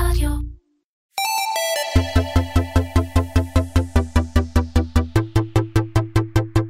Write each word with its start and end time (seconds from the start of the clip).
רדיו. 0.00 0.30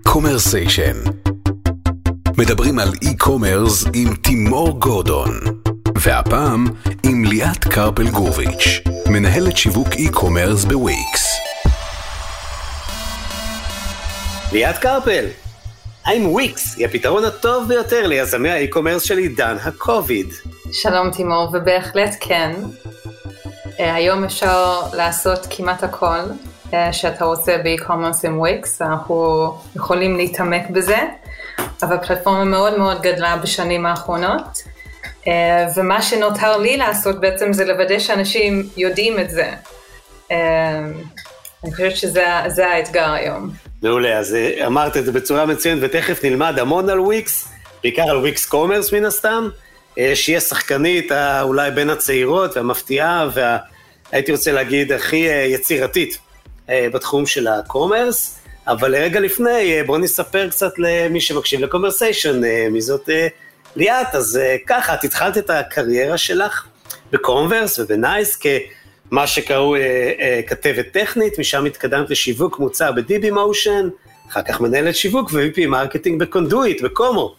קומרסיישן. 0.02 0.96
מדברים 2.38 2.78
על 2.78 2.88
e-commerce 3.02 3.84
עם 3.94 4.14
תימור 4.14 4.80
גורדון. 4.80 5.30
והפעם 6.02 6.66
עם 7.02 7.24
ליאת 7.24 7.64
קרפל 7.64 8.10
גוביץ', 8.10 8.80
מנהלת 9.08 9.56
שיווק 9.56 9.88
e-commerce 9.92 10.64
ב 10.64 10.79
Wix. 10.79 11.38
ליאת 14.52 14.78
קרפל, 14.78 15.24
האם 16.04 16.26
וויקס 16.26 16.76
היא 16.76 16.86
הפתרון 16.86 17.24
הטוב 17.24 17.68
ביותר 17.68 18.06
ליזמי 18.06 18.50
ה 18.50 18.55
e-commerce 18.55 19.02
של 19.02 19.18
עידן 19.18 19.56
הקוביד? 19.62 20.26
שלום 20.72 21.10
תימור, 21.10 21.50
ובהחלט 21.52 22.16
כן. 22.20 22.52
אה, 23.80 23.94
היום 23.94 24.24
אפשר 24.24 24.80
לעשות 24.92 25.46
כמעט 25.50 25.82
הכל 25.82 26.18
אה, 26.74 26.92
שאתה 26.92 27.24
רוצה 27.24 27.56
ב 27.64 27.70
e-commerce 27.70 28.24
עם 28.24 28.38
Wix, 28.38 28.82
אנחנו 28.82 29.54
יכולים 29.76 30.16
להתעמק 30.16 30.70
בזה, 30.70 30.98
אבל 31.82 31.96
הפלטפורמה 31.96 32.44
מאוד 32.44 32.78
מאוד 32.78 33.02
גדלה 33.02 33.36
בשנים 33.36 33.86
האחרונות, 33.86 34.62
אה, 35.28 35.66
ומה 35.76 36.02
שנותר 36.02 36.56
לי 36.56 36.76
לעשות 36.76 37.20
בעצם 37.20 37.52
זה 37.52 37.64
לוודא 37.64 37.98
שאנשים 37.98 38.68
יודעים 38.76 39.18
את 39.18 39.30
זה. 39.30 39.50
אני 41.64 41.72
חושבת 41.72 41.96
שזה 41.96 42.66
האתגר 42.66 43.10
היום. 43.12 43.50
מעולה, 43.82 44.18
אז 44.18 44.36
אמרת 44.66 44.96
את 44.96 45.04
זה 45.04 45.12
בצורה 45.12 45.46
מצוינת, 45.46 45.82
ותכף 45.82 46.24
נלמד 46.24 46.58
המון 46.58 46.90
על 46.90 47.00
וויקס, 47.00 47.48
בעיקר 47.82 48.02
על 48.02 48.16
Wix 48.16 48.46
commerce 48.46 48.92
מן 48.92 49.04
הסתם. 49.04 49.48
שהיא 50.14 50.36
השחקנית 50.36 51.12
אולי 51.42 51.70
בין 51.70 51.90
הצעירות 51.90 52.56
והמפתיעה 52.56 53.28
והייתי 54.12 54.32
רוצה 54.32 54.52
להגיד 54.52 54.92
הכי 54.92 55.28
יצירתית 55.48 56.18
בתחום 56.68 57.26
של 57.26 57.46
ה 57.48 57.57
commerce, 57.57 58.38
אבל 58.66 58.94
רגע 58.94 59.20
לפני 59.20 59.82
בואו 59.86 59.98
נספר 59.98 60.48
קצת 60.48 60.72
למי 60.78 61.20
שמקשיב 61.20 61.60
לקומרסיישן, 61.60 62.40
מי 62.70 62.80
זאת 62.80 63.08
ליאת, 63.76 64.14
אז 64.14 64.40
ככה, 64.66 64.94
את 64.94 65.04
התחלת 65.04 65.38
את 65.38 65.50
הקריירה 65.50 66.18
שלך 66.18 66.66
ב 67.12 67.19
Comverse 67.19 67.78
וב 67.78 67.97
NICE 67.97 68.36
כמה 68.36 69.26
שקראו 69.26 69.76
כתבת 70.46 70.86
טכנית, 70.92 71.38
משם 71.38 71.64
התקדמת 71.64 72.10
לשיווק 72.10 72.58
מוצר 72.58 72.92
ב- 72.92 73.30
dbMotion, 73.30 73.88
אחר 74.30 74.42
כך 74.42 74.60
מנהלת 74.60 74.96
שיווק 74.96 75.30
ו- 75.32 75.49
VP 75.49 75.66
marketing 75.66 76.20
ב 76.20 76.26
Conduit, 76.26 76.76
ב 76.76 76.82
Como. 76.82 77.34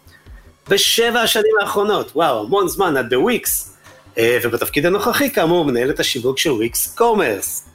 בשבע 0.70 1.22
השנים 1.22 1.52
האחרונות, 1.62 2.12
וואו, 2.16 2.46
המון 2.46 2.68
זמן, 2.68 2.98
את 3.00 3.10
בוויקס, 3.10 3.77
ובתפקיד 4.20 4.86
הנוכחי, 4.86 5.32
כאמור, 5.32 5.66
מנהלת 5.66 6.00
השיווק 6.00 6.38
של 6.38 6.52
Wix 6.52 6.96
commerce. 6.96 7.70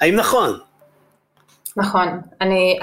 האם 0.00 0.16
נכון? 0.16 0.58
נכון, 1.76 2.08
אני, 2.40 2.78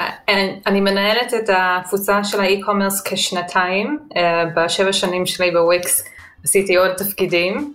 אני 0.67 0.81
מנהלת 0.81 1.33
את 1.33 1.49
הקבוצה 1.49 2.23
של 2.23 2.39
ה 2.39 2.45
e-commerce 2.45 3.02
כשנתיים, 3.05 3.99
בשבע 4.55 4.93
שנים 4.93 5.25
שלי 5.25 5.51
בוויקס 5.51 6.03
עשיתי 6.43 6.75
עוד 6.75 6.93
תפקידים, 6.93 7.73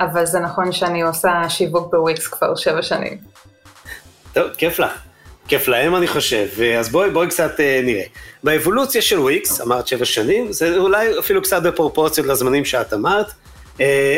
אבל 0.00 0.26
זה 0.26 0.40
נכון 0.40 0.72
שאני 0.72 1.02
עושה 1.02 1.30
שיווק 1.48 1.94
בוויקס 1.94 2.26
כבר 2.26 2.56
שבע 2.56 2.82
שנים. 2.82 3.18
טוב, 4.32 4.48
כיף 4.58 4.78
לך. 4.78 4.98
כיף 5.48 5.68
להם 5.68 5.96
אני 5.96 6.06
חושב, 6.06 6.46
אז 6.78 6.88
בואי, 6.88 7.10
בואי 7.10 7.28
קצת 7.28 7.60
אה, 7.60 7.80
נראה. 7.84 8.04
באבולוציה 8.44 9.02
של 9.02 9.18
וויקס, 9.18 9.60
אמרת 9.60 9.86
שבע 9.86 10.04
שנים, 10.04 10.52
זה 10.52 10.76
אולי 10.76 11.18
אפילו 11.18 11.42
קצת 11.42 11.62
בפרופורציות 11.62 12.26
לזמנים 12.26 12.64
שאת 12.64 12.92
אמרת, 12.92 13.26
אה, 13.26 13.32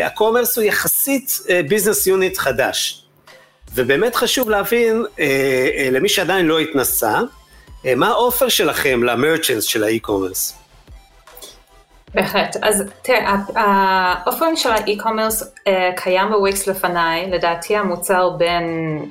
ה 0.04 0.10
commerce 0.10 0.58
הוא 0.58 0.64
יחסית 0.64 1.38
business 1.68 2.06
אה, 2.06 2.12
unit 2.12 2.38
חדש. 2.38 3.08
ובאמת 3.74 4.14
חשוב 4.14 4.50
להבין, 4.50 5.04
אה, 5.20 5.24
אה, 5.76 5.88
למי 5.92 6.08
שעדיין 6.08 6.46
לא 6.46 6.58
התנסה, 6.58 7.20
אה, 7.86 7.94
מה 7.94 8.08
ה 8.08 8.15
offer 8.15 8.48
שלכם 8.48 9.02
ל 9.02 9.09
merchants 9.09 9.64
של 9.64 9.84
ה 9.84 9.91
e-commerce? 9.91 10.58
בהחלט. 12.14 12.56
אז 12.62 12.84
תראה, 13.02 13.36
ה 13.54 13.71
offer 13.71 14.56
של 14.56 14.70
ה 14.70 14.78
e-commerce 14.78 15.54
קיים 15.96 16.28
בוויקס 16.28 16.66
לפניי, 16.66 17.30
לדעתי 17.30 17.76
המוצר 17.76 18.30
בין 18.30 18.64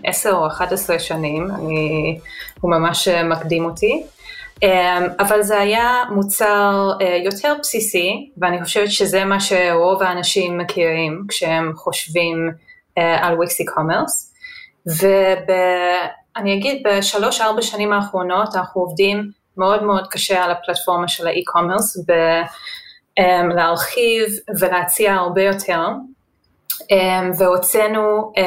10 0.04 0.32
או 0.32 0.48
11 0.48 1.00
שנים, 1.00 1.48
אני, 1.52 2.20
הוא 2.62 2.72
ממש 2.72 3.08
מקדים 3.08 3.66
אותי. 3.66 4.04
אמ, 4.66 4.70
אבל 5.20 5.42
זה 5.42 5.60
היה 5.60 6.04
מוצר 6.12 6.92
אה, 7.00 7.04
יותר 7.04 7.56
בסיסי, 7.60 8.30
ואני 8.38 8.64
חושבת 8.64 8.92
שזה 8.92 9.26
מה 9.26 9.40
שרוב 9.40 10.04
האנשים 10.04 10.58
מכירים 10.58 11.24
כשהם 11.28 11.72
חושבים 11.76 12.50
אה, 13.00 13.02
על 13.22 13.36
Wix 13.36 13.60
e-commerce. 13.60 14.34
ואני 14.86 16.54
אגיד, 16.54 16.84
בשלוש-ארבע 16.88 17.62
שנים 17.62 17.94
האחרונות 17.94 18.56
אנחנו 18.56 18.82
עובדים 18.82 19.32
מאוד 19.58 19.84
מאוד 19.84 20.08
קשה 20.08 20.44
על 20.44 20.52
הפלטפורמה 20.52 21.08
של 21.08 21.28
ה 21.28 21.34
e-commerce, 21.34 21.98
להרחיב 23.56 24.26
ולהציע 24.60 25.14
הרבה 25.14 25.42
יותר, 25.42 25.88
um, 26.82 27.36
והוצאנו 27.38 28.32
um, 28.36 28.40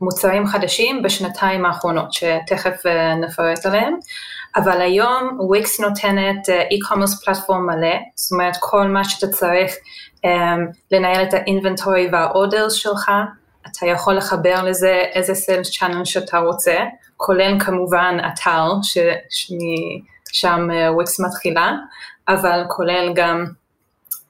מוצרים 0.00 0.46
חדשים 0.46 1.02
בשנתיים 1.02 1.64
האחרונות, 1.64 2.12
שתכף 2.12 2.86
uh, 2.86 3.24
נפרט 3.26 3.66
עליהם, 3.66 3.94
אבל 4.56 4.80
היום 4.80 5.38
וויקס 5.40 5.80
נותנת 5.80 6.48
e-commerce 6.70 7.22
uh, 7.22 7.24
platform 7.24 7.66
מלא, 7.66 7.96
זאת 8.14 8.32
אומרת 8.32 8.56
כל 8.60 8.86
מה 8.86 9.04
שאתה 9.04 9.28
צריך 9.28 9.72
um, 10.26 10.28
לנהל 10.90 11.22
את 11.22 11.34
ה 11.34 11.41
inventory 11.41 12.08
וה 12.12 12.27
orders 12.27 12.72
שלך, 12.72 13.10
אתה 13.66 13.86
יכול 13.86 14.14
לחבר 14.14 14.62
לזה 14.64 15.04
איזה 15.14 15.34
sales 15.34 15.70
channel 15.78 16.04
שאתה 16.04 16.38
רוצה, 16.38 16.76
כולל 17.16 17.60
כמובן 17.60 18.16
אתר, 18.26 18.72
ששם 18.82 20.68
וויקס 20.94 21.20
uh, 21.20 21.26
מתחילה, 21.26 21.72
אבל 22.28 22.64
כולל 22.68 23.12
גם 23.14 23.46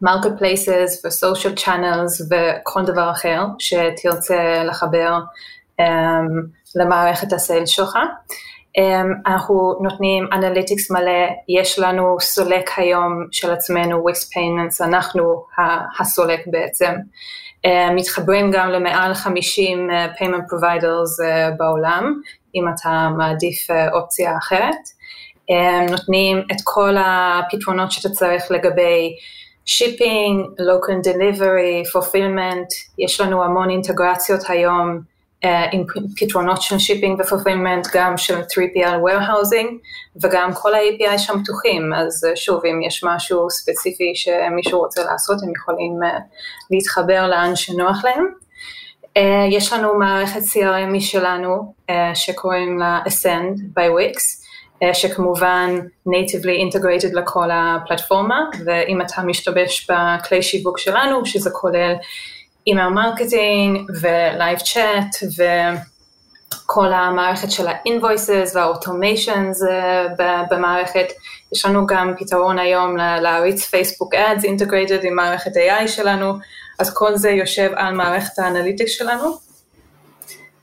marketplaces 0.02 0.38
ו 0.38 1.02
social 1.06 1.54
channels 1.54 2.22
וכל 2.30 2.84
דבר 2.84 3.10
אחר 3.10 3.44
שתרצה 3.58 4.64
לחבר 4.64 5.18
um, 5.80 5.84
למערכת 6.74 7.32
ה 7.32 7.38
sales 7.38 7.68
שלך. 7.68 7.98
Um, 8.78 8.82
אנחנו 9.26 9.74
נותנים 9.80 10.26
analytics 10.32 10.90
מלא, 10.90 11.28
יש 11.48 11.78
לנו 11.78 12.16
סולק 12.20 12.70
היום 12.76 13.26
של 13.32 13.50
עצמנו, 13.50 14.02
וויקס 14.02 14.30
payments, 14.32 14.80
אנחנו 14.80 15.44
הסולק 16.00 16.40
בעצם. 16.46 16.92
Uh, 17.66 17.92
מתחברים 17.94 18.50
גם 18.50 18.68
למעל 18.68 19.14
50 19.14 19.90
uh, 19.90 20.18
payment 20.18 20.52
providers 20.52 21.24
uh, 21.24 21.56
בעולם, 21.58 22.20
אם 22.54 22.64
אתה 22.68 23.08
מעדיף 23.18 23.70
uh, 23.70 23.94
אופציה 23.94 24.36
אחרת. 24.38 24.88
Um, 25.50 25.90
נותנים 25.90 26.38
את 26.38 26.56
כל 26.64 26.94
הפתרונות 26.98 27.92
שאתה 27.92 28.08
צריך 28.08 28.50
לגבי 28.50 29.16
shipping, 29.64 30.46
local 30.46 31.06
delivery, 31.06 31.96
fulfillment, 31.96 32.68
יש 32.98 33.20
לנו 33.20 33.44
המון 33.44 33.70
אינטגרציות 33.70 34.40
היום 34.48 35.11
עם 35.72 35.84
פתרונות 36.16 36.62
של 36.62 36.78
shipping 36.78 37.20
ו 37.20 37.25
fulfillment, 37.25 37.86
גם 37.94 38.16
של 38.16 38.40
3PL 38.40 38.96
warehousing, 39.04 39.66
וגם 40.22 40.50
כל 40.54 40.74
ה-API 40.74 41.18
שם 41.18 41.42
פתוחים, 41.42 41.94
אז 41.94 42.26
uh, 42.32 42.36
שוב, 42.36 42.60
אם 42.64 42.82
יש 42.82 43.04
משהו 43.04 43.50
ספציפי 43.50 44.12
שמישהו 44.14 44.78
רוצה 44.78 45.04
לעשות, 45.04 45.42
הם 45.42 45.52
יכולים 45.56 45.92
uh, 46.02 46.20
להתחבר 46.70 47.28
לאן 47.28 47.56
שנוח 47.56 48.04
להם. 48.04 48.26
יש 49.50 49.72
לנו 49.72 49.94
מערכת 49.94 50.40
CRM 50.40 50.92
משלנו, 50.92 51.74
uh, 51.90 51.92
שקוראים 52.14 52.78
לה 52.78 53.00
Ascend 53.06 53.78
by 53.78 53.82
Wix, 53.82 54.42
אה, 54.82 54.94
שכמובן 54.94 55.78
natively 56.08 56.74
integrated 56.74 57.12
לכל 57.12 57.48
הפלטפורמה, 57.52 58.40
ואם 58.66 59.00
אתה 59.00 59.22
משתמש 59.22 59.90
בכלי 59.90 60.42
שיווק 60.42 60.78
שלנו, 60.78 61.26
שזה 61.26 61.50
כולל 61.50 61.94
email 62.66 62.88
marketing 62.88 63.90
ו 64.00 64.12
live 64.12 64.58
chat 64.58 65.16
וכל 65.36 66.92
המערכת 66.92 67.50
של 67.50 67.66
ה-invoices 67.66 68.54
וה-automations 68.54 69.68
אה, 69.70 70.44
במערכת, 70.50 71.06
יש 71.52 71.64
לנו 71.64 71.86
גם 71.86 72.14
פתרון 72.18 72.58
היום 72.58 72.96
להריץ 72.96 73.64
פייסבוק 73.64 74.14
ads 74.14 74.44
integrated 74.44 75.06
עם 75.06 75.14
מערכת 75.14 75.50
AI 75.56 75.88
שלנו, 75.88 76.34
אז 76.78 76.94
כל 76.94 77.16
זה 77.16 77.30
יושב 77.30 77.70
על 77.76 77.94
מערכת 77.94 78.38
ה 78.38 78.44
analytics 78.44 78.92
שלנו. 78.92 79.51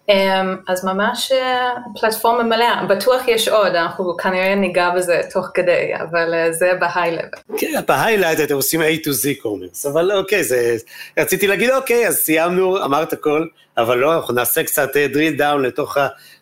אמ, 0.09 0.55
אז 0.67 0.85
ממש 0.85 1.31
אה, 1.31 1.71
פלטפורמה 2.01 2.43
מלאה, 2.43 2.85
בטוח 2.89 3.27
יש 3.27 3.47
עוד, 3.47 3.75
אנחנו 3.75 4.17
כנראה 4.17 4.55
ניגע 4.55 4.89
בזה 4.89 5.21
תוך 5.33 5.47
כדי, 5.53 5.91
אבל 5.95 6.33
אה, 6.33 6.51
זה 6.51 6.71
ב 6.79 6.84
highlight. 6.84 7.35
כן, 7.57 7.81
ב 7.87 7.93
highlight 7.93 8.39
אתם 8.39 8.55
עושים 8.55 8.81
A 8.81 8.83
to 8.83 9.09
Z 9.09 9.41
commerce, 9.41 9.85
אבל 9.85 10.11
אוקיי, 10.11 10.43
זה, 10.43 10.77
רציתי 11.19 11.47
להגיד 11.47 11.69
אוקיי, 11.69 12.07
אז 12.07 12.15
סיימנו, 12.15 12.85
אמרת 12.85 13.13
הכל, 13.13 13.45
אבל 13.77 13.97
לא, 13.97 14.15
אנחנו 14.15 14.33
נעשה 14.33 14.63
קצת 14.63 14.89
drill 14.95 15.39
down 15.39 15.57
לתוך 15.57 15.97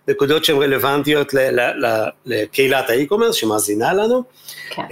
הנקודות 0.08 0.46
שהן 0.46 0.58
רלוונטיות 0.58 1.34
לקהילת 2.25 2.90
ה 2.89 2.94
e-commerce 2.94 3.36
שמאזינה 3.36 3.94
לנו. 3.94 4.24
כן. 4.70 4.84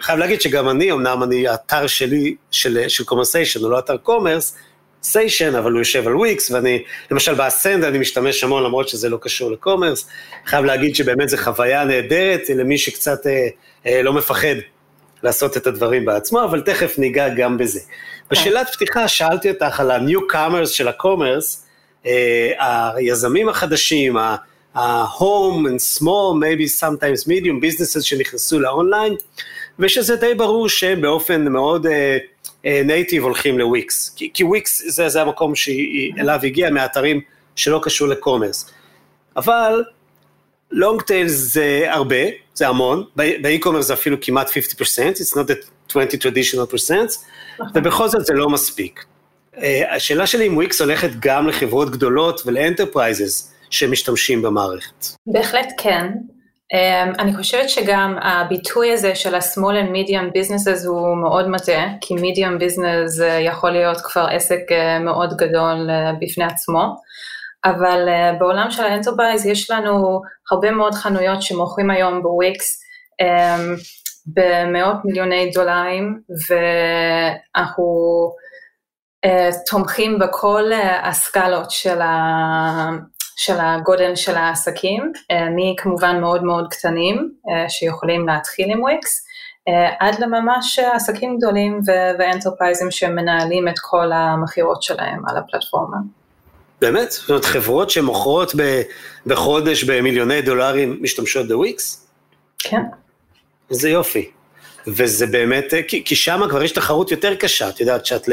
חייב 0.00 0.18
להגיד 0.18 0.40
שגם 0.40 0.68
אני, 0.68 0.92
אמנם 0.92 1.22
אני, 1.22 1.48
האתר 1.48 1.86
שלי, 1.86 2.34
של, 2.50 2.88
של 2.88 3.04
קומרסיישן, 3.04 3.60
הוא 3.60 3.70
לא 3.70 3.78
אתר 3.78 3.96
commerce, 3.96 4.56
סיישן, 5.04 5.54
אבל 5.54 5.72
הוא 5.72 5.80
יושב 5.80 6.06
על 6.06 6.16
וויקס, 6.16 6.50
ואני, 6.50 6.82
למשל 7.10 7.34
באסנד 7.34 7.84
אני 7.84 7.98
משתמש 7.98 8.44
המון, 8.44 8.62
למרות 8.62 8.88
שזה 8.88 9.08
לא 9.08 9.18
קשור 9.20 9.50
ל 9.50 9.56
commerce. 9.56 10.08
חייב 10.46 10.64
להגיד 10.64 10.94
שבאמת 10.94 11.28
זו 11.28 11.36
חוויה 11.36 11.84
נהדרת 11.84 12.40
למי 12.48 12.78
שקצת 12.78 13.26
אה, 13.26 13.48
אה, 13.86 14.02
לא 14.02 14.12
מפחד 14.12 14.54
לעשות 15.22 15.56
את 15.56 15.66
הדברים 15.66 16.04
בעצמו, 16.04 16.44
אבל 16.44 16.60
תכף 16.60 16.98
ניגע 16.98 17.28
גם 17.28 17.58
בזה. 17.58 17.80
בשאלת 18.30 18.68
פתיחה 18.68 19.08
שאלתי 19.08 19.50
אותך 19.50 19.80
על 19.80 19.90
ה-Newcomers 19.90 20.66
של 20.66 20.88
ה 20.88 20.96
commerce, 20.96 21.66
אה, 22.06 22.52
היזמים 22.94 23.48
החדשים, 23.48 24.16
ה-home 24.16 25.66
and 25.66 25.98
small, 26.00 26.34
maybe 26.40 26.80
sometimes 26.80 27.28
medium 27.28 27.64
businesses 27.64 28.02
שנכנסו 28.02 28.60
לאונליין, 28.60 29.14
ושזה 29.78 30.16
די 30.16 30.34
ברור 30.34 30.68
שהם 30.68 31.00
באופן 31.00 31.48
מאוד 31.48 31.86
native 32.64 33.22
uh, 33.22 33.24
הולכים 33.24 33.58
לוויקס, 33.58 34.14
כי, 34.16 34.30
כי 34.34 34.44
וויקס 34.44 34.82
זה, 34.86 35.08
זה 35.08 35.22
המקום 35.22 35.54
שאליו 35.54 36.38
הגיע 36.42 36.70
מהאתרים 36.70 37.20
שלא 37.56 37.80
קשור 37.82 38.08
ל 38.08 38.14
commerce. 38.14 38.70
אבל 39.36 39.84
long 40.70 41.02
tail 41.02 41.28
זה 41.28 41.86
הרבה, 41.88 42.24
זה 42.54 42.68
המון, 42.68 43.04
ב 43.16 43.22
e-commerce 43.22 43.86
זה 43.86 43.94
אפילו 43.94 44.16
כמעט 44.20 44.50
50%, 44.50 44.52
it's 44.52 45.36
not 45.36 45.46
the 45.48 45.54
20 45.88 46.08
traditional 46.08 46.74
percent, 46.74 47.18
נכון. 47.54 47.66
ובכל 47.74 48.08
זאת 48.08 48.26
זה 48.26 48.34
לא 48.34 48.48
מספיק. 48.48 49.04
Uh, 49.54 49.58
השאלה 49.90 50.26
שלי 50.26 50.46
אם 50.46 50.56
וויקס 50.56 50.80
הולכת 50.80 51.10
גם 51.20 51.48
לחברות 51.48 51.90
גדולות 51.90 52.40
ול 52.46 52.63
enterprises 52.63 53.54
שמשתמשים 53.70 54.42
במערכת. 54.42 55.06
בהחלט 55.26 55.68
כן. 55.78 56.08
Um, 56.72 57.20
אני 57.20 57.36
חושבת 57.36 57.70
שגם 57.70 58.16
הביטוי 58.22 58.92
הזה 58.92 59.14
של 59.14 59.34
ה-small 59.34 59.74
and 59.84 59.90
medium 59.94 60.36
businesses 60.36 60.88
הוא 60.88 61.16
מאוד 61.16 61.48
מטעה, 61.48 61.86
כי 62.00 62.14
medium 62.14 62.60
business 62.60 63.20
uh, 63.20 63.24
יכול 63.40 63.70
להיות 63.70 64.00
כבר 64.00 64.26
עסק 64.30 64.60
uh, 64.70 65.02
מאוד 65.04 65.36
גדול 65.36 65.90
uh, 65.90 66.16
בפני 66.20 66.44
עצמו, 66.44 66.96
אבל 67.64 68.08
בעולם 68.38 68.70
של 68.70 68.82
ה 68.82 68.88
enterprise 68.88 69.46
יש 69.46 69.70
לנו 69.70 70.22
הרבה 70.50 70.70
מאוד 70.70 70.94
חנויות 70.94 71.42
שמוכרים 71.42 71.90
היום 71.90 72.22
בוויקס 72.22 72.82
um, 73.22 73.80
במאות 74.26 74.96
מיליוני 75.04 75.50
דולרים, 75.54 76.20
ואנחנו 76.48 77.84
uh, 79.26 79.54
תומכים 79.70 80.18
בכל 80.18 80.70
הסקלות 81.02 81.70
של 81.70 82.00
ה... 82.00 82.90
של 83.36 83.54
הגודל 83.58 84.16
של 84.16 84.34
העסקים, 84.36 85.12
אה, 85.30 85.46
מכמובן 85.56 86.20
מאוד 86.20 86.44
מאוד 86.44 86.66
קטנים 86.70 87.30
אה, 87.48 87.68
שיכולים 87.68 88.28
להתחיל 88.28 88.70
עם 88.70 88.82
וויקס, 88.82 89.26
אה, 89.68 89.72
עד 90.00 90.20
לממש 90.20 90.78
עסקים 90.78 91.38
גדולים 91.38 91.80
ואנטרפרייזים 92.18 92.90
שמנהלים 92.90 93.68
את 93.68 93.78
כל 93.78 94.12
המכירות 94.12 94.82
שלהם 94.82 95.22
על 95.26 95.36
הפלטפורמה. 95.36 95.96
באמת? 96.80 97.10
זאת 97.10 97.28
אומרת, 97.28 97.44
חברות 97.44 97.90
שמוכרות 97.90 98.52
בחודש 99.26 99.84
במיליוני 99.84 100.42
דולרים 100.42 100.98
משתמשות 101.00 101.48
בוויקס? 101.48 102.06
כן. 102.58 102.82
איזה 103.70 103.90
יופי. 103.90 104.30
וזה 104.86 105.26
באמת, 105.26 105.74
כי, 105.88 106.04
כי 106.04 106.16
שם 106.16 106.40
כבר 106.50 106.62
יש 106.62 106.72
תחרות 106.72 107.10
יותר 107.10 107.34
קשה, 107.34 107.68
את 107.68 107.80
יודעת 107.80 108.06
שאת, 108.06 108.28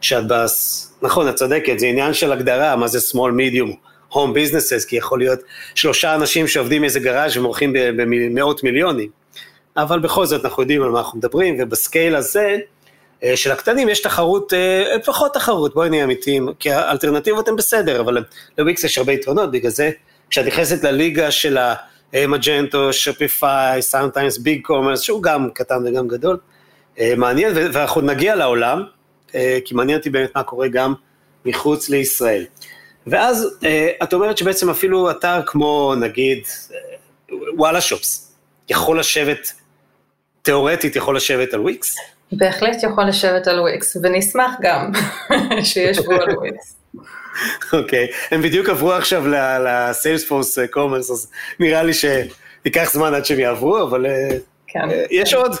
שאת 0.00 0.26
בס... 0.28 0.92
נכון, 1.02 1.28
את 1.28 1.34
צודקת, 1.34 1.78
זה 1.78 1.86
עניין 1.86 2.14
של 2.14 2.32
הגדרה, 2.32 2.76
מה 2.76 2.88
זה 2.88 2.98
small 2.98 3.32
medium. 3.38 3.76
home 4.14 4.34
businesses, 4.34 4.84
כי 4.84 4.96
יכול 4.96 5.18
להיות 5.18 5.38
שלושה 5.74 6.14
אנשים 6.14 6.48
שעובדים 6.48 6.80
באיזה 6.80 7.00
גראז' 7.00 7.36
ומוכרים 7.36 7.72
במאות 7.74 8.64
מיליונים. 8.64 9.08
אבל 9.76 9.98
בכל 9.98 10.26
זאת 10.26 10.44
אנחנו 10.44 10.62
יודעים 10.62 10.82
על 10.82 10.90
מה 10.90 10.98
אנחנו 10.98 11.18
מדברים, 11.18 11.56
וב 11.58 11.75
scale 11.75 12.16
הזה 12.16 12.56
אה, 13.24 13.36
של 13.36 13.52
הקטנים 13.52 13.88
יש 13.88 14.02
תחרות, 14.02 14.52
אה, 14.52 14.96
פחות 15.04 15.34
תחרות, 15.34 15.74
בואי 15.74 15.90
נהיה 15.90 16.04
אמיתיים, 16.04 16.48
כי 16.58 16.70
האלטרנטיבות 16.70 17.48
הן 17.48 17.56
בסדר, 17.56 18.00
אבל 18.00 18.24
לוויקס 18.58 18.84
יש 18.84 18.98
הרבה 18.98 19.12
יתרונות, 19.12 19.50
בגלל 19.50 19.70
זה 19.70 19.90
כשאת 20.30 20.46
נכנסת 20.46 20.84
לליגה 20.84 21.30
של 21.30 21.58
המג'נטו, 22.12 22.92
שופיפיי, 22.92 23.82
sometimes, 23.82 24.38
ביג 24.38 24.62
קומרס, 24.62 25.00
שהוא 25.00 25.22
גם 25.22 25.48
קטן 25.54 25.86
וגם 25.86 26.08
גדול, 26.08 26.38
אה, 27.00 27.14
מעניין, 27.16 27.52
ואנחנו 27.54 28.00
נגיע 28.00 28.34
לעולם, 28.34 28.82
כי 29.64 29.74
מעניין 29.74 29.98
אותי 29.98 30.10
באמת 30.10 30.30
מה 30.36 30.42
קורה 30.42 30.68
גם 30.68 30.94
מחוץ 31.44 31.88
לישראל. 31.88 32.44
ואז 33.06 33.58
אה, 33.64 33.90
את 34.02 34.14
אומרת 34.14 34.38
שבעצם 34.38 34.70
אפילו 34.70 35.10
אתר 35.10 35.40
כמו 35.46 35.94
נגיד 36.00 36.42
אה, 36.72 37.36
וואלה 37.56 37.80
שופס, 37.80 38.32
יכול 38.68 38.98
לשבת, 38.98 39.52
תיאורטית 40.42 40.96
יכול 40.96 41.16
לשבת 41.16 41.54
על 41.54 41.60
וויקס? 41.60 41.96
בהחלט 42.32 42.82
יכול 42.82 43.04
לשבת 43.04 43.46
על 43.46 43.60
וויקס, 43.60 43.96
ונשמח 44.02 44.50
גם 44.60 44.92
שישבו 45.72 46.12
על 46.12 46.36
וויקס. 46.38 46.76
אוקיי, 47.72 48.06
הם 48.30 48.42
בדיוק 48.42 48.68
עברו 48.68 48.92
עכשיו 48.92 49.24
לסיילספורס 49.64 50.58
commerce, 50.70 51.10
אז 51.10 51.30
נראה 51.60 51.82
לי 51.82 51.92
שייקח 51.94 52.92
זמן 52.92 53.14
עד 53.14 53.24
שהם 53.24 53.40
יעברו, 53.40 53.82
אבל 53.82 54.06
כן, 54.66 54.88
יש 55.10 55.34
כן. 55.34 55.40
עוד, 55.40 55.56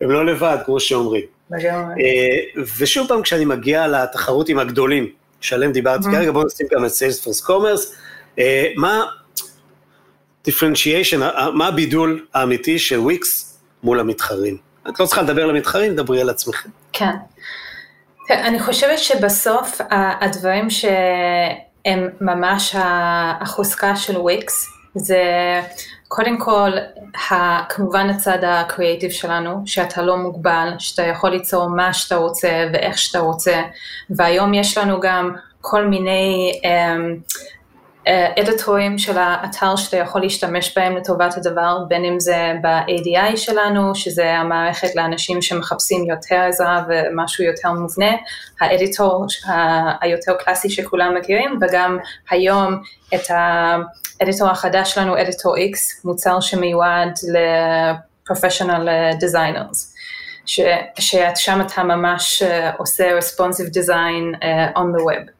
הם 0.00 0.10
לא 0.10 0.26
לבד, 0.26 0.56
כמו 0.64 0.80
שאומרים. 0.80 1.24
לגמרי. 1.50 1.94
ושוב 2.78 3.08
פעם, 3.08 3.22
כשאני 3.22 3.44
מגיע 3.44 3.88
לתחרות 3.88 4.48
עם 4.48 4.58
הגדולים, 4.58 5.08
שעליהם 5.42 5.72
דיברתי 5.72 6.04
mm-hmm. 6.04 6.12
כרגע, 6.12 6.32
בואו 6.32 6.46
נשים 6.46 6.66
גם 6.72 6.84
את 6.84 6.90
סיילספורס 6.90 7.40
commerce. 7.40 7.94
אה, 8.38 8.66
מה 8.76 9.04
differentiation, 10.44 11.20
מה 11.54 11.66
הבידול 11.66 12.26
האמיתי 12.34 12.78
של 12.78 12.98
וויקס 12.98 13.58
מול 13.82 14.00
המתחרים? 14.00 14.56
את 14.88 15.00
לא 15.00 15.06
צריכה 15.06 15.22
לדבר 15.22 15.46
למתחרים, 15.46 15.96
דברי 15.96 16.20
על 16.20 16.30
עצמכם. 16.30 16.68
כן. 16.92 17.12
אני 18.30 18.60
חושבת 18.60 18.98
שבסוף 18.98 19.80
הדברים 19.90 20.70
שהם 20.70 22.08
ממש 22.20 22.76
החוזקה 23.40 23.96
של 23.96 24.16
וויקס, 24.16 24.66
זה 24.94 25.22
קודם 26.14 26.38
כל, 26.38 26.70
כמובן 27.68 28.10
הצד 28.10 28.38
הקריאיטיב 28.42 29.10
שלנו, 29.10 29.62
שאתה 29.66 30.02
לא 30.02 30.16
מוגבל, 30.16 30.68
שאתה 30.78 31.02
יכול 31.02 31.30
ליצור 31.30 31.68
מה 31.68 31.92
שאתה 31.92 32.16
רוצה 32.16 32.68
ואיך 32.72 32.98
שאתה 32.98 33.18
רוצה, 33.18 33.62
והיום 34.10 34.54
יש 34.54 34.78
לנו 34.78 35.00
גם 35.00 35.34
כל 35.60 35.86
מיני 35.86 36.52
אדיטורים 38.38 38.94
um, 38.94 38.98
uh, 38.98 39.02
של 39.02 39.18
האתר 39.18 39.76
שאתה 39.76 39.96
יכול 39.96 40.20
להשתמש 40.20 40.78
בהם 40.78 40.96
לטובת 40.96 41.36
הדבר, 41.36 41.78
בין 41.88 42.04
אם 42.04 42.20
זה 42.20 42.52
ב-ADI 42.62 43.36
שלנו, 43.36 43.94
שזה 43.94 44.34
המערכת 44.34 44.96
לאנשים 44.96 45.42
שמחפשים 45.42 46.10
יותר 46.10 46.40
עזרה 46.40 46.84
ומשהו 46.88 47.44
יותר 47.44 47.72
מובנה, 47.72 48.10
האדיטור 48.60 49.26
היותר 50.00 50.32
קלאסי 50.44 50.70
שכולם 50.70 51.14
מכירים, 51.14 51.58
וגם 51.60 51.98
היום 52.30 52.82
את 53.14 53.30
ה... 53.30 53.76
האדיטור 54.22 54.48
החדש 54.50 54.94
שלנו, 54.94 55.20
אדיטור 55.20 55.56
X, 55.56 56.04
מוצר 56.04 56.40
שמיועד 56.40 57.18
ל-professional 57.32 58.88
designers, 59.20 59.76
ש, 60.46 60.60
ששם 60.98 61.60
אתה 61.60 61.82
ממש 61.82 62.42
uh, 62.42 62.46
עושה 62.78 63.18
responsive 63.18 63.68
design 63.70 64.36
uh, 64.36 64.78
on 64.78 64.96
the 64.96 65.02
web. 65.02 65.30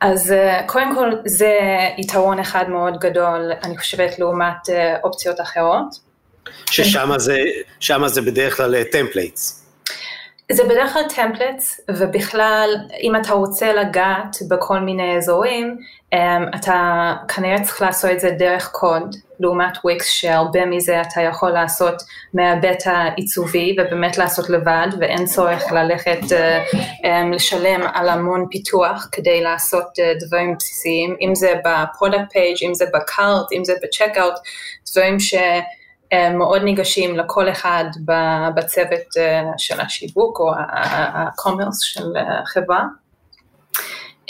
אז 0.00 0.32
uh, 0.32 0.66
קודם 0.66 0.94
כל 0.94 1.10
זה 1.26 1.58
יתרון 1.98 2.38
אחד 2.38 2.64
מאוד 2.68 2.98
גדול, 2.98 3.52
אני 3.62 3.78
חושבת, 3.78 4.18
לעומת 4.18 4.66
uh, 4.66 4.72
אופציות 5.04 5.40
אחרות. 5.40 5.98
ששם 6.70 7.10
זה, 7.16 7.38
זה 8.06 8.22
בדרך 8.22 8.56
כלל 8.56 8.82
templates. 8.82 9.63
זה 10.54 10.64
בדרך 10.64 10.92
כלל 10.92 11.02
templates, 11.16 11.80
ובכלל, 11.90 12.70
אם 13.02 13.16
אתה 13.16 13.32
רוצה 13.32 13.72
לגעת 13.72 14.36
בכל 14.48 14.78
מיני 14.78 15.16
אזורים, 15.16 15.76
um, 16.14 16.56
אתה 16.56 17.12
כנראה 17.28 17.62
צריך 17.62 17.82
לעשות 17.82 18.10
את 18.10 18.20
זה 18.20 18.30
דרך 18.30 18.70
קוד, 18.72 19.16
לעומת 19.40 19.78
וויקס, 19.84 20.08
שהרבה 20.08 20.66
מזה 20.66 21.00
אתה 21.00 21.20
יכול 21.20 21.50
לעשות 21.50 21.94
מההיבט 22.34 22.82
העיצובי, 22.86 23.76
ובאמת 23.78 24.18
לעשות 24.18 24.50
לבד, 24.50 24.88
ואין 25.00 25.24
צורך 25.26 25.72
ללכת 25.72 26.20
uh, 26.22 26.76
um, 26.76 27.34
לשלם 27.34 27.80
על 27.94 28.08
המון 28.08 28.46
פיתוח 28.50 29.08
כדי 29.12 29.40
לעשות 29.40 29.84
uh, 29.84 30.26
דברים 30.26 30.54
בסיסיים, 30.58 31.16
אם 31.20 31.34
זה 31.34 31.54
ב 31.64 31.73
product 31.73 32.32
page, 32.32 32.56
אם 32.62 32.74
זה 32.74 32.84
ב 32.94 33.04
cart, 33.04 33.52
אם 33.52 33.64
זה 33.64 33.74
ב 33.82 33.87
checkout, 33.87 34.34
דברים 34.92 35.20
ש... 35.20 35.34
מאוד 36.34 36.62
ניגשים 36.62 37.16
לכל 37.16 37.48
אחד 37.48 37.84
בצוות 38.54 39.16
אה, 39.16 39.42
של 39.56 39.80
השיווק 39.80 40.40
או 40.40 40.52
ה 41.14 41.21
commerce 41.21 41.80
של 41.80 42.12
החברה. 42.16 42.84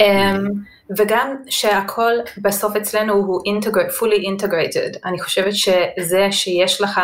אמ, 0.00 0.48
וגם 0.96 1.36
שהכל 1.48 2.12
בסוף 2.38 2.76
אצלנו 2.76 3.14
הוא 3.14 3.40
integrate, 3.40 3.90
fully 4.00 4.24
integrated. 4.24 4.98
אני 5.04 5.20
חושבת 5.20 5.54
שזה 5.54 6.28
שיש 6.30 6.80
לך 6.80 7.00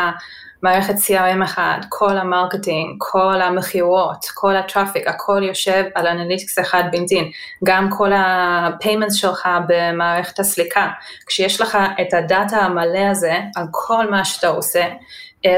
מערכת 0.62 0.94
CRM 0.94 1.44
אחד, 1.44 1.78
כל 1.88 2.18
ה 2.18 2.25
marketing, 2.25 2.94
כל 2.98 3.40
המכירות, 3.42 4.26
כל 4.34 4.56
ה 4.56 4.62
traffic, 4.62 5.08
הכל 5.08 5.42
יושב 5.42 5.84
על 5.94 6.06
analytics 6.06 6.58
אחד 6.58 6.82
built-in, 6.92 7.30
גם 7.64 7.88
כל 7.90 8.10
ה 8.14 8.25
payments 8.25 9.14
שלך 9.14 9.48
במערכת 9.68 10.38
הסליקה, 10.38 10.88
כשיש 11.26 11.60
לך 11.60 11.78
את 12.00 12.14
הדאטה 12.14 12.56
המלא 12.56 13.06
הזה 13.10 13.34
על 13.56 13.64
כל 13.70 14.10
מה 14.10 14.24
שאתה 14.24 14.48
עושה, 14.48 14.84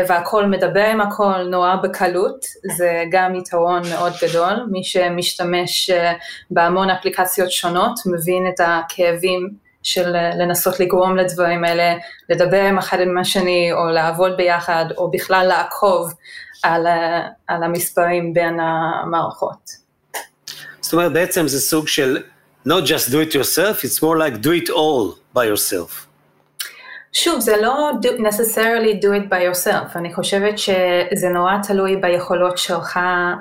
והכל 0.08 0.46
מדבר 0.46 0.84
עם 0.84 1.00
הכל 1.00 1.42
נורא 1.50 1.76
בקלות, 1.76 2.44
זה 2.76 3.04
גם 3.10 3.34
יתרון 3.34 3.82
מאוד 3.90 4.12
גדול, 4.22 4.66
מי 4.70 4.84
שמשתמש 4.84 5.90
בהמון 6.50 6.90
אפליקציות 6.90 7.50
שונות 7.50 7.94
מבין 8.06 8.46
את 8.46 8.60
הכאבים 8.60 9.50
של 9.82 10.16
לנסות 10.38 10.80
לגרום 10.80 11.16
לדברים 11.16 11.64
האלה, 11.64 11.94
לדבר 12.28 12.62
עם 12.62 12.78
אחד 12.78 13.00
עם 13.00 13.18
השני, 13.18 13.72
או 13.72 13.90
לעבוד 13.90 14.36
ביחד, 14.36 14.84
או 14.96 15.10
בכלל 15.10 15.46
לעקוב 15.48 16.12
על, 16.62 16.86
על 17.46 17.62
המספרים 17.62 18.34
בין 18.34 18.60
המערכות. 18.60 19.82
זאת 20.80 20.92
אומרת, 20.92 21.12
בעצם 21.12 21.48
זה 21.48 21.60
סוג 21.60 21.88
של 21.88 22.18
not 22.68 22.86
just 22.86 23.10
do 23.10 23.16
it 23.16 23.34
yourself, 23.34 23.84
it's 23.84 24.00
more 24.02 24.16
like 24.18 24.42
do 24.42 24.50
it 24.50 24.70
all 24.70 25.18
by 25.34 25.44
yourself. 25.44 26.06
שוב, 27.12 27.40
זה 27.40 27.56
לא 27.62 27.90
do, 28.02 28.08
necessarily 28.08 29.02
do 29.02 29.08
it 29.08 29.30
by 29.30 29.40
yourself, 29.50 29.96
אני 29.96 30.14
חושבת 30.14 30.58
שזה 30.58 31.28
נורא 31.34 31.52
תלוי 31.62 31.96
ביכולות 31.96 32.58
שלך, 32.58 32.98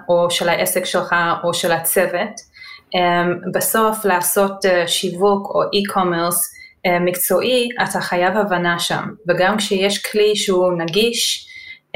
או 0.09 0.31
של 0.31 0.49
העסק 0.49 0.85
שלך, 0.85 1.15
או 1.43 1.53
של 1.53 1.71
הצוות. 1.71 2.50
Um, 2.95 3.51
בסוף 3.53 4.05
לעשות 4.05 4.65
uh, 4.65 4.87
שיווק 4.87 5.47
או 5.55 5.63
e-commerce 5.63 6.41
uh, 6.87 6.99
מקצועי, 7.05 7.69
אתה 7.83 8.01
חייב 8.01 8.37
הבנה 8.37 8.79
שם, 8.79 9.03
וגם 9.27 9.57
כשיש 9.57 10.05
כלי 10.11 10.35
שהוא 10.35 10.73
נגיש, 10.77 11.47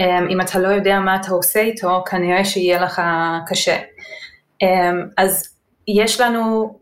um, 0.02 0.32
אם 0.32 0.42
אתה 0.42 0.60
לא 0.60 0.68
יודע 0.68 1.00
מה 1.00 1.16
אתה 1.16 1.32
עושה 1.32 1.60
איתו, 1.60 2.04
כנראה 2.10 2.46
שיהיה 2.46 2.82
לך 2.82 3.02
קשה. 3.48 3.78
אמ, 4.64 4.68
אז 5.18 5.56
יש 5.88 6.22
לנו 6.22 6.80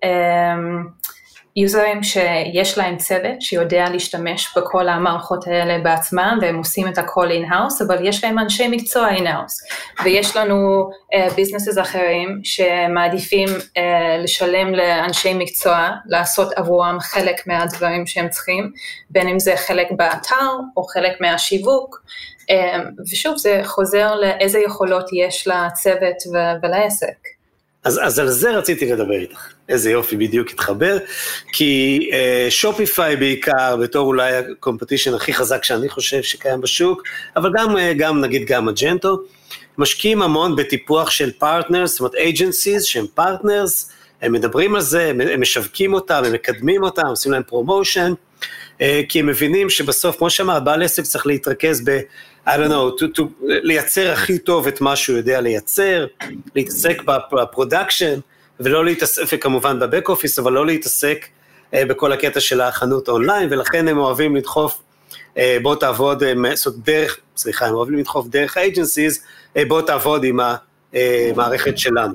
יוזרים 1.55 2.03
שיש 2.03 2.77
להם 2.77 2.97
צוות 2.97 3.41
שיודע 3.41 3.89
להשתמש 3.89 4.57
בכל 4.57 4.89
המערכות 4.89 5.47
האלה 5.47 5.83
בעצמם 5.83 6.37
והם 6.41 6.57
עושים 6.57 6.87
את 6.87 6.97
הכל 6.97 7.31
in-house, 7.31 7.81
אבל 7.81 8.07
יש 8.07 8.23
להם 8.23 8.39
אנשי 8.39 8.67
מקצוע 8.67 9.09
in-house. 9.09 9.61
ויש 10.03 10.35
לנו 10.35 10.89
businesses 11.35 11.77
אה, 11.77 11.81
אחרים 11.81 12.39
שמעדיפים 12.43 13.49
אה, 13.49 13.79
לשלם 14.23 14.75
לאנשי 14.75 15.33
מקצוע 15.33 15.89
לעשות 16.05 16.53
עבורם 16.53 16.97
חלק 17.01 17.47
מהדברים 17.47 18.07
שהם 18.07 18.29
צריכים, 18.29 18.71
בין 19.09 19.27
אם 19.27 19.39
זה 19.39 19.53
חלק 19.67 19.87
באתר 19.91 20.49
או 20.77 20.83
חלק 20.83 21.21
מהשיווק, 21.21 22.01
אה, 22.41 22.53
ושוב 23.11 23.37
זה 23.37 23.61
חוזר 23.63 24.15
לאיזה 24.15 24.59
יכולות 24.59 25.09
יש 25.13 25.47
לצוות 25.47 26.17
ולעסק. 26.61 27.32
אז, 27.83 27.99
אז 28.03 28.19
על 28.19 28.29
זה 28.29 28.57
רציתי 28.57 28.91
לדבר 28.91 29.13
איתך. 29.13 29.47
איזה 29.69 29.91
יופי, 29.91 30.17
בדיוק 30.17 30.49
התחבר. 30.49 30.97
כי 31.53 32.09
Shopify 32.49 33.13
אה, 33.13 33.17
בעיקר, 33.17 33.75
בתור 33.75 34.07
אולי 34.07 34.35
ה 34.35 34.42
competition 34.42 35.13
הכי 35.13 35.33
חזק 35.33 35.63
שאני 35.63 35.89
חושב 35.89 36.21
שקיים 36.21 36.61
בשוק, 36.61 37.03
אבל 37.35 37.51
גם, 37.55 37.75
אה, 37.75 37.79
גם 37.97 38.21
נגיד 38.21 38.45
גם 38.45 38.69
Magento, 38.69 39.17
משקיעים 39.77 40.21
המון 40.21 40.55
בטיפוח 40.55 41.09
של 41.09 41.31
partners, 41.31 41.91
זאת 41.91 41.99
אומרת 41.99 42.15
agencies 42.15 42.83
שהם 42.83 43.05
partners, 43.13 43.91
הם 44.21 44.31
מדברים 44.31 44.75
על 44.75 44.81
זה, 44.81 45.09
הם 45.09 45.41
משווקים 45.41 45.93
אותם, 45.93 46.21
הם 46.25 46.33
מקדמים 46.33 46.83
אותם, 46.83 47.07
עושים 47.07 47.31
להם 47.31 47.43
promotion, 47.43 48.13
אה, 48.77 48.81
כי 49.09 49.19
הם 49.19 49.27
מבינים 49.27 49.69
שבסוף, 49.69 50.17
כמו 50.17 50.29
שאמרת, 50.29 50.63
בעל 50.63 50.83
עסק 50.83 51.03
צריך 51.03 51.27
להתרכז 51.27 51.81
ב... 51.85 51.99
I 52.47 52.49
don't 52.49 52.69
know, 52.69 52.99
to, 52.99 53.19
to, 53.19 53.23
לייצר 53.41 54.11
הכי 54.11 54.39
טוב 54.39 54.67
את 54.67 54.81
מה 54.81 54.95
שהוא 54.95 55.17
יודע 55.17 55.41
לייצר, 55.41 56.05
להתעסק 56.55 57.01
ב 57.33 57.40
production, 57.40 58.19
ולא 58.59 58.85
להתעסק, 58.85 59.21
וכמובן 59.33 59.79
ב 59.79 59.85
back 59.85 60.09
office, 60.09 60.39
אבל 60.39 60.51
לא 60.51 60.65
להתעסק 60.65 61.25
אה, 61.73 61.85
בכל 61.85 62.11
הקטע 62.11 62.39
של 62.39 62.61
החנות 62.61 63.09
אונליין, 63.09 63.47
ולכן 63.51 63.87
הם 63.87 63.97
אוהבים 63.97 64.35
לדחוף, 64.35 64.81
אה, 65.37 65.57
בוא 65.61 65.75
תעבוד, 65.75 66.23
אה, 66.23 66.55
זאת 66.55 66.75
דרך, 66.77 67.17
סליחה, 67.37 67.65
הם 67.65 67.73
אוהבים 67.73 67.97
לדחוף 67.99 68.27
דרך 68.27 68.57
ה 68.57 68.64
agencies, 68.64 69.23
אה, 69.57 69.65
בוא 69.65 69.81
תעבוד 69.81 70.23
עם 70.23 70.39
המערכת 70.93 71.77
שלנו. 71.77 72.13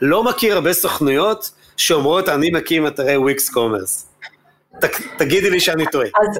לא 0.00 0.24
מכיר 0.24 0.54
הרבה 0.54 0.72
סוכנויות 0.72 1.50
שאומרות, 1.76 2.28
אני 2.28 2.50
מקים 2.50 2.86
אתרי 2.86 3.16
Wix 3.16 3.48
commerce. 3.48 4.06
תגידי 5.18 5.50
לי 5.50 5.60
שאני 5.60 5.84
טועה. 5.92 6.06
אז 6.06 6.38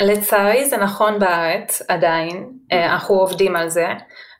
לצערי 0.00 0.66
זה 0.68 0.76
נכון 0.76 1.18
בארץ 1.18 1.82
עדיין, 1.88 2.50
אה, 2.72 2.92
אנחנו 2.92 3.14
עובדים 3.14 3.56
על 3.56 3.68
זה. 3.68 3.86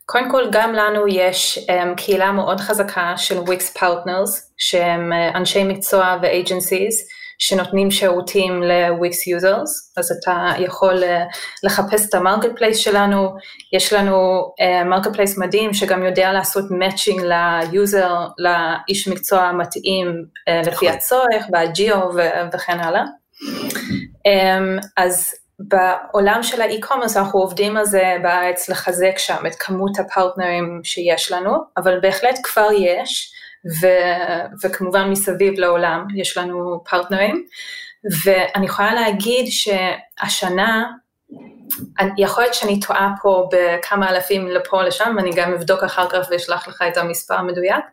קודם 0.06 0.30
כל 0.30 0.44
גם 0.52 0.72
לנו 0.72 1.08
יש 1.08 1.58
אמ, 1.58 1.94
קהילה 1.96 2.32
מאוד 2.32 2.60
חזקה 2.60 3.12
של 3.16 3.38
Wix 3.38 3.76
partners, 3.76 4.54
שהם 4.58 5.12
uh, 5.12 5.36
אנשי 5.36 5.64
מקצוע 5.64 6.16
ו-agencies, 6.22 7.18
שנותנים 7.38 7.90
שירותים 7.90 8.62
ל-Wix 8.62 9.36
users, 9.36 9.70
אז 9.96 10.12
אתה 10.12 10.46
יכול 10.58 11.02
uh, 11.02 11.36
לחפש 11.62 12.08
את 12.08 12.14
ה 12.14 12.56
marketplace 12.56 12.78
שלנו, 12.78 13.34
יש 13.72 13.92
לנו 13.92 14.44
market 14.84 15.10
אה, 15.10 15.14
place 15.14 15.38
מדהים 15.38 15.74
שגם 15.74 16.02
יודע 16.02 16.32
לעשות 16.32 16.64
matching 16.64 17.22
ליוזר, 17.22 18.14
לאיש 18.38 19.08
מקצוע 19.08 19.40
המתאים 19.40 20.06
uh, 20.48 20.68
לפי 20.68 20.86
נכון. 20.86 20.88
הצורך, 20.88 21.46
בג'יו 21.52 22.00
וכן 22.52 22.80
הלאה. 22.80 23.02
Um, 23.42 24.86
אז 24.96 25.34
בעולם 25.58 26.42
של 26.42 26.60
האי-קומרס 26.60 27.16
אנחנו 27.16 27.40
עובדים 27.40 27.76
על 27.76 27.84
זה 27.84 28.16
בארץ 28.22 28.68
לחזק 28.68 29.18
שם 29.18 29.46
את 29.46 29.54
כמות 29.54 29.98
הפרטנרים 29.98 30.80
שיש 30.84 31.32
לנו, 31.32 31.56
אבל 31.76 32.00
בהחלט 32.00 32.38
כבר 32.42 32.68
יש, 32.78 33.32
ו, 33.80 33.86
וכמובן 34.64 35.10
מסביב 35.10 35.54
לעולם 35.58 36.06
יש 36.16 36.36
לנו 36.36 36.80
פרטנרים, 36.90 37.44
ואני 38.24 38.66
יכולה 38.66 38.94
להגיד 38.94 39.46
שהשנה, 39.50 40.90
יכול 42.18 42.44
להיות 42.44 42.54
שאני 42.54 42.80
טועה 42.80 43.10
פה 43.22 43.48
בכמה 43.52 44.10
אלפים 44.10 44.48
לפה 44.48 44.82
לשם, 44.82 45.14
ואני 45.16 45.30
גם 45.34 45.52
אבדוק 45.52 45.84
אחר 45.84 46.08
כך 46.08 46.28
ואשלח 46.30 46.68
לך 46.68 46.82
את 46.88 46.96
המספר 46.96 47.34
המדויק, 47.34 47.84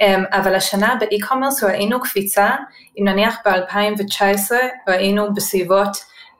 אמ, 0.00 0.24
אבל 0.32 0.54
השנה 0.54 0.94
ב 1.00 1.06
e-commerce 1.06 1.64
ראינו 1.64 2.00
קפיצה, 2.00 2.50
אם 2.98 3.04
נניח 3.08 3.38
ב-2019 3.46 4.52
ראינו 4.88 5.34
בסביבות 5.34 5.96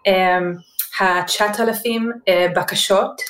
אמ, 0.07 0.55
ה-9,000 1.01 1.87
אה, 2.29 2.47
בקשות 2.57 3.23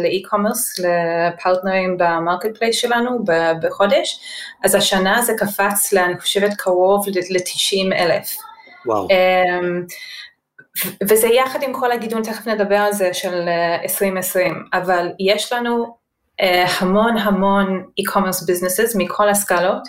ל 0.00 0.07
e-commerce, 0.07 0.78
לפרטנרים 0.78 1.96
ב 1.98 2.58
marketplace 2.58 2.76
שלנו 2.76 3.24
בחודש, 3.62 4.20
אז 4.64 4.74
השנה 4.74 5.22
זה 5.22 5.32
קפץ, 5.38 5.94
אני 5.94 6.20
חושבת, 6.20 6.54
קרוב 6.56 7.06
ל-90 7.08 7.94
אלף. 7.94 8.36
וואו. 8.86 9.08
וזה 11.08 11.26
יחד 11.26 11.62
עם 11.62 11.72
כל 11.72 11.92
הגידול, 11.92 12.24
תכף 12.24 12.46
נדבר 12.46 12.76
על 12.76 12.92
זה, 12.92 13.14
של 13.14 13.48
2020, 13.82 14.64
אה, 14.74 14.78
אבל 14.78 15.08
יש 15.20 15.52
לנו 15.52 15.96
אה, 16.40 16.64
המון 16.78 17.18
המון 17.18 17.84
e-commerce 18.00 18.42
businesses 18.42 18.98
מכל 18.98 19.28
הסקלות, 19.28 19.82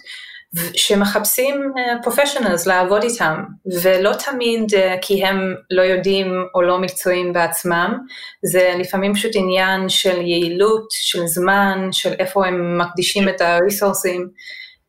שמחפשים 0.76 1.74
פרופשיונלס 2.04 2.68
uh, 2.68 2.70
לעבוד 2.70 3.04
איתם, 3.04 3.44
ולא 3.84 4.12
תמיד 4.14 4.74
uh, 4.74 4.78
כי 5.02 5.26
הם 5.26 5.56
לא 5.72 5.82
יודעים 5.82 6.28
או 6.56 6.62
לא 6.62 6.80
מקצועיים 6.80 7.34
בעצמם, 7.34 7.98
זה 8.46 8.74
לפעמים 8.80 9.14
פשוט 9.14 9.32
עניין 9.36 9.90
של 9.90 10.22
יעילות, 10.22 10.88
של 10.92 11.28
זמן, 11.28 11.88
של 11.92 12.14
איפה 12.20 12.48
הם 12.48 12.78
מקדישים 12.78 13.30
את 13.30 13.42
הריסורסים, 13.42 14.30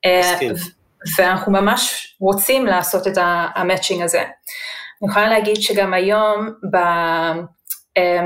uh, 0.07 0.55
ואנחנו 1.19 1.53
ממש 1.53 2.15
רוצים 2.21 2.67
לעשות 2.67 3.07
את 3.07 3.19
המאצ'ינג 3.55 4.03
הזה. 4.03 4.23
אני 5.03 5.11
יכולה 5.11 5.29
להגיד 5.29 5.57
שגם 5.57 5.95
היום, 5.95 6.51
ב... 6.73 6.77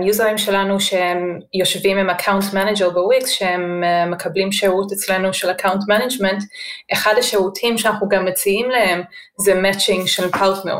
יוזרים 0.02 0.38
שלנו 0.38 0.80
שהם 0.80 1.38
יושבים 1.54 1.98
עם 1.98 2.10
account 2.10 2.44
manager 2.54 2.90
ב 2.90 2.98
Wix, 2.98 3.28
שהם 3.28 3.84
אה, 3.84 4.06
מקבלים 4.06 4.52
שירות 4.52 4.92
אצלנו 4.92 5.34
של 5.34 5.50
account 5.50 5.82
management, 5.88 6.42
אחד 6.92 7.14
השירותים 7.18 7.78
שאנחנו 7.78 8.08
גם 8.08 8.24
מציעים 8.24 8.70
להם 8.70 9.02
זה 9.38 9.54
matching 9.54 10.06
של 10.06 10.30
פרטנר. 10.30 10.78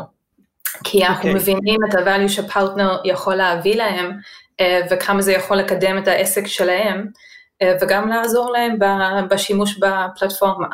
כי 0.83 1.05
אנחנו 1.05 1.15
okay. 1.15 1.27
אוקיי. 1.27 1.33
מבינים 1.33 1.79
את 1.89 1.95
ה-value 1.95 2.29
שפרטנר 2.29 2.97
יכול 3.05 3.35
להביא 3.35 3.75
להם, 3.75 4.11
אה, 4.59 4.81
וכמה 4.91 5.21
זה 5.21 5.33
יכול 5.33 5.57
לקדם 5.57 5.97
את 5.97 6.07
העסק 6.07 6.47
שלהם, 6.47 7.07
אה, 7.61 7.73
וגם 7.81 8.09
לעזור 8.09 8.51
להם 8.51 8.77
בשימוש 9.29 9.79
בפלטפורמה. 9.79 10.67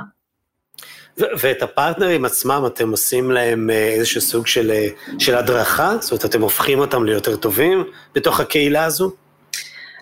ואת 1.17 1.63
הפרטנרים 1.63 2.25
עצמם 2.25 2.63
אתם 2.67 2.91
עושים 2.91 3.31
להם 3.31 3.69
אה, 3.69 3.75
איזשהו 3.75 4.21
סוג 4.21 4.47
של, 4.47 4.71
אה, 4.71 4.87
של 5.19 5.35
הדרכה? 5.35 5.95
זאת 5.99 6.11
אומרת, 6.11 6.25
אתם 6.25 6.41
הופכים 6.41 6.79
אותם 6.79 7.05
ליותר 7.05 7.35
טובים 7.35 7.83
בתוך 8.15 8.39
הקהילה 8.39 8.83
הזו? 8.83 9.11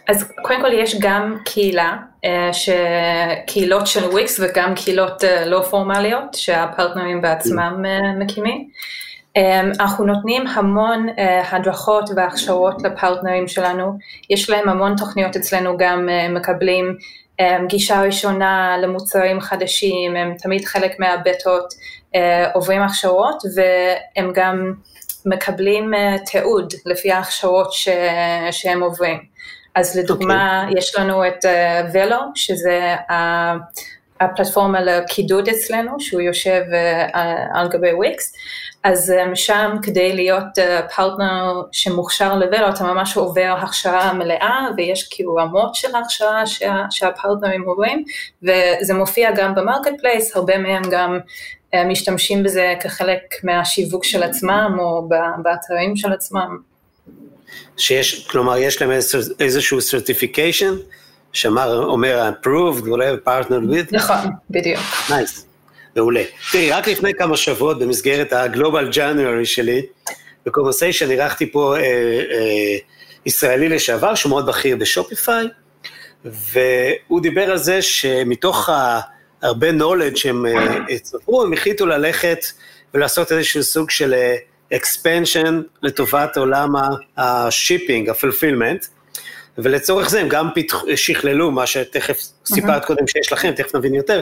אז 0.08 0.32
קודם 0.41 0.62
כל 0.62 0.72
יש 0.74 0.96
גם 1.00 1.38
קהילה, 1.46 1.98
אה, 2.25 2.50
קהילות 3.48 3.88
של 3.88 4.05
וויקס 4.05 4.39
וגם 4.43 4.75
קהילות 4.75 5.24
לא 5.46 5.62
פורמליות 5.62 6.34
שהפרטנרים 6.34 7.22
בעצמם 7.22 7.86
מקימים. 8.20 8.67
אנחנו 9.79 10.05
נותנים 10.05 10.48
המון 10.48 11.08
הדרכות 11.51 12.10
והכשרות 12.15 12.82
לפרטנרים 12.84 13.48
שלנו, 13.48 13.98
יש 14.29 14.50
להם 14.50 14.70
המון 14.70 14.96
תוכניות 14.98 15.36
אצלנו, 15.36 15.77
גם 15.77 16.10
מקבלים 16.29 16.98
גישה 17.67 18.01
ראשונה 18.01 18.77
למוצרים 18.81 19.41
חדשים, 19.41 20.15
הם 20.15 20.35
תמיד 20.37 20.65
חלק 20.65 20.99
מהבטות, 20.99 21.73
אה, 22.15 22.51
עוברים 22.53 22.81
הכשרות 22.81 23.43
והם 23.55 24.31
גם 24.33 24.73
מקבלים 25.25 25.93
אה, 25.93 26.15
תיעוד 26.25 26.73
לפי 26.85 27.11
ההכשרות 27.11 27.73
ש... 27.73 27.89
שהם 28.51 28.83
עוברים. 28.83 29.19
אז 29.75 29.97
לדוגמה, 29.97 30.61
okay. 30.61 30.67
אוקיי. 30.67 30.79
יש 30.79 30.95
לנו 30.95 31.27
את 31.27 31.45
ולו, 31.93 32.15
uh, 32.17 32.31
שזה 32.35 32.95
הפלטפורמה 34.20 34.82
לקידוד 34.82 35.50
אצלנו, 35.50 36.00
שהוא 36.00 36.22
יושב 36.22 36.62
uh, 36.70 37.17
על 37.53 37.67
גבי 37.67 37.93
וויקס, 37.93 38.34
אז 38.84 39.13
um, 39.13 39.36
שם 39.36 39.75
כדי 39.82 40.15
להיות 40.15 40.43
פרטנר 40.96 41.62
uh, 41.62 41.67
שמוכשר 41.72 42.36
לוולו, 42.36 42.70
אתה 42.70 42.84
ממש 42.84 43.17
עובר 43.17 43.55
הכשרה 43.62 44.13
מלאה, 44.13 44.67
ויש 44.77 45.08
כאילו 45.12 45.36
רמות 45.36 45.75
של 45.75 45.96
הכשרה 45.96 46.46
שה, 46.46 46.75
שהפרטנרים 46.89 47.63
עוברים, 47.63 48.03
וזה 48.43 48.93
מופיע 48.93 49.32
גם 49.36 49.55
ב 49.55 49.91
marketplace, 50.00 50.36
הרבה 50.36 50.58
מהם 50.58 50.82
גם 50.91 51.20
משתמשים 51.86 52.43
בזה 52.43 52.74
כחלק 52.82 53.22
מהשיווק 53.43 54.03
של 54.03 54.24
עצמם, 54.24 54.77
או 54.79 55.10
באתרים 55.43 55.96
של 55.96 56.13
עצמם. 56.13 56.58
שיש, 57.77 58.27
כלומר, 58.27 58.58
יש 58.58 58.82
להם 58.82 58.91
איזשהו 59.39 59.79
certification, 59.79 60.74
שאמר, 61.33 61.85
אומר 61.85 62.29
approved, 62.29 62.81
whatever, 62.81 63.27
partner 63.27 63.49
with? 63.49 63.95
נכון, 63.95 64.17
בדיוק. 64.49 64.79
nice, 65.10 65.45
מעולה. 65.95 66.23
תראי, 66.51 66.71
רק 66.71 66.87
לפני 66.87 67.13
כמה 67.13 67.37
שבועות, 67.37 67.79
במסגרת 67.79 68.33
ה-Global 68.33 68.93
January 68.93 69.45
שלי, 69.45 69.81
בקומרסיישן 70.45 71.11
אירחתי 71.11 71.51
פה 71.51 71.75
אה, 71.77 71.81
אה, 71.81 72.77
ישראלי 73.25 73.69
לשעבר, 73.69 74.15
שהוא 74.15 74.29
מאוד 74.29 74.45
בכיר 74.45 74.77
ב 74.77 74.85
Shopify, 74.85 75.48
והוא 76.25 77.21
דיבר 77.21 77.51
על 77.51 77.57
זה 77.57 77.81
שמתוך. 77.81 78.69
הרבה 79.43 79.69
knowledge 79.69 80.15
שהם 80.15 80.45
אה, 80.45 80.99
צברו, 80.99 81.43
הם 81.43 81.53
החליטו 81.53 81.85
ללכת 81.85 82.39
ולעשות 82.93 83.31
איזשהו 83.31 83.63
סוג 83.63 83.89
של 83.89 84.13
אה, 84.13 84.35
expansion 84.73 85.53
לטובת 85.81 86.37
עולם 86.37 86.69
ה 87.17 87.27
shipping, 87.27 88.10
ה 88.10 88.15
fulfillment, 88.15 88.86
ולצורך 89.57 90.10
זה 90.10 90.19
הם 90.19 90.29
גם 90.29 90.50
פיתח, 90.53 90.83
שכללו 90.95 91.51
מה 91.51 91.67
שתכף 91.67 92.19
סיפרת 92.45 92.86
קודם 92.86 93.07
שיש 93.07 93.33
לכם, 93.33 93.51
תכף 93.51 93.75
נבין 93.75 93.93
יותר, 93.93 94.22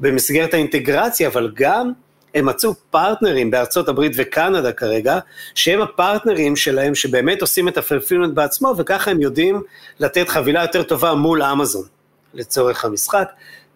במסגרת 0.00 0.54
האינטגרציה, 0.54 1.28
אבל 1.28 1.50
גם 1.54 1.92
הם 2.34 2.46
מצאו 2.46 2.74
פרטנרים 2.90 3.50
בארצות 3.50 3.88
הברית 3.88 4.12
וקנדה 4.16 4.72
כרגע, 4.72 5.18
שהם 5.54 5.80
הפרטנרים 5.80 6.56
שלהם 6.56 6.94
שבאמת 6.94 7.40
עושים 7.40 7.68
את 7.68 7.78
ה 7.78 7.83
fulfillment 7.83 8.34
בעצמו, 8.34 8.74
וככה 8.78 9.10
הם 9.10 9.20
יודעים 9.20 9.62
לתת 10.00 10.28
חבילה 10.28 10.62
יותר 10.62 10.82
טובה 10.82 11.14
מול 11.14 11.42
אמזון, 11.42 11.84
לצורך 12.34 12.84
המשחק. 12.84 13.28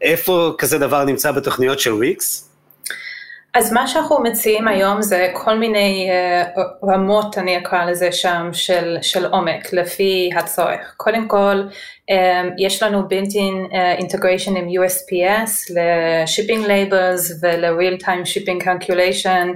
איפה 0.02 0.54
כזה 0.58 0.78
דבר 0.78 1.04
נמצא 1.04 1.32
בתוכניות 1.32 1.80
של 1.80 1.92
וויקס? 1.92 2.45
אז 3.56 3.72
מה 3.72 3.88
שאנחנו 3.88 4.22
מציעים 4.22 4.68
היום 4.68 5.02
זה 5.02 5.30
כל 5.32 5.58
מיני 5.58 6.10
uh, 6.10 6.60
רמות, 6.86 7.38
אני 7.38 7.58
אקרא 7.58 7.84
לזה 7.84 8.12
שם, 8.12 8.48
של, 8.52 8.96
של 9.02 9.26
עומק, 9.26 9.72
לפי 9.72 10.30
הצורך. 10.36 10.94
קודם 10.96 11.28
כל, 11.28 11.62
um, 12.10 12.14
יש 12.58 12.82
לנו 12.82 13.00
built-in 13.00 13.72
uh, 13.72 14.02
integration 14.02 14.58
עם 14.58 14.68
USPS 14.68 15.75
ל-shipping 15.75 16.66
labels 16.66 17.32
ול-real 17.42 18.02
time 18.02 18.26
shipping 18.26 18.64
calculation, 18.64 19.46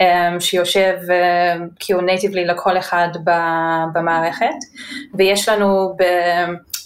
um, 0.00 0.40
שיושב 0.40 0.96
uh, 1.06 1.60
כאילו 1.80 2.00
natively 2.00 2.46
לכל 2.46 2.78
אחד 2.78 3.08
במערכת, 3.92 4.58
ויש 5.14 5.48
לנו 5.48 5.96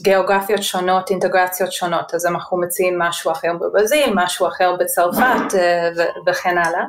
בגיאוגרפיות 0.02 0.62
שונות, 0.62 1.10
אינטגרציות 1.10 1.72
שונות, 1.72 2.14
אז 2.14 2.26
אנחנו 2.26 2.60
מציעים 2.60 2.98
משהו 2.98 3.32
אחר 3.32 3.52
בברזיל, 3.60 4.12
משהו 4.14 4.48
אחר 4.48 4.76
בצרפת 4.80 5.52
uh, 5.52 6.00
וכן 6.26 6.58
הלאה. 6.58 6.84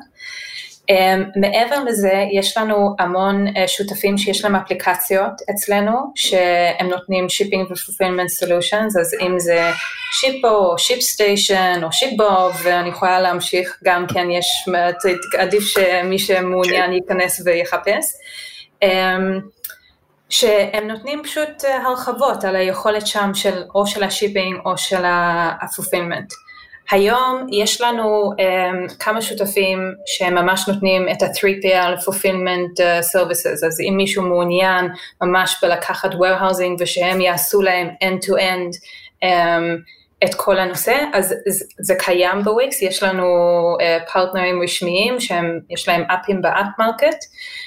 Um, 0.92 1.40
מעבר 1.40 1.84
לזה, 1.84 2.14
יש 2.32 2.58
לנו 2.58 2.96
המון 3.00 3.48
uh, 3.48 3.52
שותפים 3.68 4.18
שיש 4.18 4.44
להם 4.44 4.56
אפליקציות 4.56 5.32
אצלנו, 5.52 6.12
שהם 6.16 6.90
נותנים 6.90 7.26
Shipping 7.26 7.72
ו-Fulfillment 7.72 8.44
Solutions, 8.44 9.00
אז 9.00 9.16
אם 9.22 9.40
זה 9.40 9.72
שיפו, 10.12 10.48
או 10.48 10.80
שיפ 10.80 11.02
סטיישן, 11.02 11.82
או 11.84 11.92
שיפבוב, 11.92 12.62
ואני 12.64 12.90
יכולה 12.90 13.22
להמשיך, 13.22 13.80
גם 13.84 14.06
כן 14.14 14.32
יש, 14.32 14.70
עדיף 15.38 15.64
שמי 15.64 16.20
שמעוניין 16.20 16.86
כן. 16.86 16.94
ייכנס 16.94 17.42
ויחפש. 17.46 18.06
Um, 18.84 19.53
שהם 20.34 20.88
נותנים 20.88 21.22
פשוט 21.24 21.64
הרחבות 21.84 22.44
על 22.44 22.56
היכולת 22.56 23.08
שם 23.08 23.32
של 23.34 23.64
או 23.76 23.88
של 23.88 24.04
השיפינג 24.04 24.60
או 24.66 24.78
של 24.78 25.06
ה-fulfillment. 25.06 26.34
היום 26.92 27.48
יש 27.52 27.82
לנו 27.82 28.32
um, 28.32 28.96
כמה 29.00 29.22
שותפים 29.22 29.80
שממש 30.06 30.68
נותנים 30.68 31.10
את 31.10 31.22
ה-3PL 31.22 32.00
fulfillment 32.00 32.80
uh, 32.80 33.16
services, 33.16 33.66
אז 33.66 33.82
אם 33.90 33.94
מישהו 33.98 34.24
מעוניין 34.24 34.86
ממש 35.22 35.56
בלקחת 35.62 36.12
warehousing 36.12 36.76
ושהם 36.80 37.22
יעשו 37.22 37.62
להם 37.62 37.88
end-to-end 38.04 38.76
um, 39.24 39.28
את 40.24 40.34
כל 40.36 40.60
הנושא, 40.60 40.98
אז 41.14 41.36
זה 41.80 41.96
קיים 42.00 42.44
בוויקס, 42.44 42.82
יש 42.82 43.04
לנו 43.04 43.26
פרטנרים 44.14 44.60
אה, 44.60 44.64
רשמיים 44.64 45.20
שיש 45.20 45.88
להם 45.88 46.04
אפים 46.04 46.42
ב 46.42 46.48
App 46.48 46.68
Market, 46.80 47.18
אמ, 47.18 47.63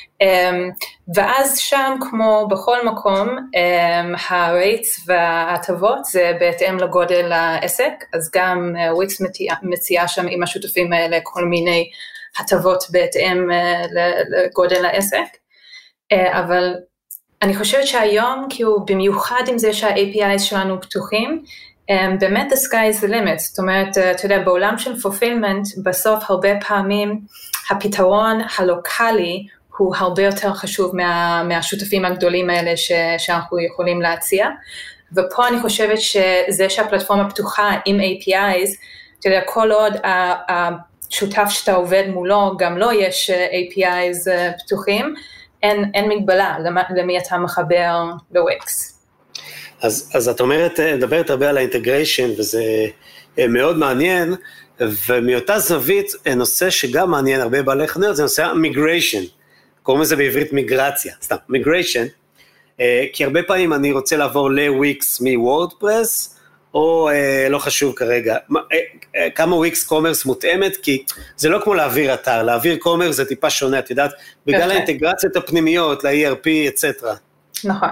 ואז 1.14 1.58
שם, 1.58 1.96
כמו 2.00 2.48
בכל 2.50 2.86
מקום, 2.86 3.28
אמ, 3.28 4.20
ה 4.28 4.41
rates 4.41 5.08
וההטבות 5.08 6.04
זה 6.04 6.32
בהתאם 6.40 6.78
לגודל 6.78 7.32
העסק, 7.32 7.92
אז 8.14 8.30
גם 8.34 8.74
וויקס 8.90 9.20
uh, 9.20 9.24
מציעה 9.24 9.56
מציע 9.62 10.08
שם 10.08 10.26
עם 10.30 10.42
השותפים 10.42 10.92
האלה 10.92 11.18
כל 11.22 11.44
מיני 11.44 11.90
הטבות 12.38 12.84
בהתאם 12.90 13.50
אה, 13.50 13.88
לגודל 14.30 14.84
העסק, 14.84 15.36
אה, 16.14 16.38
אבל 16.38 16.74
אני 17.42 17.56
חושבת 17.56 17.86
שהיום, 17.86 18.46
כאילו 18.50 18.84
במיוחד 18.84 19.42
עם 19.48 19.58
זה 19.58 19.72
שה-APIs 19.72 20.38
שלנו 20.38 20.80
פתוחים, 20.80 21.42
um, 21.90 21.94
באמת 22.20 22.52
the 22.52 22.56
sky 22.56 22.96
is 22.98 23.04
the 23.04 23.08
limit, 23.08 23.38
זאת 23.38 23.58
אומרת, 23.58 23.96
uh, 23.96 24.00
אתה 24.10 24.26
יודע, 24.26 24.42
בעולם 24.42 24.78
של 24.78 24.94
fulfillment, 24.94 25.82
בסוף 25.84 26.30
הרבה 26.30 26.48
פעמים 26.68 27.20
הפתרון 27.70 28.40
הלוקאלי 28.58 29.46
הוא 29.78 29.96
הרבה 29.96 30.22
יותר 30.22 30.54
חשוב 30.54 30.96
מה, 30.96 31.42
מהשותפים 31.48 32.04
הגדולים 32.04 32.50
האלה 32.50 32.76
ש, 32.76 32.92
שאנחנו 33.18 33.60
יכולים 33.60 34.02
להציע. 34.02 34.48
ופה 35.12 35.48
אני 35.48 35.60
חושבת 35.60 36.00
שזה 36.00 36.68
שהפלטפורמה 36.68 37.30
פתוחה 37.30 37.70
עם 37.84 38.00
APIs, 38.00 38.70
אתה 39.20 39.28
יודע, 39.28 39.40
כל 39.46 39.72
עוד 39.72 39.92
השותף 40.48 41.48
שאתה 41.48 41.74
עובד 41.74 42.04
מולו, 42.08 42.56
גם 42.58 42.78
לו 42.78 42.86
לא 42.86 42.92
יש 42.92 43.30
APIs 43.30 44.30
אה, 44.30 44.50
פתוחים, 44.64 45.14
אין, 45.62 45.90
אין 45.94 46.08
מגבלה 46.08 46.56
למי 46.96 47.18
אתה 47.18 47.38
מחבר 47.38 48.04
ל-Wix. 48.34 48.96
אז, 49.82 50.10
אז 50.14 50.28
את 50.28 50.40
אומרת, 50.40 50.80
אה, 50.80 50.96
מדברת 50.96 51.30
הרבה 51.30 51.48
על 51.48 51.56
ה 51.56 51.62
integration, 51.62 52.30
וזה 52.38 52.62
אה, 53.38 53.48
מאוד 53.48 53.78
מעניין, 53.78 54.34
ומאותה 54.80 55.58
זווית, 55.58 56.12
נושא 56.36 56.70
שגם 56.70 57.10
מעניין 57.10 57.40
הרבה 57.40 57.62
בעלי 57.62 57.88
חנויות, 57.88 58.16
זה 58.16 58.22
נושא 58.22 58.44
ה 58.44 58.51
migration. 58.51 59.22
קוראים 59.86 60.02
לזה 60.02 60.16
בעברית 60.16 60.52
מיגרציה, 60.52 61.14
סתם, 61.22 61.36
migration, 61.48 62.06
אה, 62.80 63.04
כי 63.12 63.24
הרבה 63.24 63.42
פעמים 63.42 63.72
אני 63.72 63.92
רוצה 63.92 64.16
לעבור 64.16 64.50
ל 64.50 64.68
Wix 64.68 65.20
מ 65.20 65.31
WordPress, 65.31 66.38
או 66.74 67.10
אה, 67.10 67.46
לא 67.50 67.58
חשוב 67.58 67.94
כרגע, 67.96 68.36
אה, 69.16 69.30
כמה 69.30 69.56
Wix 69.56 69.84
commerce 69.84 70.24
מותאמת, 70.24 70.76
כי 70.76 71.04
זה 71.36 71.48
לא 71.48 71.60
כמו 71.64 71.74
להעביר 71.74 72.14
אתר, 72.14 72.42
להעביר 72.42 72.76
commerce 72.76 73.16
זה 73.16 73.24
טיפה 73.24 73.50
שונה, 73.50 73.78
את 73.78 73.90
יודעת, 73.90 74.10
בגלל 74.46 74.70
האינטגרציות 74.70 75.36
הפנימיות, 75.36 76.04
ל-ERP, 76.04 76.68
אצטרה. 76.68 77.14
נכון. 77.64 77.90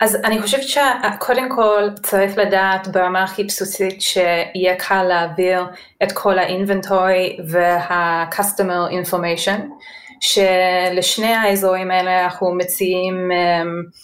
אז 0.00 0.16
אני 0.24 0.42
חושבת 0.42 0.62
שקודם 0.62 1.48
כל 1.56 1.82
צריך 2.02 2.38
לדעת 2.38 2.88
ברמה 2.88 3.22
הכי 3.22 3.44
בסיסית 3.44 4.02
שיהיה 4.02 4.76
קל 4.78 5.02
להעביר 5.02 5.64
את 6.02 6.12
כל 6.12 6.38
האינבנטורי 6.38 7.38
וה-customer 7.48 8.92
information. 9.04 9.60
שלשני 10.20 11.34
האזורים 11.34 11.90
האלה 11.90 12.24
אנחנו 12.24 12.54
מציעים 12.54 13.30
um, 13.30 13.98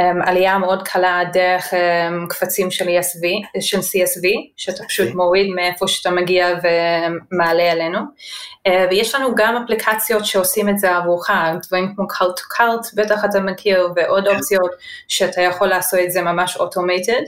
um, 0.00 0.28
עלייה 0.28 0.58
מאוד 0.58 0.88
קלה 0.88 1.22
דרך 1.32 1.72
um, 1.72 2.28
קבצים 2.28 2.70
של, 2.70 2.84
ESV, 2.84 3.60
של 3.60 3.78
CSV, 3.78 4.26
שאתה 4.56 4.84
פשוט 4.84 5.06
אוקיי. 5.06 5.16
מוריד 5.16 5.46
מאיפה 5.54 5.88
שאתה 5.88 6.10
מגיע 6.10 6.48
ומעלה 6.62 7.72
אלינו. 7.72 7.98
Uh, 7.98 8.70
ויש 8.90 9.14
לנו 9.14 9.34
גם 9.34 9.62
אפליקציות 9.64 10.26
שעושים 10.26 10.68
את 10.68 10.78
זה 10.78 10.96
עבורך, 10.96 11.30
דברים 11.66 11.94
כמו 11.96 12.04
cult 12.04 12.40
to 12.40 12.56
cult, 12.56 12.96
בטח 12.96 13.24
אתה 13.24 13.40
מכיר, 13.40 13.88
ועוד 13.96 14.28
כן. 14.28 14.36
אופציות 14.36 14.70
שאתה 15.08 15.40
יכול 15.40 15.68
לעשות 15.68 16.00
את 16.04 16.12
זה 16.12 16.22
ממש 16.22 16.56
אוטומטד. 16.56 17.22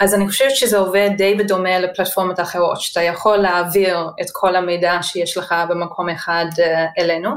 אז 0.00 0.14
אני 0.14 0.28
חושבת 0.28 0.56
שזה 0.56 0.78
עובד 0.78 1.10
די 1.16 1.34
בדומה 1.34 1.78
לפלטפורמות 1.78 2.40
אחרות, 2.40 2.80
שאתה 2.80 3.02
יכול 3.02 3.36
להעביר 3.36 3.98
את 4.20 4.26
כל 4.32 4.56
המידע 4.56 4.98
שיש 5.02 5.36
לך 5.36 5.54
במקום 5.68 6.08
אחד 6.08 6.46
uh, 6.56 7.02
אלינו. 7.02 7.30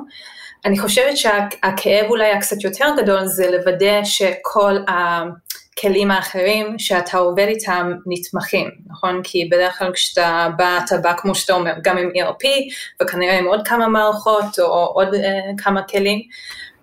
אני 0.65 0.79
חושבת 0.79 1.17
שהכאב 1.17 2.09
אולי 2.09 2.31
הקצת 2.31 2.63
יותר 2.63 2.85
גדול 2.97 3.25
זה 3.25 3.51
לוודא 3.51 4.03
שכל 4.03 4.75
הכלים 4.87 6.11
האחרים 6.11 6.79
שאתה 6.79 7.17
עובד 7.17 7.47
איתם 7.47 7.91
נתמכים, 8.05 8.69
נכון? 8.87 9.21
כי 9.23 9.49
בדרך 9.51 9.79
כלל 9.79 9.93
כשאתה 9.93 10.47
בא, 10.57 10.79
אתה 10.85 10.97
בא 10.97 11.13
כמו 11.17 11.35
שאתה 11.35 11.53
אומר, 11.53 11.73
גם 11.81 11.97
עם 11.97 12.09
ERP 12.09 12.45
וכנראה 13.01 13.37
עם 13.39 13.45
עוד 13.45 13.67
כמה 13.67 13.87
מערכות 13.87 14.59
או 14.59 14.85
עוד 14.85 15.13
uh, 15.13 15.17
כמה 15.63 15.83
כלים, 15.83 16.21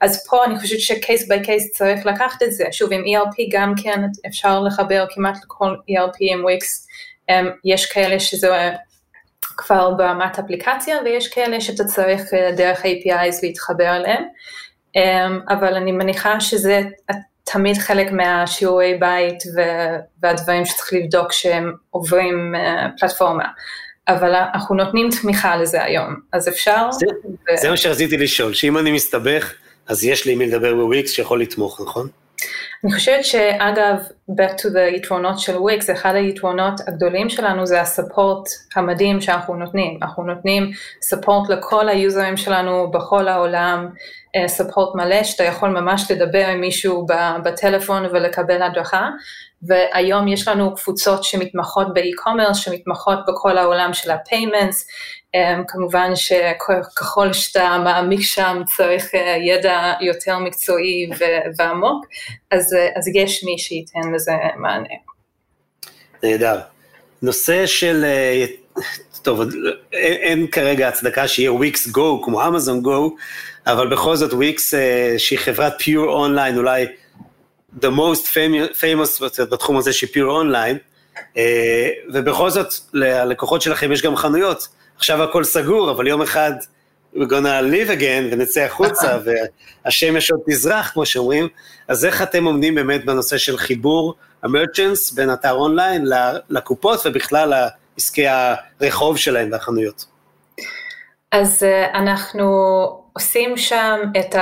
אז 0.00 0.26
פה 0.26 0.44
אני 0.44 0.58
חושבת 0.58 0.80
שקייס 0.80 1.28
ביי 1.28 1.42
קייס 1.42 1.72
צריך 1.72 2.06
לקחת 2.06 2.42
את 2.42 2.52
זה, 2.52 2.64
שוב 2.72 2.92
עם 2.92 3.02
ERP 3.02 3.48
גם 3.50 3.74
כן 3.82 4.00
אפשר 4.26 4.60
לחבר 4.60 5.04
כמעט 5.14 5.36
לכל 5.44 5.74
ERP 5.90 6.16
עם 6.20 6.44
וויקס, 6.44 6.86
um, 7.30 7.34
יש 7.64 7.86
כאלה 7.86 8.20
שזה 8.20 8.48
כבר 9.44 9.90
ברמת 9.90 10.38
אפליקציה 10.38 10.96
ויש 11.04 11.28
כאלה 11.28 11.60
שאתה 11.60 11.84
צריך 11.84 12.22
uh, 12.22 12.56
דרך 12.56 12.80
APIs 12.80 13.36
להתחבר 13.42 13.96
אליהם, 13.96 14.22
um, 14.96 15.52
אבל 15.52 15.74
אני 15.74 15.92
מניחה 15.92 16.40
שזה 16.40 16.82
תמיד 17.44 17.78
חלק 17.78 18.12
מהשיעורי 18.12 18.94
בית 19.00 19.42
והדברים 20.22 20.66
שצריך 20.66 20.92
לבדוק 20.92 21.32
שהם 21.32 21.72
עוברים 21.90 22.54
uh, 22.54 23.00
פלטפורמה. 23.00 23.44
אבל 24.08 24.34
אנחנו 24.54 24.74
נותנים 24.74 25.08
תמיכה 25.20 25.56
לזה 25.56 25.84
היום, 25.84 26.14
אז 26.32 26.48
אפשר... 26.48 26.92
זה, 26.92 27.06
ו... 27.26 27.56
זה 27.56 27.70
מה 27.70 27.76
שרציתי 27.76 28.16
לשאול, 28.16 28.54
שאם 28.54 28.78
אני 28.78 28.92
מסתבך, 28.92 29.52
אז 29.88 30.04
יש 30.04 30.26
לי 30.26 30.34
מי 30.34 30.46
לדבר 30.46 30.74
בוויקס 30.74 31.10
שיכול 31.10 31.40
לתמוך, 31.40 31.80
נכון? 31.80 32.08
אני 32.84 32.92
חושבת 32.92 33.24
שאגב, 33.24 33.96
back 34.30 34.52
to 34.52 34.64
the 34.74 34.96
יתרונות 34.96 35.38
של 35.38 35.56
וויקס, 35.56 35.90
אחד 35.90 36.14
היתרונות 36.14 36.80
הגדולים 36.88 37.28
שלנו 37.30 37.66
זה 37.66 37.80
הספורט 37.80 38.48
המדהים 38.76 39.20
שאנחנו 39.20 39.54
נותנים. 39.54 39.98
אנחנו 40.02 40.24
נותנים 40.24 40.70
ספורט 41.02 41.48
לכל 41.50 41.88
היוזרים 41.88 42.36
שלנו 42.36 42.90
בכל 42.90 43.28
העולם, 43.28 43.88
ספורט 44.46 44.96
אה, 44.96 45.04
מלא, 45.04 45.22
שאתה 45.22 45.44
יכול 45.44 45.68
ממש 45.68 46.10
לדבר 46.10 46.46
עם 46.46 46.60
מישהו 46.60 47.06
בטלפון 47.44 48.06
ולקבל 48.12 48.62
הדרכה, 48.62 49.08
והיום 49.62 50.28
יש 50.28 50.48
לנו 50.48 50.74
קבוצות 50.74 51.24
שמתמחות 51.24 51.94
ב 51.94 52.00
e-commerce, 52.00 52.56
שמתמחות 52.56 53.18
בכל 53.28 53.58
העולם 53.58 53.92
של 53.92 54.10
אמ, 54.10 54.14
כמובן 55.68 56.10
שככל 56.14 57.32
שאתה 57.32 57.78
מעמיק 57.84 58.20
שם 58.22 58.62
צריך 58.76 59.14
אה, 59.14 59.16
ידע 59.16 59.92
יותר 60.00 60.38
מקצועי 60.38 61.10
ועמוק, 61.56 62.06
אז, 62.50 62.72
אה, 62.72 62.98
אז 62.98 63.08
יש 63.14 63.44
מי 63.44 63.58
שייתן 63.58 64.12
לזה 64.14 64.32
מענה. 64.56 64.94
נהדר. 66.22 66.60
נושא 67.22 67.66
של, 67.66 68.04
טוב, 69.22 69.40
אין, 69.92 70.12
אין 70.12 70.46
כרגע 70.46 70.88
הצדקה 70.88 71.28
שיהיה 71.28 71.52
Wix 71.52 71.86
Go 71.86 72.22
כמו 72.22 72.46
Amazon 72.48 72.82
Go, 72.82 73.16
אבל 73.66 73.88
בכל 73.88 74.16
זאת 74.16 74.32
וויקס 74.32 74.74
שהיא 75.18 75.38
חברת 75.38 75.72
פיור 75.78 76.12
אונליין, 76.12 76.58
אולי 76.58 76.86
the 77.80 77.86
most 77.86 78.26
famous 78.80 79.42
בתחום 79.50 79.76
הזה 79.76 79.92
של 79.92 80.06
פיור 80.06 80.38
אונליין, 80.38 80.78
ובכל 82.12 82.50
זאת 82.50 82.68
ללקוחות 82.92 83.62
שלכם 83.62 83.92
יש 83.92 84.02
גם 84.02 84.16
חנויות. 84.16 84.68
עכשיו 85.02 85.22
הכל 85.22 85.44
סגור, 85.44 85.90
אבל 85.90 86.06
יום 86.06 86.22
אחד 86.22 86.52
we're 87.14 87.18
gonna 87.18 87.62
live 87.72 87.90
again 87.98 88.32
ונצא 88.32 88.60
החוצה 88.60 89.18
והשמש 89.84 90.30
עוד 90.30 90.40
תזרח, 90.46 90.90
כמו 90.90 91.06
שאומרים, 91.06 91.48
אז 91.88 92.04
איך 92.04 92.22
אתם 92.22 92.44
עומדים 92.44 92.74
באמת 92.74 93.04
בנושא 93.04 93.38
של 93.38 93.56
חיבור 93.56 94.14
המרצ'נס 94.42 95.12
בין 95.12 95.32
אתר 95.32 95.52
אונליין 95.52 96.04
לקופות 96.50 97.00
ובכלל 97.04 97.52
לעסקי 97.98 98.24
הרחוב 98.28 99.16
שלהם 99.16 99.52
והחנויות? 99.52 100.04
אז 101.32 101.62
uh, 101.62 101.96
אנחנו 101.96 102.48
עושים 103.12 103.56
שם 103.56 104.00
את 104.20 104.34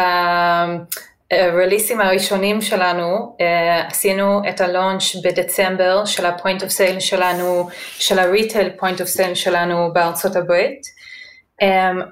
ה-releaseים 1.32 2.00
הראשונים 2.00 2.60
שלנו, 2.62 3.36
uh, 3.38 3.42
עשינו 3.90 4.40
את 4.48 4.60
הלונץ' 4.60 5.16
בדצמבר 5.24 6.04
של 6.04 6.26
ה-point 6.26 6.60
of 6.60 6.70
sale 6.78 7.00
שלנו, 7.00 7.68
של 7.98 8.18
ה-retail 8.18 8.80
point 8.80 8.98
of 8.98 9.18
sale 9.18 9.34
שלנו 9.34 9.92
בארצות 9.92 10.36
הברית. 10.36 11.00
Um, 11.62 11.64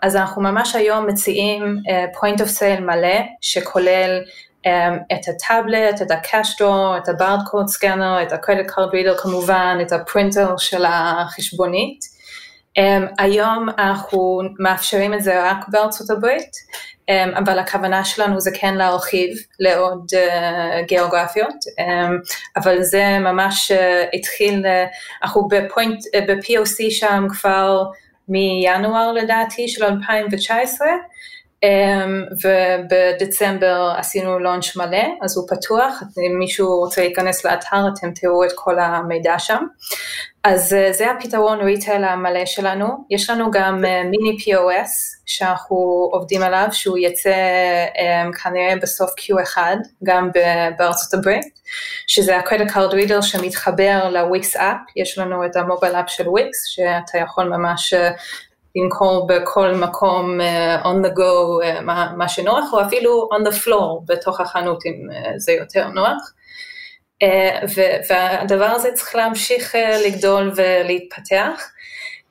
אז 0.03 0.17
אנחנו 0.17 0.43
ממש 0.43 0.75
היום 0.77 1.07
מציעים 1.07 1.77
uh, 1.87 2.19
point 2.19 2.39
of 2.39 2.59
sale 2.59 2.81
מלא, 2.81 3.19
שכולל 3.41 4.21
את 5.13 5.29
הטאבלט, 5.29 6.03
את 6.03 6.11
ה-cash 6.11 6.61
draw, 6.61 6.99
את 6.99 7.09
ה-barcode 7.09 7.77
scanner, 7.79 8.23
את 8.23 8.33
ה-credit 8.33 8.71
card 8.71 8.93
reader 8.93 9.23
כמובן, 9.23 9.79
את 9.83 9.93
הפרינטר 9.93 10.57
של 10.57 10.85
החשבונית. 10.89 12.18
Um, 12.79 13.15
היום 13.19 13.69
אנחנו 13.79 14.41
מאפשרים 14.59 15.15
את 15.15 15.23
זה 15.23 15.51
רק 15.51 15.69
בארצות 15.69 16.11
הברית, 16.11 16.51
um, 17.11 17.39
אבל 17.39 17.59
הכוונה 17.59 18.05
שלנו 18.05 18.41
זה 18.41 18.51
כן 18.61 18.75
להרחיב 18.75 19.37
לעוד 19.61 20.07
uh, 20.15 20.87
גיאוגרפיות, 20.87 21.55
um, 21.81 21.83
אבל 22.57 22.83
זה 22.83 23.19
ממש 23.19 23.73
uh, 23.73 24.17
התחיל, 24.17 24.65
uh, 24.67 24.69
אנחנו 25.23 25.49
בפוינט, 25.49 26.05
uh, 26.05 26.19
ב-POC 26.29 26.91
שם 26.91 27.27
כבר 27.31 27.83
מינואר 28.29 29.13
לדעתי 29.13 29.69
של 29.69 29.85
2019, 29.85 30.87
Um, 30.87 31.38
ובדצמבר 32.45 33.93
עשינו 33.97 34.39
לונץ' 34.39 34.77
מלא, 34.77 35.05
אז 35.23 35.37
הוא 35.37 35.49
פתוח, 35.49 36.03
אם 36.27 36.39
מישהו 36.39 36.79
רוצה 36.79 37.01
להיכנס 37.01 37.45
לאתר 37.45 37.85
אתם 37.95 38.11
תראו 38.15 38.45
את 38.45 38.51
כל 38.55 38.79
המידע 38.79 39.39
שם. 39.39 39.65
אז 40.45 40.73
uh, 40.73 40.93
זה 40.93 41.11
הפתרון 41.11 41.61
retail 41.61 42.05
המלא 42.05 42.47
שלנו, 42.47 42.87
יש 43.11 43.31
לנו 43.31 43.51
גם 43.51 43.85
uh, 43.85 44.07
mini 44.07 44.37
POS 44.39 44.89
שאנחנו 45.27 45.77
עובדים 46.13 46.43
עליו, 46.43 46.69
שהוא 46.73 46.99
יצא 46.99 47.35
um, 47.95 48.39
כנראה 48.43 48.77
בסוף 48.83 49.11
Q1, 49.11 49.59
גם 50.05 50.31
בארצות 50.79 51.15
הברית, 51.15 51.45
שזה 52.07 52.37
ה-credit 52.37 52.71
card 52.71 52.93
reader 52.93 53.23
שמתחבר 53.23 54.09
לוויקס 54.11 54.57
app, 54.57 54.77
יש 54.97 55.19
לנו 55.19 55.47
את 55.47 55.57
ה-mobile 55.57 55.95
app 55.95 56.09
של 56.09 56.29
וויקס, 56.29 56.65
שאתה 56.67 57.19
יכול 57.19 57.49
ממש 57.49 57.95
uh, 57.95 57.97
למכור 58.77 59.27
בכל 59.27 59.75
מקום 59.75 60.41
uh, 60.41 60.85
on 60.85 61.07
the 61.07 61.17
go 61.17 61.65
uh, 61.65 61.81
מה, 61.81 62.13
מה 62.17 62.29
שנוח, 62.29 62.73
או 62.73 62.83
אפילו 62.83 63.29
on 63.33 63.49
the 63.49 63.65
floor 63.65 64.05
בתוך 64.07 64.41
החנות 64.41 64.87
אם 64.87 65.09
uh, 65.11 65.29
זה 65.37 65.53
יותר 65.53 65.89
נוח. 65.89 66.33
Uh, 67.25 67.83
והדבר 68.09 68.65
הזה 68.65 68.89
צריך 68.95 69.15
להמשיך 69.15 69.75
uh, 69.75 69.79
לגדול 70.07 70.53
ולהתפתח. 70.57 71.71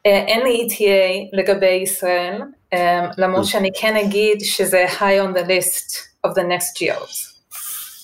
אין 0.06 0.44
לי 0.44 0.68
ETA 0.70 1.38
לגבי 1.38 1.80
ישראל, 1.84 2.42
uh, 2.76 2.78
למרות 3.18 3.46
mm. 3.46 3.48
שאני 3.48 3.70
כן 3.80 3.96
אגיד 3.96 4.38
שזה 4.42 4.86
high 5.00 5.28
on 5.28 5.38
the 5.38 5.48
list 5.48 5.96
of 6.28 6.30
the 6.30 6.44
next 6.44 6.78
geos. 6.80 7.38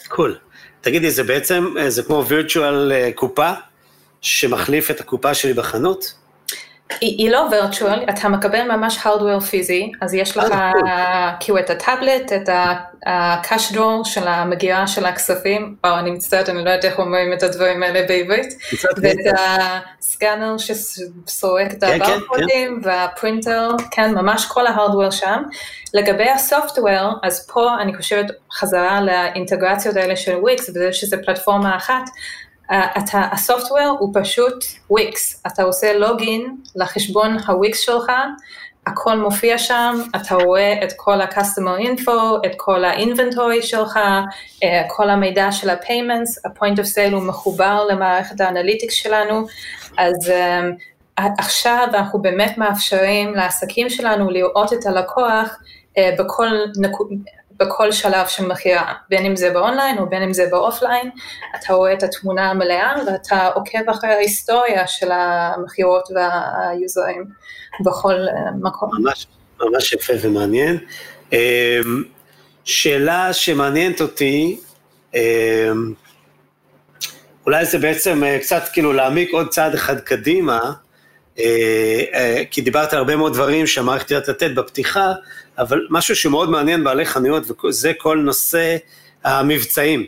קול. 0.07 0.39
Cool. 0.39 0.53
תגידי, 0.81 1.11
זה 1.11 1.23
בעצם, 1.23 1.73
זה 1.87 2.03
כמו 2.03 2.23
virtual 2.29 2.91
קופה 3.15 3.51
שמחליף 4.21 4.91
את 4.91 4.99
הקופה 4.99 5.33
שלי 5.33 5.53
בחנות? 5.53 6.22
היא, 7.01 7.17
היא 7.17 7.32
לא 7.32 7.47
וירטואל, 7.51 8.03
אתה 8.10 8.29
מקבל 8.29 8.62
ממש 8.62 8.99
הארדוור 9.03 9.39
פיזי, 9.39 9.91
אז 10.01 10.13
יש 10.13 10.38
לך 10.38 10.51
אה, 10.51 11.34
כאילו 11.39 11.60
את 11.60 11.69
הטאבלט, 11.69 12.34
את 12.34 12.49
drawer 13.73 14.05
של 14.06 14.27
המגירה 14.27 14.88
של 14.88 15.06
הכספים, 15.06 15.75
וואו 15.84 15.99
אני 15.99 16.12
מצטערת, 16.12 16.49
אני 16.49 16.65
לא 16.65 16.69
יודעת 16.69 16.86
איך 16.86 16.99
אומרים 16.99 17.34
את 17.34 17.43
הדברים 17.43 17.84
האלה 17.84 18.08
בעברית, 18.08 18.53
ואת 19.01 19.17
ה-scanner 19.99 20.55
שסורק 20.58 21.71
את 21.71 21.84
כן, 21.84 21.99
כן, 21.99 22.12
הברקודים, 22.12 22.79
כן. 22.84 22.89
וה-printer, 22.89 23.69
כן, 23.91 24.13
ממש 24.13 24.45
כל 24.45 24.67
ה-hardware 24.67 25.12
שם. 25.12 25.43
לגבי 25.93 26.29
ה-software, 26.29 27.12
אז 27.23 27.47
פה 27.53 27.69
אני 27.82 27.97
חושבת 27.97 28.25
חזרה 28.51 29.01
לאינטגרציות 29.01 29.95
האלה 29.95 30.15
של 30.15 30.36
וויקס, 30.36 30.69
וזה 30.69 30.93
שזה 30.93 31.17
פלטפורמה 31.25 31.77
אחת, 31.77 32.03
אתה, 32.71 33.28
ה-software 33.31 33.97
הוא 33.99 34.10
פשוט 34.13 34.63
וויקס, 34.89 35.43
אתה 35.47 35.63
עושה 35.63 35.93
login 35.93 36.55
לחשבון 36.76 37.38
הוויקס 37.47 37.80
שלך, 37.80 38.12
הכל 38.88 39.17
מופיע 39.17 39.58
שם, 39.58 40.02
אתה 40.15 40.36
רואה 40.36 40.84
את 40.84 40.93
כל 40.95 41.21
ה-customer 41.21 41.82
info, 41.82 42.45
את 42.45 42.52
כל 42.58 42.86
ה-inventory 42.86 43.62
שלך, 43.62 43.99
אה, 44.63 44.84
כל 44.88 45.10
המידע 45.10 45.52
של 45.52 45.69
ה-payments, 45.69 46.47
ה-point 46.49 46.78
of 46.78 46.95
sale 46.95 47.13
הוא 47.13 47.23
מחובר 47.23 47.86
למערכת 47.89 48.41
ה-analytics 48.41 48.93
שלנו, 48.93 49.45
אז 49.97 50.32
um, 50.32 51.23
עכשיו 51.38 51.88
אנחנו 51.93 52.21
באמת 52.21 52.58
מאפשרים 52.58 53.34
לעסקים 53.36 53.89
שלנו 53.89 54.30
לראות 54.30 54.73
את 54.73 54.86
הלקוח 54.86 55.58
uh, 55.97 56.21
בכל 56.21 56.47
נקודה, 56.78 57.15
בכל 57.59 57.91
שלב 57.91 58.27
של 58.27 58.45
מכירה, 58.45 58.93
בין 59.09 59.25
אם 59.25 59.35
זה 59.35 59.49
ב-online 59.49 59.97
או 59.97 60.09
בין 60.09 60.21
אם 60.23 60.33
זה 60.33 60.47
ב-offline, 60.51 61.09
אתה 61.55 61.73
רואה 61.73 61.93
את 61.93 62.03
התמונה 62.03 62.49
המלאה 62.49 62.93
ואתה 63.07 63.47
עוקב 63.47 63.89
אחרי 63.89 64.09
ההיסטוריה 64.09 64.87
של 64.87 65.11
המכירות 65.11 66.09
וה-יוזרים 66.15 67.25
בכל 67.85 68.13
אה, 68.13 68.51
מקום. 68.61 68.89
ממש, 68.99 69.27
ממש 69.61 69.93
יפה 69.93 70.13
ומעניין. 70.21 70.77
אמ, 71.33 72.03
שאלה 72.63 73.33
שמעניינת 73.33 74.01
אותי, 74.01 74.59
אמ, 75.13 75.93
אולי 77.45 77.65
זה 77.65 77.77
בעצם 77.79 78.23
אה, 78.23 78.39
קצת 78.39 78.63
כאילו 78.73 78.93
להעמיק 78.93 79.33
עוד 79.33 79.49
צעד 79.49 79.73
אחד 79.73 79.99
קדימה, 79.99 80.71
אה, 81.39 82.43
כי 82.51 82.61
דיברת 82.61 82.93
הרבה 82.93 83.15
מאוד 83.15 83.33
דברים 83.33 83.67
שהמערכת 83.67 84.11
יודעת 84.11 84.27
לתת 84.27 84.51
בפתיחה, 84.51 85.13
אבל 85.57 85.87
משהו 85.89 86.15
שמאוד 86.15 86.49
מעניין 86.49 86.83
בעלי 86.83 87.05
חנויות, 87.05 87.65
וזה 87.65 87.91
כל 87.97 88.17
נושא 88.17 88.77
המבצעים, 89.23 90.05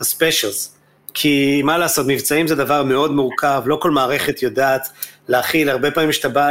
הספיישלס. 0.00 0.78
כי 1.14 1.62
מה 1.64 1.78
לעשות, 1.78 2.06
מבצעים 2.08 2.46
זה 2.46 2.54
דבר 2.54 2.82
מאוד 2.82 3.12
מורכב, 3.12 3.62
לא 3.66 3.78
כל 3.82 3.90
מערכת 3.90 4.42
יודעת 4.42 4.88
להכיל, 5.28 5.70
הרבה 5.70 5.90
פעמים 5.90 6.10
כשאתה 6.10 6.28
בא 6.28 6.50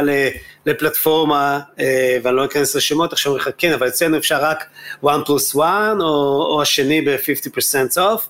לפלטפורמה, 0.66 1.60
אה, 1.80 2.18
ואני 2.22 2.36
לא 2.36 2.44
אכנס 2.44 2.76
לשמות, 2.76 3.12
עכשיו 3.12 3.32
אומרים 3.32 3.48
לך 3.48 3.54
כן, 3.58 3.72
אבל 3.72 3.88
אצלנו 3.88 4.16
אפשר 4.16 4.42
רק 4.42 4.64
1 5.06 5.26
פלוס 5.26 5.56
1, 5.56 5.62
או, 6.00 6.06
או 6.50 6.62
השני 6.62 7.02
ב-50% 7.02 7.96
off, 7.96 8.22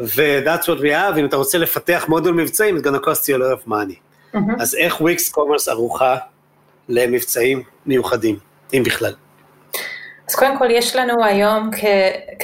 ו-that's 0.00 0.64
what 0.64 0.80
we 0.80 0.90
have, 0.90 1.18
אם 1.18 1.26
אתה 1.26 1.36
רוצה 1.36 1.58
לפתח 1.58 2.04
מודול 2.08 2.34
מבצעים, 2.34 2.76
it's 2.76 2.80
gonna 2.80 3.06
cost 3.06 3.22
you 3.22 3.34
a 3.34 3.38
lot 3.38 3.64
of 3.64 3.68
money. 3.68 3.94
Mm-hmm. 4.34 4.62
אז 4.62 4.74
איך 4.74 5.00
וויקס 5.00 5.28
commerce 5.28 5.68
ערוכה 5.68 6.16
למבצעים 6.88 7.62
מיוחדים, 7.86 8.38
אם 8.74 8.82
בכלל? 8.82 9.12
אז 10.28 10.34
קודם 10.34 10.58
כל 10.58 10.70
יש 10.70 10.96
לנו 10.96 11.24
היום 11.24 11.70
כ- 11.76 11.84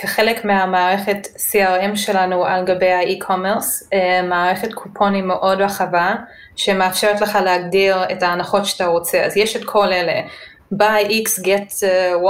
כחלק 0.00 0.44
מהמערכת 0.44 1.26
CRM 1.36 1.96
שלנו 1.96 2.44
על 2.44 2.64
גבי 2.64 2.92
ה-e-commerce, 2.92 3.88
אה, 3.92 4.22
מערכת 4.22 4.72
קופונים 4.74 5.28
מאוד 5.28 5.60
רחבה, 5.60 6.14
שמאפשרת 6.56 7.20
לך 7.20 7.38
להגדיר 7.44 7.96
את 8.12 8.22
ההנחות 8.22 8.66
שאתה 8.66 8.86
רוצה, 8.86 9.24
אז 9.24 9.36
יש 9.36 9.56
את 9.56 9.64
כל 9.64 9.92
אלה. 9.92 10.20
buy 10.74 11.04
x 11.26 11.42
get 11.42 11.82
y, 12.24 12.26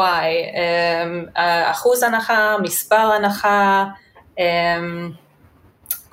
אה, 1.37 1.70
אחוז 1.70 2.02
הנחה, 2.02 2.56
מספר 2.62 2.96
הנחה, 3.16 3.85
אה, 4.38 4.78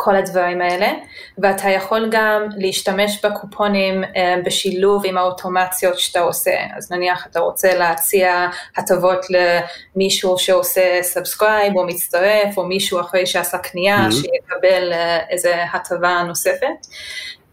כל 0.04 0.16
הדברים 0.16 0.62
האלה, 0.62 0.92
ואתה 1.38 1.70
יכול 1.70 2.10
גם 2.12 2.42
להשתמש 2.58 3.26
בקופונים 3.26 4.04
אה, 4.04 4.36
בשילוב 4.46 5.04
עם 5.06 5.18
האוטומציות 5.18 6.00
שאתה 6.00 6.20
עושה, 6.20 6.56
אז 6.78 6.92
נניח 6.92 7.28
אתה 7.28 7.40
רוצה 7.40 7.78
להציע 7.78 8.48
הטבות 8.78 9.26
למישהו 9.30 10.38
שעושה 10.38 11.00
subscribe 11.02 11.76
או 11.76 11.86
מצטרף, 11.86 12.58
או 12.58 12.66
מישהו 12.66 13.00
אחרי 13.00 13.26
שעשה 13.26 13.58
קנייה, 13.58 14.08
mm-hmm. 14.08 14.12
שיקבל 14.12 14.94
אה, 14.94 15.20
איזה 15.30 15.64
הטבה 15.74 16.24
נוספת. 16.28 16.88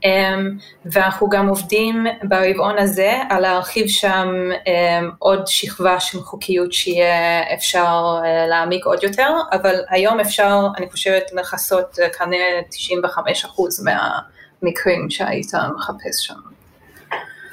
אמ, 0.04 0.50
ואנחנו 0.84 1.28
גם 1.28 1.48
עובדים 1.48 2.06
ברבעון 2.22 2.78
הזה 2.78 3.12
על 3.30 3.42
להרחיב 3.42 3.88
שם 3.88 4.28
אמ, 4.66 5.10
עוד 5.18 5.46
שכבה 5.46 6.00
של 6.00 6.20
חוקיות 6.20 6.72
שיהיה 6.72 7.54
אפשר 7.54 8.20
אה, 8.24 8.46
להעמיק 8.46 8.86
עוד 8.86 9.02
יותר, 9.02 9.28
אבל 9.52 9.74
היום 9.88 10.20
אפשר, 10.20 10.66
אני 10.76 10.90
חושבת, 10.90 11.24
לכסות 11.32 11.98
אה, 12.02 12.08
כנראה 12.08 12.60
95% 12.70 13.84
מהמקרים 13.84 15.10
שהיית 15.10 15.52
מחפש 15.76 16.26
שם. 16.26 16.34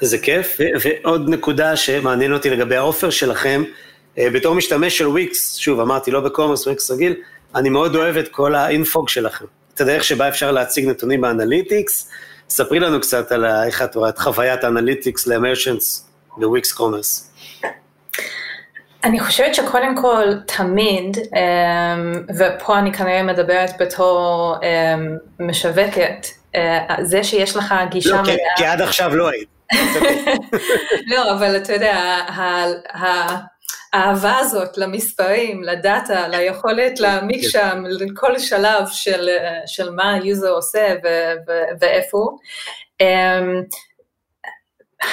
זה 0.00 0.18
כיף, 0.18 0.60
ועוד 0.82 1.28
נקודה 1.28 1.76
שמעניין 1.76 2.32
אותי 2.32 2.50
לגבי 2.50 2.76
ה-offer 2.76 3.10
שלכם, 3.10 3.62
אה, 4.18 4.30
בתור 4.30 4.54
משתמש 4.54 4.98
של 4.98 5.08
וויקס, 5.08 5.56
שוב 5.56 5.80
אמרתי 5.80 6.10
לא 6.10 6.20
ב-commerce, 6.20 6.66
וויקס 6.66 6.90
רגיל, 6.90 7.14
אני 7.54 7.68
מאוד 7.68 7.96
אוהב 7.96 8.16
את 8.16 8.28
כל 8.28 8.54
האינפו 8.54 9.08
שלכם, 9.08 9.44
את 9.74 9.80
הדרך 9.80 10.04
שבה 10.04 10.28
אפשר 10.28 10.52
להציג 10.52 10.86
נתונים 10.86 11.20
ב-analytics, 11.20 12.10
ספרי 12.48 12.80
לנו 12.80 13.00
קצת 13.00 13.32
על 13.32 13.44
איך 13.44 13.82
את 13.82 13.94
רואה 13.94 14.08
את 14.08 14.18
חוויית 14.18 14.64
ה-analytics 14.64 15.26
ל-merchants 15.26 16.08
בוויקס 16.36 16.72
commerce. 16.72 17.30
אני 19.04 19.20
חושבת 19.20 19.54
שקודם 19.54 19.96
כל 19.96 20.24
תמיד, 20.46 21.16
אמ, 21.18 22.24
ופה 22.38 22.78
אני 22.78 22.92
כנראה 22.92 23.22
מדברת 23.22 23.70
בתור 23.80 24.56
אמ, 24.62 25.16
משווקת, 25.40 26.26
אה, 26.54 26.96
זה 27.02 27.24
שיש 27.24 27.56
לך 27.56 27.74
גישה 27.90 28.22
לא. 28.22 28.32
כי 28.56 28.64
עד 28.64 28.80
עכשיו 28.82 29.16
לא 29.16 29.28
היית. 29.28 29.48
לא, 31.12 31.32
אבל 31.32 31.56
אתה 31.56 31.72
יודע, 31.72 32.20
האהבה 33.92 34.36
הזאת 34.38 34.78
למספרים, 34.78 35.62
ל-data, 35.62 36.28
ליכולת 36.28 37.00
להעמיק 37.00 37.42
כן. 37.42 37.48
שם 37.48 37.84
לכל 37.86 38.38
שלב 38.38 38.86
של, 38.92 39.28
של 39.66 39.90
מה 39.90 40.14
ה-user 40.14 40.50
עושה 40.50 40.94
ו, 41.04 41.08
ו, 41.48 41.52
ואיפה 41.80 42.18
הוא. 42.18 42.38
Um, 43.02 43.06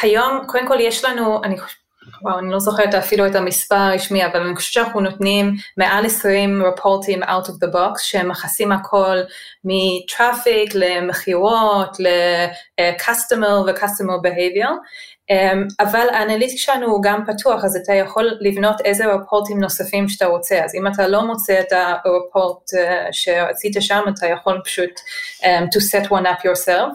היום, 0.02 0.42
קודם 0.48 0.68
כל 0.68 0.78
יש 0.80 1.06
לנו, 1.06 1.44
אני 1.44 1.60
חושבת, 1.60 1.80
וואו, 2.22 2.40
אני 2.40 2.52
לא 2.52 2.60
זוכרת 2.60 2.96
אפילו 2.96 3.28
את 3.28 3.36
המספר 3.36 3.76
הרשמי, 3.76 4.26
אבל 4.26 4.42
אני 4.42 4.56
חושבת 4.56 4.74
שאנחנו 4.74 5.02
נותנים 5.02 5.54
מעל 5.78 6.06
20 6.06 6.64
רפורטים 6.64 7.24
out 7.24 7.46
of 7.48 7.66
the 7.66 7.74
box, 7.74 8.00
שהם 8.00 8.30
מכסים 8.30 8.72
הכל 8.72 9.18
מ-traffic 9.64 10.72
למכירות, 10.76 11.98
ל-customer 12.00 13.66
ו-customer 13.66 14.28
behavior, 14.28 14.72
אבל 15.80 16.08
האנליטיק 16.14 16.58
שלנו 16.58 16.86
הוא 16.86 17.04
גם 17.04 17.24
פתוח, 17.26 17.66
אז 17.66 17.76
אתה 17.76 17.94
יכול 17.94 18.38
לבנות 18.42 18.82
איזה 18.82 19.06
רפורטים 19.06 19.60
נוספים 19.60 20.10
שאתה 20.10 20.26
רוצה, 20.26 20.64
אז 20.64 20.76
אם 20.76 20.88
אתה 20.88 21.08
לא 21.08 21.28
מוצא 21.28 21.60
את 21.60 21.72
הרפורט 21.72 22.74
אה, 22.74 23.08
שרצית 23.12 23.74
שם, 23.80 24.02
אתה 24.18 24.28
יכול 24.28 24.62
פשוט 24.64 24.92
um, 25.42 25.46
to 25.46 25.80
set 25.80 26.10
one 26.10 26.26
up 26.26 26.42
yourself. 26.46 26.92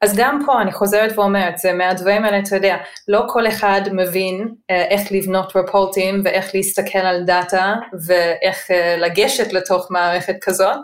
אז 0.00 0.16
גם 0.16 0.42
פה 0.46 0.62
אני 0.62 0.72
חוזרת 0.72 1.18
ואומרת, 1.18 1.58
זה 1.58 1.72
מהדברים 1.72 2.24
האלה, 2.24 2.38
אתה 2.38 2.56
יודע, 2.56 2.76
לא 3.08 3.22
כל 3.28 3.46
אחד 3.46 3.80
מבין 3.92 4.48
uh, 4.48 4.74
איך 4.74 5.12
לבנות 5.12 5.56
רפורטים 5.56 6.20
ואיך 6.24 6.54
להסתכל 6.54 6.98
על 6.98 7.24
דאטה 7.24 7.74
ואיך 8.06 8.70
uh, 8.70 8.74
לגשת 8.98 9.52
לתוך 9.52 9.90
מערכת 9.90 10.36
כזאת, 10.40 10.80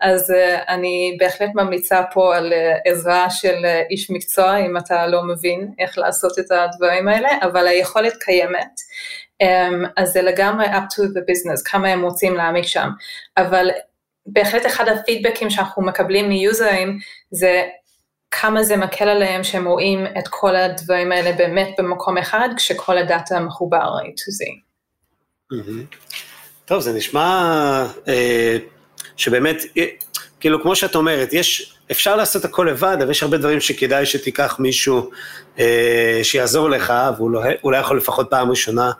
אז 0.00 0.30
uh, 0.30 0.34
אני 0.68 1.16
בהחלט 1.20 1.50
ממליצה 1.54 2.02
פה 2.12 2.36
על 2.36 2.52
עזרה 2.84 3.30
של 3.30 3.66
איש 3.90 4.10
מקצוע, 4.10 4.56
אם 4.56 4.76
אתה 4.76 5.06
לא 5.06 5.22
מבין 5.22 5.70
איך 5.78 5.98
לעשות 5.98 6.38
את 6.38 6.50
הדברים 6.50 7.08
האלה, 7.08 7.28
אבל 7.42 7.66
היכולת 7.66 8.16
קיימת. 8.16 8.80
Um, 9.42 9.88
אז 9.96 10.08
זה 10.08 10.22
לגמרי 10.22 10.66
up 10.66 10.94
to 10.94 11.02
the 11.02 11.20
business, 11.30 11.70
כמה 11.70 11.88
הם 11.88 12.02
רוצים 12.02 12.34
להעמיק 12.34 12.64
שם, 12.64 12.88
אבל 13.36 13.70
בהחלט 14.26 14.66
אחד 14.66 14.88
הפידבקים 14.88 15.50
שאנחנו 15.50 15.82
מקבלים 15.82 16.28
מיוזרים 16.28 16.98
זה 17.30 17.62
כמה 18.30 18.62
זה 18.62 18.76
מקל 18.76 19.08
עליהם 19.08 19.44
שהם 19.44 19.68
רואים 19.68 20.06
את 20.18 20.28
כל 20.30 20.56
הדברים 20.56 21.12
האלה 21.12 21.32
באמת 21.32 21.68
במקום 21.78 22.18
אחד, 22.18 22.48
כשכל 22.56 22.98
הדאטה 22.98 23.40
מחובר 23.40 23.78
A 23.78 24.06
to 24.06 24.30
Z. 24.32 24.66
טוב, 26.64 26.80
זה 26.80 26.92
נשמע 26.92 27.86
אה, 28.08 28.56
שבאמת, 29.16 29.56
אה, 29.78 29.84
כאילו 30.40 30.62
כמו 30.62 30.76
שאת 30.76 30.94
אומרת, 30.94 31.32
יש, 31.32 31.76
אפשר 31.90 32.16
לעשות 32.16 32.44
הכל 32.44 32.68
לבד, 32.70 32.96
אבל 33.02 33.10
יש 33.10 33.22
הרבה 33.22 33.38
דברים 33.38 33.60
שכדאי 33.60 34.06
שתיקח 34.06 34.56
מישהו 34.58 35.10
אה, 35.58 36.20
שיעזור 36.22 36.70
לך, 36.70 36.92
ואולי 37.18 37.56
לא, 37.64 37.76
יכול 37.76 37.96
לפחות 37.96 38.26
פעם 38.30 38.50
ראשונה. 38.50 38.90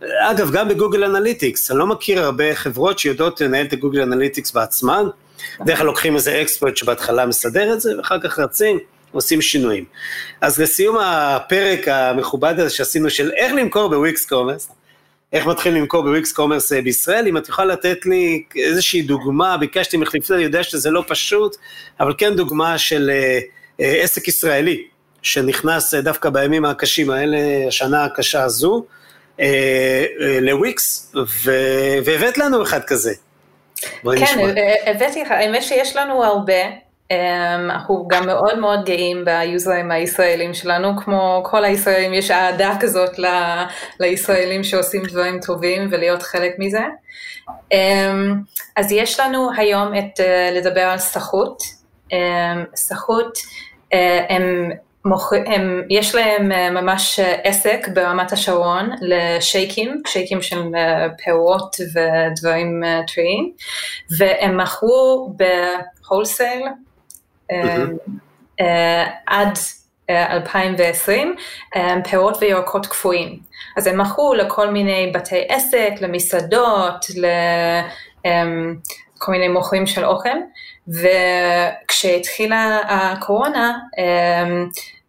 אגב, 0.00 0.50
גם 0.50 0.68
בגוגל 0.68 1.04
Analytics, 1.04 1.70
אני 1.70 1.78
לא 1.78 1.86
מכיר 1.86 2.24
הרבה 2.24 2.54
חברות 2.54 2.98
שיודעות 2.98 3.40
לנהל 3.40 3.66
את 3.66 3.72
הגוגל 3.72 4.02
Analytics 4.02 4.52
בעצמן, 4.52 5.04
בדרך 5.60 5.78
כלל 5.78 5.86
לוקחים 5.86 6.14
איזה 6.14 6.42
expert 6.42 6.76
שבהתחלה 6.76 7.26
מסדר 7.26 7.72
את 7.72 7.80
זה, 7.80 7.98
ואחר 7.98 8.20
כך 8.20 8.38
רצים, 8.38 8.78
עושים 9.12 9.42
שינויים. 9.42 9.84
אז 10.40 10.60
לסיום 10.60 10.96
הפרק 11.00 11.88
המכובד 11.88 12.60
הזה 12.60 12.70
שעשינו 12.70 13.10
של 13.10 13.32
איך 13.32 13.52
למכור 13.54 13.88
בוויקס 13.88 14.26
commerce, 14.26 14.68
איך 15.32 15.46
מתחילים 15.46 15.82
למכור 15.82 16.02
בוויקס 16.02 16.32
commerce 16.32 16.72
אה, 16.72 16.82
בישראל, 16.82 17.26
אם 17.26 17.36
את 17.36 17.48
יכולה 17.48 17.72
לתת 17.72 18.06
לי 18.06 18.44
איזושהי 18.56 19.02
דוגמה, 19.02 19.56
ביקשתי 19.56 19.96
לפני, 19.96 20.36
אני 20.36 20.44
יודע 20.44 20.62
שזה 20.62 20.90
לא 20.90 21.04
פשוט, 21.08 21.56
אבל 22.00 22.14
כן 22.18 22.34
דוגמה 22.34 22.78
של 22.78 23.10
אה, 23.10 23.40
אה, 23.80 24.02
עסק 24.02 24.28
ישראלי, 24.28 24.84
שנכנס 25.22 25.94
דווקא 25.94 26.30
בימים 26.30 26.64
הקשים 26.64 27.10
האלה, 27.10 27.38
השנה 27.68 28.04
הקשה 28.04 28.42
הזו, 28.42 28.84
לוויקס, 30.40 31.14
והבאת 32.04 32.38
לנו 32.38 32.62
אחד 32.62 32.84
כזה. 32.84 33.12
כן, 34.18 34.54
הבאתי 34.86 35.22
לך, 35.22 35.30
האמת 35.30 35.62
שיש 35.62 35.96
לנו 35.96 36.24
הרבה, 36.24 36.62
אמ, 37.10 37.16
אנחנו 37.70 38.08
גם 38.08 38.26
מאוד 38.26 38.58
מאוד 38.58 38.84
גאים 38.84 39.24
ביוזרים 39.24 39.90
הישראלים 39.90 40.54
שלנו, 40.54 40.96
כמו 40.96 41.42
כל 41.44 41.64
הישראלים, 41.64 42.14
יש 42.14 42.30
אהדה 42.30 42.72
כזאת 42.80 43.18
לישראלים 44.00 44.64
שעושים 44.64 45.02
דברים 45.02 45.40
טובים 45.46 45.88
ולהיות 45.90 46.22
חלק 46.22 46.52
מזה. 46.58 46.84
אז 48.76 48.92
יש 48.92 49.20
לנו 49.20 49.50
היום 49.56 49.98
את, 49.98 50.20
אה, 50.20 50.50
לדבר 50.52 50.80
על 50.80 50.98
סחות. 50.98 51.62
אמ, 52.12 52.64
סחות, 52.76 53.38
אה, 55.06 55.54
הם 55.54 55.82
יש 55.90 56.14
להם 56.14 56.52
אה, 56.52 56.70
ממש 56.70 57.20
אה, 57.20 57.34
עסק 57.44 57.88
ברמת 57.94 58.32
השרון 58.32 58.90
לשייקים, 59.00 60.02
שייקים 60.06 60.42
של 60.42 60.62
אה, 60.74 61.06
פירות 61.24 61.76
ודברים 61.94 62.82
טריים, 63.06 63.52
והם 64.18 64.56
מכרו 64.60 65.32
בהולסייל 65.36 66.66
עד 69.26 69.58
2020 70.10 71.34
פירות 72.10 72.36
וירקות 72.40 72.86
קפואים. 72.86 73.38
אז 73.76 73.86
הם 73.86 74.00
מכרו 74.00 74.34
לכל 74.34 74.70
מיני 74.70 75.12
בתי 75.14 75.44
עסק, 75.48 75.90
למסעדות, 76.00 77.06
לכל 78.24 79.32
מיני 79.32 79.48
מוכרים 79.48 79.86
של 79.86 80.04
אוכל, 80.04 80.38
וכשהתחילה 80.88 82.80
הקורונה, 82.88 83.78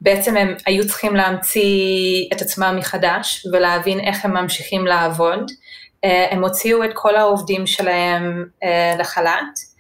בעצם 0.01 0.37
הם 0.37 0.55
היו 0.65 0.87
צריכים 0.87 1.15
להמציא 1.15 2.27
את 2.33 2.41
עצמם 2.41 2.75
מחדש 2.79 3.47
ולהבין 3.51 3.99
איך 3.99 4.25
הם 4.25 4.33
ממשיכים 4.33 4.85
לעבוד. 4.85 5.51
אה, 6.03 6.27
הם 6.31 6.43
הוציאו 6.43 6.83
את 6.83 6.89
כל 6.93 7.15
העובדים 7.15 7.67
שלהם 7.67 8.45
אה, 8.63 8.95
לחל"ת, 8.99 9.75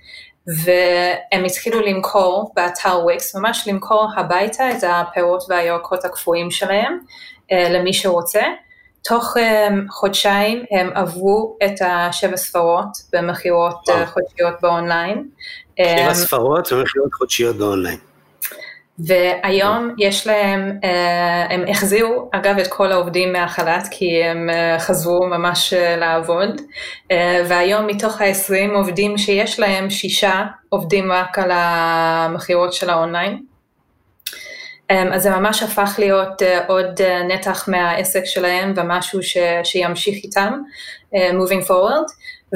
והם 0.47 1.45
התחילו 1.45 1.81
למכור 1.81 2.51
באתר 2.55 2.99
וויקס, 3.03 3.35
ממש 3.35 3.67
למכור 3.67 4.07
הביתה 4.17 4.71
את 4.71 4.83
הפירות 4.87 5.43
והירקות 5.49 6.05
הקפואים 6.05 6.51
שלהם 6.51 6.97
למי 7.51 7.93
שרוצה. 7.93 8.41
תוך 9.03 9.37
חודשיים 9.89 10.63
הם 10.71 10.89
עברו 10.93 11.57
את 11.65 11.81
השבע 11.81 12.37
ספרות 12.37 12.89
במכירות 13.13 13.89
חודשיות 14.05 14.53
באונליין. 14.61 15.27
שבע 15.79 16.13
ספרות 16.13 16.71
ומכירות 16.71 17.13
חודשיות 17.13 17.55
באונליין. 17.55 17.99
והיום 18.99 19.95
יש 19.97 20.27
להם, 20.27 20.79
אה, 20.83 21.45
הם 21.49 21.63
החזירו 21.69 22.29
אגב 22.31 22.57
את 22.57 22.67
כל 22.67 22.91
העובדים 22.91 23.33
מהחל"ת 23.33 23.87
כי 23.91 24.23
הם 24.23 24.49
אה, 24.49 24.79
חזרו 24.79 25.27
ממש 25.27 25.73
אה, 25.73 25.95
לעבוד 25.95 26.61
והיום 27.47 27.87
מתוך 27.87 28.21
ה-20 28.21 28.75
עובדים 28.75 29.17
שיש 29.17 29.59
להם 29.59 29.89
שישה 29.89 30.43
עובדים 30.69 31.11
רק 31.11 31.39
על 31.39 31.51
המכירות 31.53 32.73
של 32.73 32.89
ה-online. 32.89 33.41
אז 34.89 35.23
זה 35.23 35.29
ממש 35.29 35.63
הפך 35.63 35.95
להיות 35.99 36.41
עוד 36.67 37.01
נתח 37.01 37.67
מהעסק 37.67 38.25
שלהם 38.25 38.73
ומשהו 38.75 39.23
ש, 39.23 39.37
שימשיך 39.63 40.23
איתם 40.23 40.53
moving 41.13 41.67
forward 41.67 42.11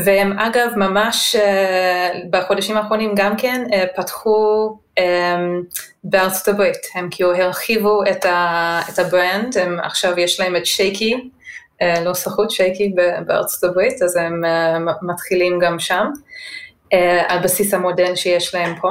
והם 0.06 0.40
אגב 0.40 0.70
ממש 0.76 1.36
בחודשים 2.30 2.78
האחרונים 2.78 3.12
גם 3.16 3.38
כן 3.38 3.64
פתחו 3.96 4.78
בארצות 6.04 6.48
הברית, 6.48 6.78
הם 6.96 7.08
כאילו 7.12 7.36
הרחיבו 7.36 8.04
את, 8.12 8.26
ה, 8.26 8.80
את 8.90 9.00
ה-brand, 9.00 9.58
הם 9.58 9.80
עכשיו 9.80 10.20
יש 10.20 10.40
להם 10.40 10.56
את 10.56 10.66
שייקי, 10.66 11.30
אה, 11.82 12.04
לא 12.04 12.14
סחוט, 12.14 12.52
שייקי 12.52 12.94
בארצות 13.26 13.64
הברית, 13.64 14.02
אז 14.02 14.16
הם 14.16 14.46
אה, 14.46 14.78
מתחילים 15.02 15.60
גם 15.60 15.80
שם, 15.80 16.06
אה, 16.94 17.24
על 17.28 17.40
בסיס 17.40 17.74
המודל 17.74 18.16
שיש 18.16 18.56
להם 18.56 18.76
פה. 18.82 18.90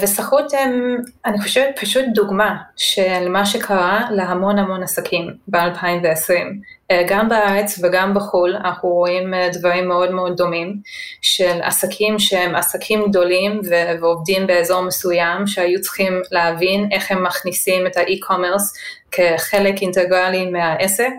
וסחוט 0.00 0.54
הם, 0.54 0.96
אני 1.26 1.40
חושבת, 1.40 1.78
פשוט 1.80 2.04
דוגמה 2.14 2.56
של 2.76 3.28
מה 3.28 3.46
שקרה 3.46 4.00
להמון 4.10 4.58
המון 4.58 4.82
עסקים 4.82 5.34
ב-2020. 5.48 6.46
אה, 6.90 7.02
גם 7.08 7.28
בארץ 7.28 7.78
וגם 7.82 8.14
בחו"ל 8.14 8.56
אנחנו 8.56 8.88
רואים 8.88 9.34
אה, 9.34 9.48
דברים 9.52 9.88
מאוד 9.88 10.10
מאוד 10.10 10.36
דומים 10.36 10.76
של 11.20 11.60
עסקים 11.62 12.18
שהם 12.18 12.54
עסקים 12.54 13.04
גדולים 13.08 13.60
ועובדים 14.00 14.46
באזור 14.46 14.82
מסוים 14.82 15.46
שהיו 15.46 15.80
צריכים 15.80 16.22
להבין 16.30 16.88
איך 16.92 17.10
הם 17.10 17.24
מכניסים 17.24 17.86
את 17.86 17.96
האי-קומרס 17.96 18.72
כחלק 19.12 19.82
אינטגרלי 19.82 20.50
מהעסק 20.50 21.12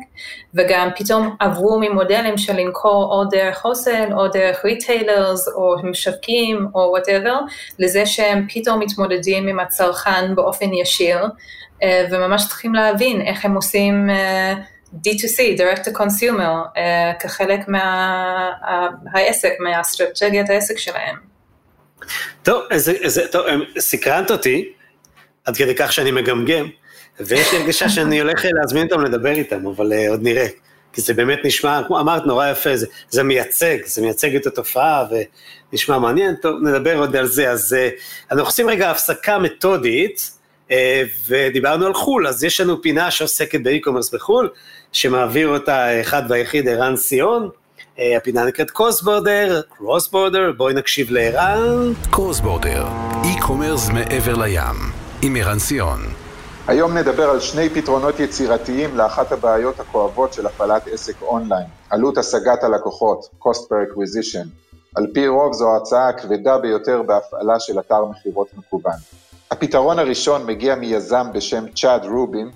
וגם 0.54 0.90
פתאום 0.96 1.36
עברו 1.40 1.80
ממודלים 1.80 2.38
של 2.38 2.54
למכור 2.54 3.04
או 3.12 3.26
דרך 3.26 3.66
wholesale 3.66 4.14
או 4.14 4.28
דרך 4.28 4.66
retailers 4.66 5.48
או 5.48 5.76
משווקים 5.84 6.68
או 6.76 6.80
whatever 6.80 7.40
לזה 7.80 8.06
שהם 8.06 8.46
פתאום 8.54 8.80
מתמודדים 8.80 9.48
עם 9.48 9.60
הצרכן 9.60 10.36
באופן 10.36 10.74
ישיר 10.74 11.26
אה, 11.84 12.08
וממש 12.12 12.48
צריכים 12.48 12.74
להבין 12.74 13.22
איך 13.22 13.46
הם 13.46 13.56
עושים 13.56 14.10
D2C, 14.94 15.58
direct 15.58 15.86
to 15.86 15.92
consumer, 15.92 16.76
uh, 16.76 17.20
כחלק 17.20 17.60
מהעסק, 17.68 19.54
מה, 19.60 19.70
מהאסטרטגיית 19.70 20.50
העסק 20.50 20.78
שלהם. 20.78 21.16
טוב, 22.44 22.64
איזה, 22.72 22.92
איזה, 22.92 23.28
טוב, 23.28 23.46
סקרנת 23.80 24.32
אותי, 24.32 24.72
עד 25.46 25.58
כדי 25.58 25.76
כך 25.76 25.94
שאני 25.94 26.12
מגמגם, 26.12 26.70
ויש 27.20 27.54
לי 27.54 27.60
הרגשה 27.60 27.90
שאני 27.90 28.20
הולך 28.22 28.46
להזמין 28.54 28.84
אותם 28.84 29.02
לדבר 29.02 29.32
איתם, 29.32 29.68
אבל 29.68 29.94
uh, 29.94 30.10
עוד 30.10 30.24
נראה. 30.24 30.48
כי 30.94 31.02
זה 31.02 31.14
באמת 31.14 31.40
נשמע, 31.44 31.82
כמו 31.88 32.00
אמרת, 32.00 32.26
נורא 32.26 32.50
יפה, 32.50 32.78
זה, 32.78 32.88
זה 33.10 33.24
מייצג, 33.24 33.78
זה 33.86 34.02
מייצג 34.02 34.36
את 34.36 34.48
התופעה 34.48 35.06
ונשמע 35.72 36.00
מעניין, 36.00 36.36
טוב, 36.36 36.62
נדבר 36.64 36.98
עוד 36.98 37.16
על 37.16 37.28
זה. 37.28 37.52
אז 37.52 37.76
uh, 37.80 38.02
אנחנו 38.32 38.46
עושים 38.46 38.70
רגע 38.70 38.92
הפסקה 38.92 39.40
מתודית, 39.40 40.41
ודיברנו 41.28 41.86
על 41.86 41.94
חו"ל, 41.94 42.28
אז 42.28 42.44
יש 42.44 42.62
לנו 42.62 42.82
פינה 42.82 43.12
שעוסקת 43.12 43.62
באי-קומרס 43.64 44.14
בחו"ל, 44.14 44.50
שמעביר 44.92 45.48
אותה 45.48 45.76
האחד 45.76 46.24
והיחיד 46.30 46.68
ערן 46.68 46.96
סיון. 46.96 47.50
אה, 48.00 48.18
הפינה 48.18 48.46
נקראת 48.46 48.72
קרוס 48.72 49.02
בורדר, 49.02 49.62
קרוס 49.78 50.08
בורדר, 50.08 50.52
בואי 50.58 50.74
נקשיב 50.74 51.12
לערן. 51.12 51.94
קרוס 52.12 52.40
בורדר, 52.40 52.86
אי-קומרס 53.24 53.90
מעבר 53.90 54.36
לים, 54.36 54.76
עם 55.22 55.36
ערן 55.36 55.60
סיון. 55.60 56.00
היום 56.68 56.98
נדבר 56.98 57.30
על 57.30 57.40
שני 57.40 57.70
פתרונות 57.70 58.20
יצירתיים 58.20 58.98
לאחת 58.98 59.32
הבעיות 59.32 59.80
הכואבות 59.80 60.34
של 60.34 60.46
הפעלת 60.46 60.88
עסק 60.88 61.22
אונליין, 61.22 61.68
עלות 61.90 62.18
השגת 62.18 62.64
הלקוחות, 62.64 63.30
cost 63.42 63.60
per 63.60 63.92
acquisition. 63.92 64.48
על 64.96 65.08
פי 65.14 65.28
רוב 65.28 65.54
זו 65.54 65.74
ההצעה 65.74 66.10
הכבדה 66.10 66.58
ביותר 66.58 67.02
בהפעלה 67.02 67.60
של 67.60 67.80
אתר 67.80 68.06
מכירות 68.06 68.48
מקוון. 68.58 68.98
הפתרון 69.52 70.00
הראשון 70.00 70.46
מגיע 70.46 70.76
מיזם 70.76 71.28
בשם 71.34 71.66
צ'אד 71.76 72.06
רובין, 72.06 72.50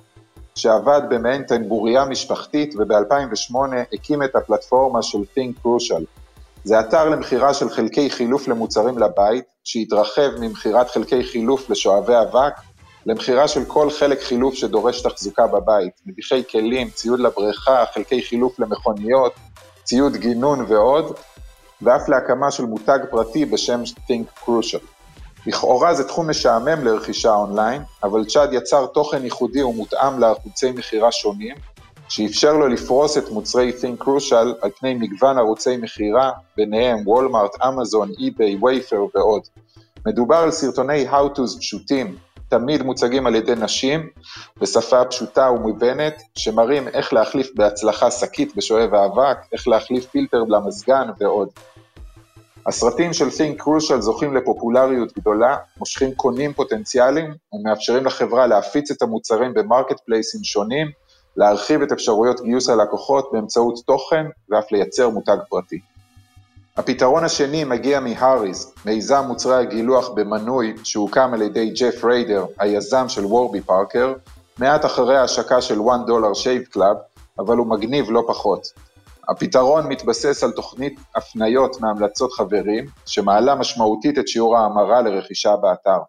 שעבד 0.55 1.01
במעין 1.09 1.43
טנבוריה 1.43 2.05
משפחתית 2.05 2.75
וב-2008 2.75 3.55
הקים 3.93 4.23
את 4.23 4.35
הפלטפורמה 4.35 5.01
של 5.01 5.17
Think 5.17 5.65
Crucial. 5.65 6.03
זה 6.63 6.79
אתר 6.79 7.09
למכירה 7.09 7.53
של 7.53 7.69
חלקי 7.69 8.09
חילוף 8.09 8.47
למוצרים 8.47 8.97
לבית, 8.97 9.43
שהתרחב 9.63 10.29
ממכירת 10.39 10.89
חלקי 10.89 11.23
חילוף 11.23 11.69
לשואבי 11.69 12.13
אבק, 12.21 12.53
למכירה 13.05 13.47
של 13.47 13.65
כל 13.65 13.89
חלק 13.89 14.21
חילוף 14.21 14.53
שדורש 14.53 15.01
תחזוקה 15.01 15.47
בבית, 15.47 15.93
מדיחי 16.05 16.43
כלים, 16.51 16.89
ציוד 16.89 17.19
לבריכה, 17.19 17.83
חלקי 17.93 18.21
חילוף 18.21 18.59
למכוניות, 18.59 19.33
ציוד 19.83 20.15
גינון 20.15 20.65
ועוד, 20.67 21.15
ואף 21.81 22.09
להקמה 22.09 22.51
של 22.51 22.65
מותג 22.65 22.99
פרטי 23.09 23.45
בשם 23.45 23.81
Think 23.83 24.45
Crucial. 24.45 24.94
לכאורה 25.47 25.93
זה 25.93 26.03
תחום 26.07 26.29
משעמם 26.29 26.85
לרכישה 26.85 27.35
אונליין, 27.35 27.81
אבל 28.03 28.25
צ'אד 28.25 28.53
יצר 28.53 28.85
תוכן 28.85 29.23
ייחודי 29.23 29.63
ומותאם 29.63 30.19
לערוצי 30.19 30.71
מכירה 30.71 31.11
שונים, 31.11 31.55
שאפשר 32.09 32.53
לו 32.53 32.67
לפרוס 32.67 33.17
את 33.17 33.29
מוצרי 33.29 33.71
Think 33.81 34.03
Crucial 34.03 34.47
על 34.61 34.71
פני 34.79 34.93
מגוון 34.93 35.37
ערוצי 35.37 35.77
מכירה, 35.77 36.31
ביניהם 36.57 37.07
וולמארט, 37.07 37.51
אמזון, 37.67 38.09
eBay, 38.19 38.57
Wayfair 38.61 39.05
ועוד. 39.15 39.41
מדובר 40.05 40.35
על 40.35 40.51
סרטוני 40.51 41.09
How-To's 41.09 41.59
פשוטים, 41.59 42.15
תמיד 42.49 42.83
מוצגים 42.83 43.27
על 43.27 43.35
ידי 43.35 43.55
נשים, 43.55 44.09
בשפה 44.61 45.05
פשוטה 45.05 45.51
ומובנת, 45.51 46.21
שמראים 46.35 46.87
איך 46.87 47.13
להחליף 47.13 47.51
בהצלחה 47.55 48.11
שקית 48.11 48.55
בשואב 48.55 48.93
האבק, 48.93 49.37
איך 49.53 49.67
להחליף 49.67 50.05
פילטר 50.05 50.43
למזגן 50.47 51.07
ועוד. 51.19 51.49
הסרטים 52.67 53.13
של 53.13 53.27
Think 53.27 53.61
Crucial 53.61 53.99
זוכים 53.99 54.35
לפופולריות 54.35 55.13
גדולה, 55.17 55.57
מושכים 55.77 56.15
קונים 56.15 56.53
פוטנציאליים 56.53 57.33
ומאפשרים 57.53 58.05
לחברה 58.05 58.47
להפיץ 58.47 58.91
את 58.91 59.01
המוצרים 59.01 59.53
במרקט 59.53 59.99
פלייסים 60.05 60.43
שונים, 60.43 60.87
להרחיב 61.37 61.81
את 61.81 61.91
אפשרויות 61.91 62.41
גיוס 62.41 62.69
הלקוחות 62.69 63.29
באמצעות 63.31 63.79
תוכן 63.85 64.25
ואף 64.49 64.71
לייצר 64.71 65.09
מותג 65.09 65.37
פרטי. 65.49 65.79
הפתרון 66.77 67.23
השני 67.23 67.63
מגיע 67.63 67.99
מ-Harry's, 67.99 68.73
מיזם 68.85 69.23
מוצרי 69.27 69.55
הגילוח 69.55 70.09
במנוי 70.09 70.73
שהוקם 70.83 71.33
על 71.33 71.41
ידי 71.41 71.69
ג'ף 71.69 72.03
ריידר, 72.03 72.45
היזם 72.59 73.09
של 73.09 73.25
Warby 73.25 73.61
Parker, 73.61 74.13
מעט 74.57 74.85
אחרי 74.85 75.17
ההשקה 75.17 75.61
של 75.61 75.79
Dollar 75.89 76.33
Shave 76.33 76.63
Club, 76.63 76.97
אבל 77.39 77.57
הוא 77.57 77.67
מגניב 77.67 78.11
לא 78.11 78.23
פחות. 78.27 78.67
הפתרון 79.29 79.87
מתבסס 79.87 80.43
על 80.43 80.51
תוכנית 80.51 80.99
הפניות 81.15 81.81
מהמלצות 81.81 82.33
חברים, 82.33 82.85
שמעלה 83.05 83.55
משמעותית 83.55 84.19
את 84.19 84.27
שיעור 84.27 84.57
ההמרה 84.57 85.01
לרכישה 85.01 85.55
באתר. 85.55 85.99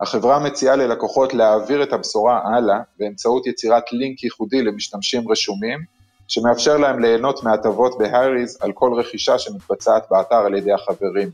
החברה 0.00 0.38
מציעה 0.38 0.76
ללקוחות 0.76 1.34
להעביר 1.34 1.82
את 1.82 1.92
הבשורה 1.92 2.40
הלאה 2.44 2.78
באמצעות 2.98 3.46
יצירת 3.46 3.92
לינק 3.92 4.24
ייחודי 4.24 4.62
למשתמשים 4.62 5.30
רשומים, 5.30 5.78
שמאפשר 6.28 6.76
להם 6.76 6.98
ליהנות 6.98 7.44
מהטבות 7.44 7.98
בהאריז 7.98 8.58
על 8.60 8.72
כל 8.72 8.94
רכישה 8.94 9.38
שמתבצעת 9.38 10.06
באתר 10.10 10.36
על 10.36 10.54
ידי 10.54 10.72
החברים. 10.72 11.30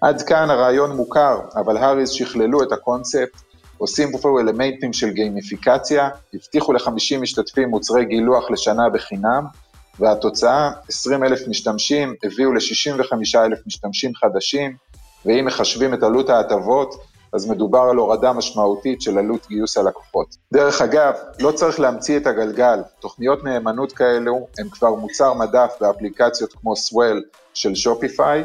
עד 0.00 0.22
כאן 0.22 0.50
הרעיון 0.50 0.96
מוכר, 0.96 1.40
אבל 1.56 1.76
האריז 1.76 2.10
שכללו 2.10 2.62
את 2.62 2.72
הקונספט, 2.72 3.40
עושים 3.78 4.18
פה 4.18 4.40
אלמנטים 4.40 4.92
של 4.92 5.10
גיימיפיקציה, 5.10 6.08
הבטיחו 6.34 6.72
ל-50 6.72 7.18
משתתפים 7.20 7.68
מוצרי 7.68 8.04
גילוח 8.04 8.50
לשנה 8.50 8.88
בחינם, 8.88 9.44
והתוצאה, 10.02 10.70
20 10.88 11.24
אלף 11.24 11.48
משתמשים 11.48 12.14
הביאו 12.24 12.52
ל-65 12.52 13.38
אלף 13.44 13.58
משתמשים 13.66 14.14
חדשים, 14.14 14.76
ואם 15.26 15.44
מחשבים 15.44 15.94
את 15.94 16.02
עלות 16.02 16.30
ההטבות, 16.30 16.94
אז 17.32 17.50
מדובר 17.50 17.80
על 17.90 17.96
הורדה 17.96 18.32
משמעותית 18.32 19.02
של 19.02 19.18
עלות 19.18 19.46
גיוס 19.48 19.76
הלקוחות. 19.76 20.26
דרך 20.52 20.82
אגב, 20.82 21.14
לא 21.40 21.52
צריך 21.52 21.80
להמציא 21.80 22.16
את 22.16 22.26
הגלגל, 22.26 22.80
תוכניות 23.00 23.44
נאמנות 23.44 23.92
כאלו 23.92 24.46
הן 24.58 24.68
כבר 24.68 24.94
מוצר 24.94 25.34
מדף 25.34 25.72
באפליקציות 25.80 26.52
כמו 26.52 26.76
Swell 26.76 27.22
של 27.54 27.74
Shopify, 27.74 28.44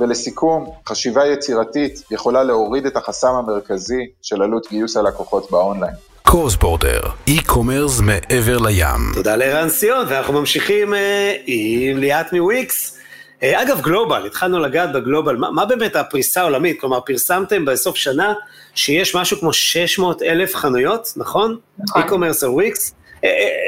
ולסיכום, 0.00 0.70
חשיבה 0.88 1.26
יצירתית 1.26 2.02
יכולה 2.10 2.42
להוריד 2.42 2.86
את 2.86 2.96
החסם 2.96 3.34
המרכזי 3.34 4.06
של 4.22 4.42
עלות 4.42 4.66
גיוס 4.70 4.96
הלקוחות 4.96 5.50
באונליין. 5.50 5.94
cross 6.34 6.56
border, 6.56 7.00
e-commerce 7.26 8.00
מעבר 8.00 8.58
לים. 8.58 9.12
תודה 9.14 9.36
לערן 9.36 9.68
סיון, 9.68 10.06
ואנחנו 10.08 10.32
ממשיכים 10.32 10.94
אה, 10.94 11.34
עם 11.46 11.98
ליאת 11.98 12.32
מוויקס. 12.32 12.98
אגב, 13.42 13.80
גלובל, 13.80 14.26
התחלנו 14.26 14.58
לגעת 14.58 14.92
בגלובל, 14.92 15.36
מה, 15.36 15.50
מה 15.50 15.64
באמת 15.66 15.96
הפריסה 15.96 16.40
העולמית? 16.40 16.80
כלומר, 16.80 17.00
פרסמתם 17.00 17.64
בסוף 17.64 17.96
שנה 17.96 18.32
שיש 18.74 19.14
משהו 19.14 19.40
כמו 19.40 19.52
600 19.52 20.22
אלף 20.22 20.54
חנויות, 20.54 21.12
נכון? 21.16 21.56
נכון. 21.78 22.02
e-commerce 22.02 22.46
וויקס? 22.46 22.94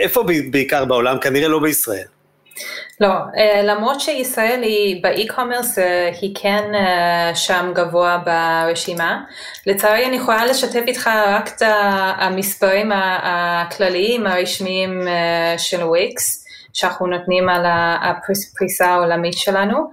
איפה 0.03 0.25
בעיקר 0.51 0.85
בעולם? 0.85 1.19
כנראה 1.19 1.49
לא 1.49 1.59
בישראל. 1.59 2.07
לא, 3.01 3.15
למרות 3.65 4.01
שישראל 4.01 4.63
היא 4.63 5.03
באי-קומרס, 5.03 5.79
היא 6.21 6.35
כן 6.43 6.65
שם 7.35 7.73
גבוה 7.75 8.19
ברשימה. 8.27 9.25
לצערי 9.67 10.07
אני 10.07 10.17
יכולה 10.17 10.45
לשתף 10.45 10.83
איתך 10.87 11.11
רק 11.27 11.49
את 11.49 11.63
המספרים 12.17 12.93
הכלליים 13.23 14.27
הרשמיים 14.27 15.01
של 15.59 15.85
וויקס. 15.85 16.43
שאנחנו 16.73 17.07
נותנים 17.07 17.49
על 17.49 17.63
הפריסה 18.03 18.87
העולמית 18.87 19.35
שלנו. 19.37 19.91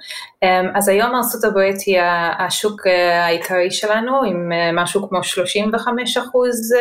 אז 0.76 0.88
היום 0.88 1.16
ארה"ב 1.16 1.58
היא 1.86 2.00
השוק 2.40 2.82
העיקרי 3.24 3.72
שלנו 3.72 4.24
עם 4.24 4.52
משהו 4.74 5.10
כמו 5.10 5.24
35 5.24 6.18
אחוז 6.18 6.74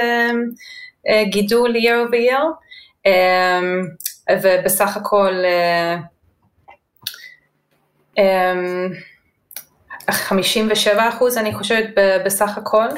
גידול 1.25 1.77
year 1.77 2.09
over 2.11 2.31
year, 2.31 2.45
ובסך 4.31 4.97
הכל 4.97 5.33
57 10.11 11.09
אחוז 11.09 11.39
אני 11.39 11.55
חושבת 11.55 11.87
בסך 12.25 12.59
הכל. 12.59 12.89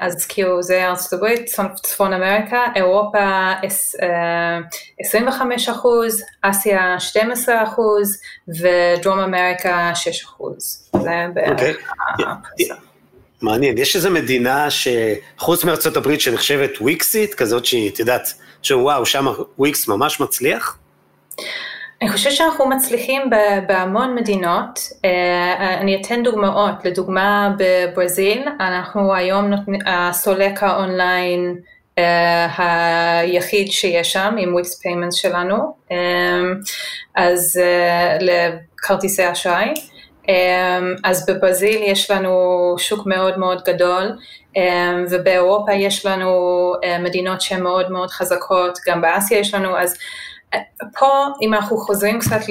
אז 0.00 0.26
כאילו 0.26 0.62
זה 0.62 0.88
ארצות 0.88 1.12
הברית, 1.12 1.50
צפון 1.82 2.12
אמריקה, 2.12 2.64
אירופה 2.76 3.52
25 5.00 5.68
אחוז, 5.68 6.22
אסיה 6.42 7.00
12 7.00 7.64
אחוז 7.64 8.20
ודרום 8.48 9.18
אמריקה 9.18 9.92
6 9.94 10.24
אחוז. 10.24 10.90
זה 11.02 11.26
בערך 11.34 11.60
הפריסה. 12.18 12.74
מעניין, 13.42 13.78
יש 13.78 13.96
איזו 13.96 14.10
מדינה 14.10 14.68
שחוץ 14.70 15.64
מארצות 15.64 15.96
הברית 15.96 16.20
שנחשבת 16.20 16.70
וויקסית, 16.80 17.34
כזאת 17.34 17.64
שהיא, 17.64 17.90
את 17.90 17.98
יודעת, 17.98 18.34
שוואו, 18.62 19.06
שם 19.06 19.26
וויקס 19.58 19.88
ממש 19.88 20.20
מצליח? 20.20 20.78
אני 22.02 22.10
חושבת 22.10 22.32
שאנחנו 22.32 22.68
מצליחים 22.68 23.30
בהמון 23.66 24.14
מדינות, 24.14 24.80
אני 25.80 26.00
אתן 26.00 26.22
דוגמאות, 26.22 26.84
לדוגמה 26.84 27.54
בברזיל, 27.58 28.48
אנחנו 28.60 29.14
היום 29.14 29.50
הסולק 29.86 30.62
האונליין 30.62 31.56
היחיד 32.58 33.70
שיש 33.70 34.12
שם 34.12 34.34
עם 34.38 34.54
Wix 34.54 34.80
Payment 34.80 35.12
שלנו, 35.12 35.76
אז 37.16 37.60
לכרטיסי 38.20 39.32
אשראי, 39.32 39.74
אז 41.04 41.26
בברזיל 41.26 41.82
יש 41.82 42.10
לנו 42.10 42.74
שוק 42.78 43.06
מאוד 43.06 43.38
מאוד 43.38 43.62
גדול, 43.66 44.12
ובאירופה 45.10 45.72
יש 45.72 46.06
לנו 46.06 46.30
מדינות 47.00 47.40
שהן 47.40 47.62
מאוד 47.62 47.90
מאוד 47.90 48.10
חזקות, 48.10 48.78
גם 48.86 49.00
באסיה 49.00 49.38
יש 49.38 49.54
לנו, 49.54 49.78
אז 49.78 49.96
פה, 50.98 51.06
אם 51.42 51.54
אנחנו 51.54 51.76
חוזרים 51.76 52.18
קצת 52.18 52.48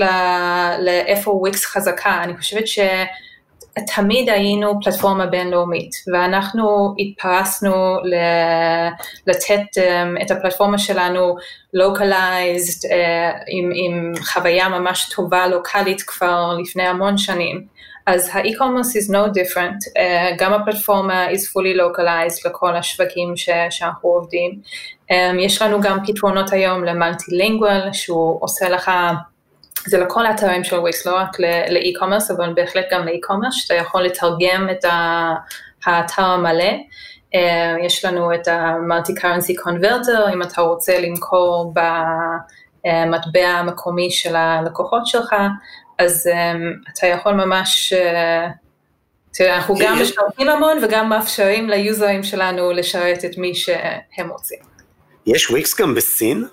לאיפה 0.79 1.31
וויקס 1.31 1.65
חזקה, 1.65 2.23
אני 2.23 2.37
חושבת 2.37 2.63
שתמיד 2.67 4.29
היינו 4.29 4.79
פלטפורמה 4.83 5.25
בינלאומית, 5.25 5.91
ואנחנו 6.13 6.95
התפרסנו 6.99 7.97
לתת 9.27 9.81
את 10.21 10.31
הפלטפורמה 10.31 10.77
שלנו 10.77 11.35
localized, 11.75 12.87
עם, 13.47 13.71
עם 13.73 14.13
חוויה 14.33 14.69
ממש 14.69 15.13
טובה 15.15 15.47
לוקאלית 15.47 16.01
כבר 16.01 16.57
לפני 16.61 16.83
המון 16.83 17.17
שנים. 17.17 17.79
אז 18.07 18.29
האי-קומרס 18.33 18.97
is 18.97 19.09
no 19.09 19.27
different, 19.27 19.97
uh, 19.97 20.37
גם 20.37 20.53
הפלטפורמה 20.53 21.27
is 21.27 21.37
fully 21.37 21.77
localized 21.77 22.49
לכל 22.49 22.75
השווקים 22.75 23.37
ש- 23.37 23.49
שאנחנו 23.69 24.09
עובדים. 24.09 24.59
Um, 25.11 25.39
יש 25.39 25.61
לנו 25.61 25.81
גם 25.81 25.97
פתרונות 26.07 26.51
היום 26.51 26.83
למולטילינגואל, 26.83 27.89
שהוא 27.93 28.37
עושה 28.41 28.69
לך, 28.69 28.91
זה 29.85 29.99
לכל 29.99 30.25
האתרים 30.25 30.63
של 30.63 30.79
וויקס, 30.79 31.05
לא 31.05 31.15
רק 31.15 31.39
לאי-קומרס, 31.69 32.31
אבל 32.31 32.53
בהחלט 32.53 32.85
גם 32.91 33.05
לאי-קומרס, 33.05 33.53
שאתה 33.55 33.73
יכול 33.73 34.03
לתרגם 34.03 34.67
את 34.71 34.85
האתר 35.85 36.23
המלא. 36.25 36.73
Uh, 37.35 37.85
יש 37.85 38.05
לנו 38.05 38.33
את 38.33 38.47
ה-multi-currency 38.47 39.53
converter, 39.65 40.33
אם 40.33 40.41
אתה 40.41 40.61
רוצה 40.61 40.99
למכור 40.99 41.73
במטבע 42.85 43.47
המקומי 43.47 44.11
של 44.11 44.35
הלקוחות 44.35 45.07
שלך, 45.07 45.35
אז 45.99 46.27
um, 46.27 46.89
אתה 46.93 47.07
יכול 47.07 47.33
ממש, 47.33 47.93
uh, 47.93 48.51
תראה, 49.33 49.55
אנחנו 49.55 49.75
גם 49.79 49.97
משרתים 50.01 50.49
המון 50.49 50.77
וגם 50.83 51.09
מאפשרים 51.09 51.69
ליוזרים 51.69 52.23
שלנו 52.23 52.71
לשרת 52.71 53.25
את 53.25 53.37
מי 53.37 53.55
שהם 53.55 54.29
רוצים. 54.29 54.59
יש 55.25 55.49
וויקס 55.49 55.81
גם 55.81 55.95
בסין? 55.95 56.45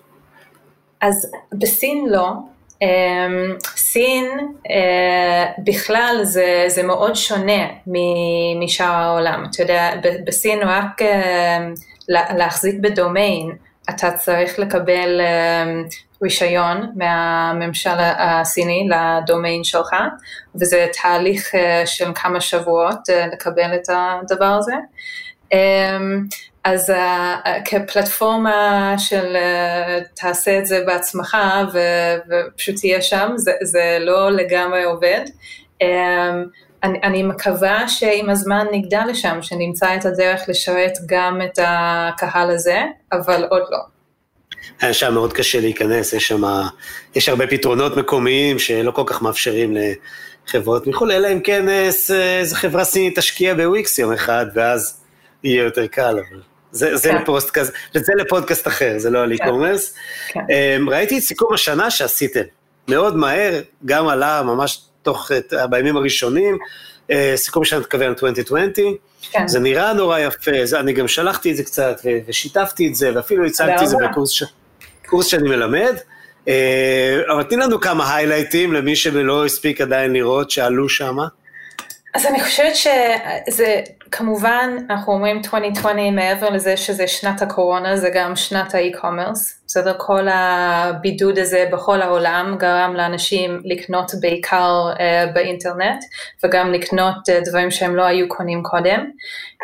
אז 1.01 1.31
בסין 1.53 2.07
לא. 2.09 2.31
Um, 2.75 3.67
סין 3.77 4.25
uh, 4.67 5.61
בכלל 5.65 6.21
זה, 6.23 6.65
זה 6.69 6.83
מאוד 6.83 7.15
שונה 7.15 7.67
משאר 8.61 8.87
העולם. 8.87 9.47
אתה 9.51 9.63
יודע, 9.63 9.91
בסין 10.27 10.59
רק 10.63 11.03
uh, 11.03 11.05
להחזיק 12.09 12.75
בדומיין, 12.81 13.51
אתה 13.91 14.11
צריך 14.11 14.59
לקבל 14.59 15.21
uh, 15.21 15.95
רישיון 16.23 16.93
מהממשל 16.97 17.97
הסיני 17.99 18.89
לדומיין 18.91 19.65
שלך, 19.65 19.97
וזה 20.55 20.87
תהליך 21.03 21.51
של 21.85 22.13
כמה 22.15 22.41
שבועות 22.41 22.99
לקבל 23.33 23.75
את 23.75 23.89
הדבר 23.89 24.59
הזה. 24.59 24.75
אז 26.65 26.93
כפלטפורמה 27.65 28.95
של 28.99 29.37
תעשה 30.15 30.59
את 30.59 30.67
זה 30.67 30.83
בעצמך 30.87 31.37
ופשוט 31.73 32.77
תהיה 32.77 33.03
שם, 33.03 33.33
זה, 33.37 33.53
זה 33.63 33.99
לא 34.01 34.31
לגמרי 34.31 34.83
עובד. 34.85 35.21
אני, 36.83 37.01
אני 37.03 37.23
מקווה 37.23 37.89
שעם 37.89 38.31
הזמן 38.31 38.67
נגדל 38.73 39.05
לשם, 39.09 39.39
שנמצא 39.43 39.95
את 39.97 40.05
הדרך 40.05 40.49
לשרת 40.49 40.93
גם 41.07 41.41
את 41.45 41.59
הקהל 41.63 42.51
הזה, 42.51 42.83
אבל 43.13 43.47
עוד 43.51 43.63
לא. 43.71 43.96
היה 44.81 44.93
שם 44.93 45.15
מאוד 45.15 45.33
קשה 45.33 45.61
להיכנס, 45.61 46.13
יש 46.13 46.29
שם, 46.29 46.43
יש 47.15 47.29
הרבה 47.29 47.47
פתרונות 47.47 47.97
מקומיים 47.97 48.59
שלא 48.59 48.91
כל 48.91 49.03
כך 49.07 49.23
מאפשרים 49.23 49.77
לחברות 50.47 50.87
מחו"ל, 50.87 51.13
אלא 51.13 51.33
אם 51.33 51.41
כן 51.41 51.69
איזה 51.69 52.57
חברה 52.57 52.85
סינית 52.85 53.19
תשקיע 53.19 53.55
בוויקס 53.55 53.99
יום 53.99 54.13
אחד, 54.13 54.47
ואז 54.55 55.01
יהיה 55.45 55.65
יותר 55.65 55.87
קל, 55.87 56.19
אבל 56.19 56.41
זה, 56.71 56.97
זה, 56.97 57.09
כן. 57.09 57.17
לפוסט, 57.23 57.51
כזה, 57.51 57.73
זה 57.95 58.13
לפודקאסט 58.17 58.67
אחר, 58.67 58.95
זה 58.97 59.11
לא 59.11 59.19
על 59.19 59.33
e-commerce. 59.33 59.95
כן. 60.29 60.41
כן. 60.49 60.83
ראיתי 60.89 61.19
את 61.19 61.23
סיכום 61.23 61.55
השנה 61.55 61.91
שעשיתם, 61.91 62.41
מאוד 62.89 63.17
מהר, 63.17 63.61
גם 63.85 64.09
עלה 64.09 64.43
ממש 64.43 64.81
תוך, 65.03 65.31
בימים 65.71 65.97
הראשונים, 65.97 66.59
סיכום 67.37 67.65
שנה 67.65 67.81
מתכוון 67.81 68.09
2020, 68.09 68.97
כן. 69.31 69.49
זה 69.49 69.61
נראה 69.61 69.93
נורא 69.93 70.19
יפה, 70.19 70.51
זה, 70.65 70.81
אני 70.81 70.93
גם 70.93 71.09
שלחתי 71.09 71.51
את 71.51 71.57
זה 71.57 71.63
קצת 71.63 72.01
ושיתפתי 72.27 72.89
את 72.89 72.95
זה, 72.95 73.11
ואפילו 73.15 73.47
הצגתי 73.47 73.85
את 73.85 73.89
זה 73.89 73.97
בקורס 73.97 74.31
ש... 74.31 74.43
קורס 75.07 75.27
שאני 75.27 75.49
מלמד, 75.49 75.97
אבל 77.33 77.43
תני 77.49 77.57
לנו 77.57 77.81
כמה 77.81 78.17
היילייטים 78.17 78.73
למי 78.73 78.97
שלא 78.97 79.45
הספיק 79.45 79.81
עדיין 79.81 80.13
לראות 80.13 80.51
שעלו 80.51 80.89
שם. 80.89 81.17
אז 82.15 82.27
אני 82.27 82.45
חושבת 82.45 82.77
שזה, 82.77 83.81
כמובן, 84.11 84.77
אנחנו 84.91 85.13
אומרים 85.13 85.37
2020 85.37 86.17
מעבר 86.17 86.51
לזה 86.51 86.77
שזה 86.77 87.07
שנת 87.07 87.43
הקורונה, 87.43 87.97
זה 87.97 88.11
גם 88.15 88.37
שנת 88.37 88.75
האי-קומרס, 88.75 89.56
בסדר? 89.67 89.93
כל 89.99 90.27
הבידוד 90.29 91.39
הזה 91.39 91.69
בכל 91.73 92.03
העולם 92.03 92.57
גרם 92.59 92.95
לאנשים 92.97 93.63
לקנות 93.65 94.13
בעיקר 94.21 94.91
uh, 94.95 94.99
באינטרנט, 95.35 96.05
וגם 96.45 96.73
לקנות 96.73 97.15
uh, 97.29 97.49
דברים 97.49 97.71
שהם 97.71 97.97
לא 97.97 98.03
היו 98.03 98.29
קונים 98.29 98.63
קודם. 98.63 99.11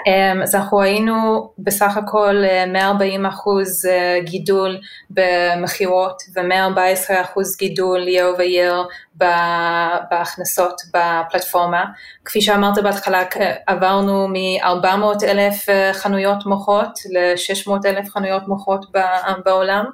Um, 0.08 0.42
אז 0.42 0.54
אנחנו 0.54 0.82
היינו 0.82 1.50
בסך 1.58 1.96
הכל 1.96 2.36
uh, 2.66 2.70
140 2.70 3.26
אחוז 3.26 3.84
uh, 3.84 4.24
גידול 4.24 4.78
במכירות 5.10 6.22
ו-114 6.34 7.22
אחוז 7.22 7.56
גידול 7.56 8.04
year 8.08 8.36
over 8.36 8.42
year 8.42 8.94
בהכנסות 10.10 10.82
בפלטפורמה. 10.94 11.84
כפי 12.24 12.40
שאמרת 12.40 12.78
בהתחלה, 12.82 13.22
עברנו 13.66 14.28
מ-400 14.28 15.24
אלף 15.24 15.66
חנויות 15.92 16.46
מוחות 16.46 16.98
ל-600 17.10 17.72
אלף 17.86 18.10
חנויות 18.10 18.48
מוחות 18.48 18.86
בעולם. 19.44 19.91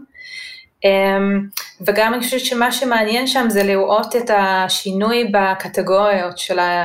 וגם 1.81 2.15
אני 2.15 2.23
חושבת 2.23 2.45
שמה 2.45 2.73
שמעניין 2.73 3.27
שם 3.27 3.47
זה 3.49 3.63
לראות 3.63 4.17
את 4.17 4.31
השינוי 4.35 5.25
בקטגוריות 5.33 6.39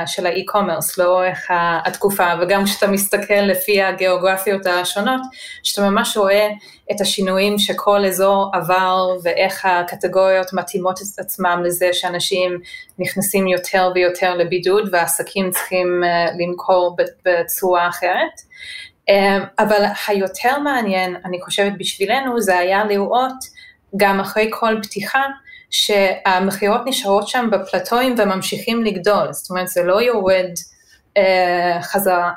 של 0.06 0.26
האי-קומרס 0.26 0.98
לאורך 0.98 1.46
התקופה, 1.86 2.28
וגם 2.40 2.64
כשאתה 2.64 2.86
מסתכל 2.86 3.34
לפי 3.34 3.82
הגיאוגרפיות 3.82 4.66
השונות, 4.66 5.20
שאתה 5.62 5.90
ממש 5.90 6.16
רואה 6.16 6.48
את 6.92 7.00
השינויים 7.00 7.58
שכל 7.58 8.04
אזור 8.04 8.50
עבר 8.54 9.08
ואיך 9.22 9.64
הקטגוריות 9.64 10.52
מתאימות 10.52 10.98
את 10.98 11.18
עצמם 11.18 11.62
לזה 11.64 11.88
שאנשים 11.92 12.58
נכנסים 12.98 13.48
יותר 13.48 13.90
ויותר 13.94 14.34
לבידוד 14.34 14.88
ועסקים 14.92 15.50
צריכים 15.50 16.04
אה, 16.04 16.26
למכור 16.38 16.96
בצורה 17.24 17.88
אחרת. 17.88 18.40
אה, 19.08 19.38
אבל 19.58 19.84
היותר 20.08 20.58
מעניין, 20.58 21.16
אני 21.24 21.40
חושבת 21.42 21.72
בשבילנו, 21.78 22.40
זה 22.40 22.58
היה 22.58 22.84
לראות 22.84 23.34
גם 23.96 24.20
אחרי 24.20 24.50
כל 24.52 24.76
פתיחה, 24.82 25.22
שהמכירות 25.70 26.80
נשארות 26.86 27.28
שם 27.28 27.48
בפלטואים 27.52 28.14
וממשיכים 28.18 28.84
לגדול, 28.84 29.32
זאת 29.32 29.50
אומרת 29.50 29.68
זה 29.68 29.82
לא 29.82 30.02
יורד 30.02 30.50
אה, 31.16 31.78
חזרה. 31.82 32.32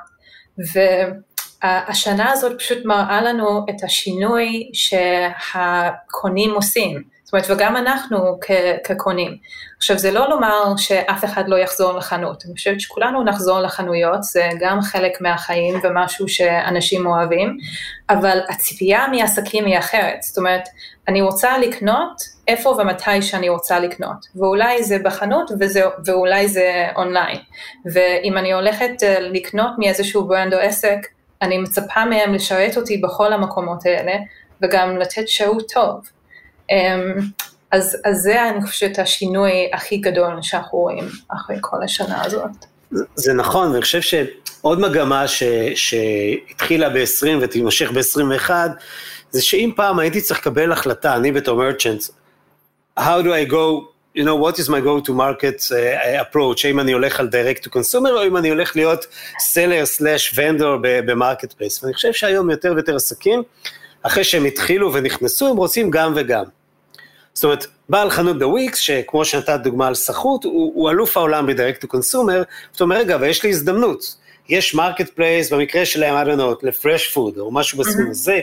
והשנה 1.64 2.32
הזאת 2.32 2.60
פשוט 2.60 2.86
מראה 2.86 3.22
לנו 3.22 3.66
את 3.70 3.84
השינוי 3.84 4.70
שהקונים 4.74 6.52
עושים. 6.52 7.04
זאת 7.28 7.34
אומרת, 7.34 7.46
וגם 7.50 7.78
אנחנו 7.78 8.40
כקונים. 8.84 9.38
עכשיו, 9.78 9.98
זה 9.98 10.12
לא 10.12 10.30
לומר 10.30 10.74
שאף 10.78 11.26
אחד 11.26 11.44
לא 11.48 11.56
יחזור 11.56 11.94
לחנות, 11.94 12.46
אני 12.46 12.54
חושבת 12.54 12.80
שכולנו 12.80 13.24
נחזור 13.24 13.60
לחנויות, 13.60 14.24
זה 14.24 14.50
גם 14.60 14.82
חלק 14.82 15.22
מהחיים 15.22 15.80
ומשהו 15.84 16.28
שאנשים 16.28 17.06
אוהבים, 17.06 17.58
אבל 18.10 18.40
הציפייה 18.50 19.08
מעסקים 19.08 19.66
היא 19.66 19.80
אחרת, 19.80 20.24
זאת 20.24 20.38
אומרת, 20.38 20.62
אני 21.08 21.22
רוצה 21.22 21.58
לקנות 21.58 22.22
איפה 22.48 22.70
ומתי 22.70 23.22
שאני 23.22 23.50
רוצה 23.50 23.80
לקנות, 23.80 24.26
ואולי 24.36 24.84
זה 24.84 25.00
בחנות 25.00 25.52
וזה, 25.60 25.82
ואולי 26.06 26.48
זה 26.48 26.88
אונליין, 26.96 27.40
ואם 27.94 28.38
אני 28.38 28.54
הולכת 28.54 29.04
אה, 29.04 29.20
לקנות 29.20 29.72
מאיזשהו 29.78 30.28
ברנד 30.28 30.54
או 30.54 30.60
עסק, 30.60 31.00
אני 31.42 31.58
מצפה 31.58 32.06
מהם 32.06 32.34
לשרת 32.34 32.78
אותי 32.78 32.98
בכל 32.98 33.34
המקומות 33.34 33.86
האלה, 33.86 34.14
וגם 34.62 34.98
לתת 34.98 35.28
שירות 35.28 35.72
טוב. 35.74 36.02
אמ, 36.72 37.20
אז, 37.72 37.98
אז 38.06 38.18
זה 38.18 38.50
אני 38.50 38.66
חושבת 38.66 39.00
השינוי 39.00 39.70
הכי 39.74 39.98
גדול 39.98 40.42
שאנחנו 40.42 40.78
רואים 40.78 41.08
אחרי 41.28 41.58
כל 41.62 41.84
השנה 41.84 42.24
הזאת. 42.26 42.52
זה 43.16 43.34
נכון, 43.34 43.72
ואני 43.72 43.82
חושב 43.82 44.02
שעוד 44.02 44.80
מגמה 44.80 45.28
ש, 45.28 45.44
שהתחילה 45.76 46.90
ב-20 46.90 47.28
ותימשך 47.42 47.92
ב-21, 47.92 48.52
זה 49.32 49.42
שאם 49.42 49.72
פעם 49.76 50.00
הייתי 50.00 50.22
צריך 50.22 50.40
לקבל 50.40 50.72
החלטה, 50.72 51.16
אני 51.16 51.32
בתור 51.32 51.58
merchant, 51.58 52.04
how 53.00 53.22
do 53.24 53.28
I 53.28 53.52
go, 53.52 53.98
you 54.16 54.24
know, 54.24 54.36
what 54.36 54.60
is 54.60 54.70
my 54.70 54.82
go 54.82 55.00
to 55.08 55.12
market 55.12 55.72
uh, 55.72 56.22
approach, 56.22 56.66
האם 56.66 56.80
אני 56.80 56.92
הולך 56.92 57.20
על 57.20 57.30
direct 57.32 57.64
to 57.64 57.70
consumer 57.70 58.12
או 58.12 58.28
אם 58.28 58.38
אני 58.38 58.50
הולך 58.50 58.76
להיות 58.76 59.06
seller 59.54 60.00
slash 60.00 60.36
vendor 60.36 60.78
ב-marketplace, 60.82 61.84
ואני 61.84 61.94
חושב 61.94 62.14
שהיום 62.14 62.50
יותר 62.50 62.74
ויותר 62.76 62.96
עסקים, 62.96 63.44
אחרי 64.08 64.24
שהם 64.24 64.46
התחילו 64.46 64.94
ונכנסו, 64.94 65.48
הם 65.48 65.58
רוצים 65.58 65.92
גם 65.92 66.14
וגם. 66.16 66.44
זאת 67.34 67.44
אומרת, 67.44 67.66
בעל 67.90 68.10
חנות 68.10 68.40
בוויקס, 68.40 68.80
שכמו 68.80 69.26
שנתת 69.26 69.60
דוגמה 69.64 69.88
על 69.88 69.96
סחוט, 69.96 70.44
הוא, 70.44 70.72
הוא 70.76 70.90
אלוף 70.90 71.18
העולם 71.18 71.48
ב-direct 71.48 71.86
to 71.86 71.88
consumer, 71.88 72.44
זאת 72.72 72.82
אומרת, 72.82 73.00
רגע, 73.00 73.18
ויש 73.22 73.44
לי 73.44 73.50
הזדמנות. 73.50 74.16
יש 74.50 74.76
marketplace, 74.76 75.54
במקרה 75.54 75.86
שלהם, 75.86 76.28
I 76.28 76.30
don't 76.30 76.40
know, 76.40 76.68
ל-fresh 76.68 77.08
food, 77.08 77.38
או 77.38 77.52
משהו 77.52 77.78
בסביב 77.78 78.08
הזה, 78.10 78.40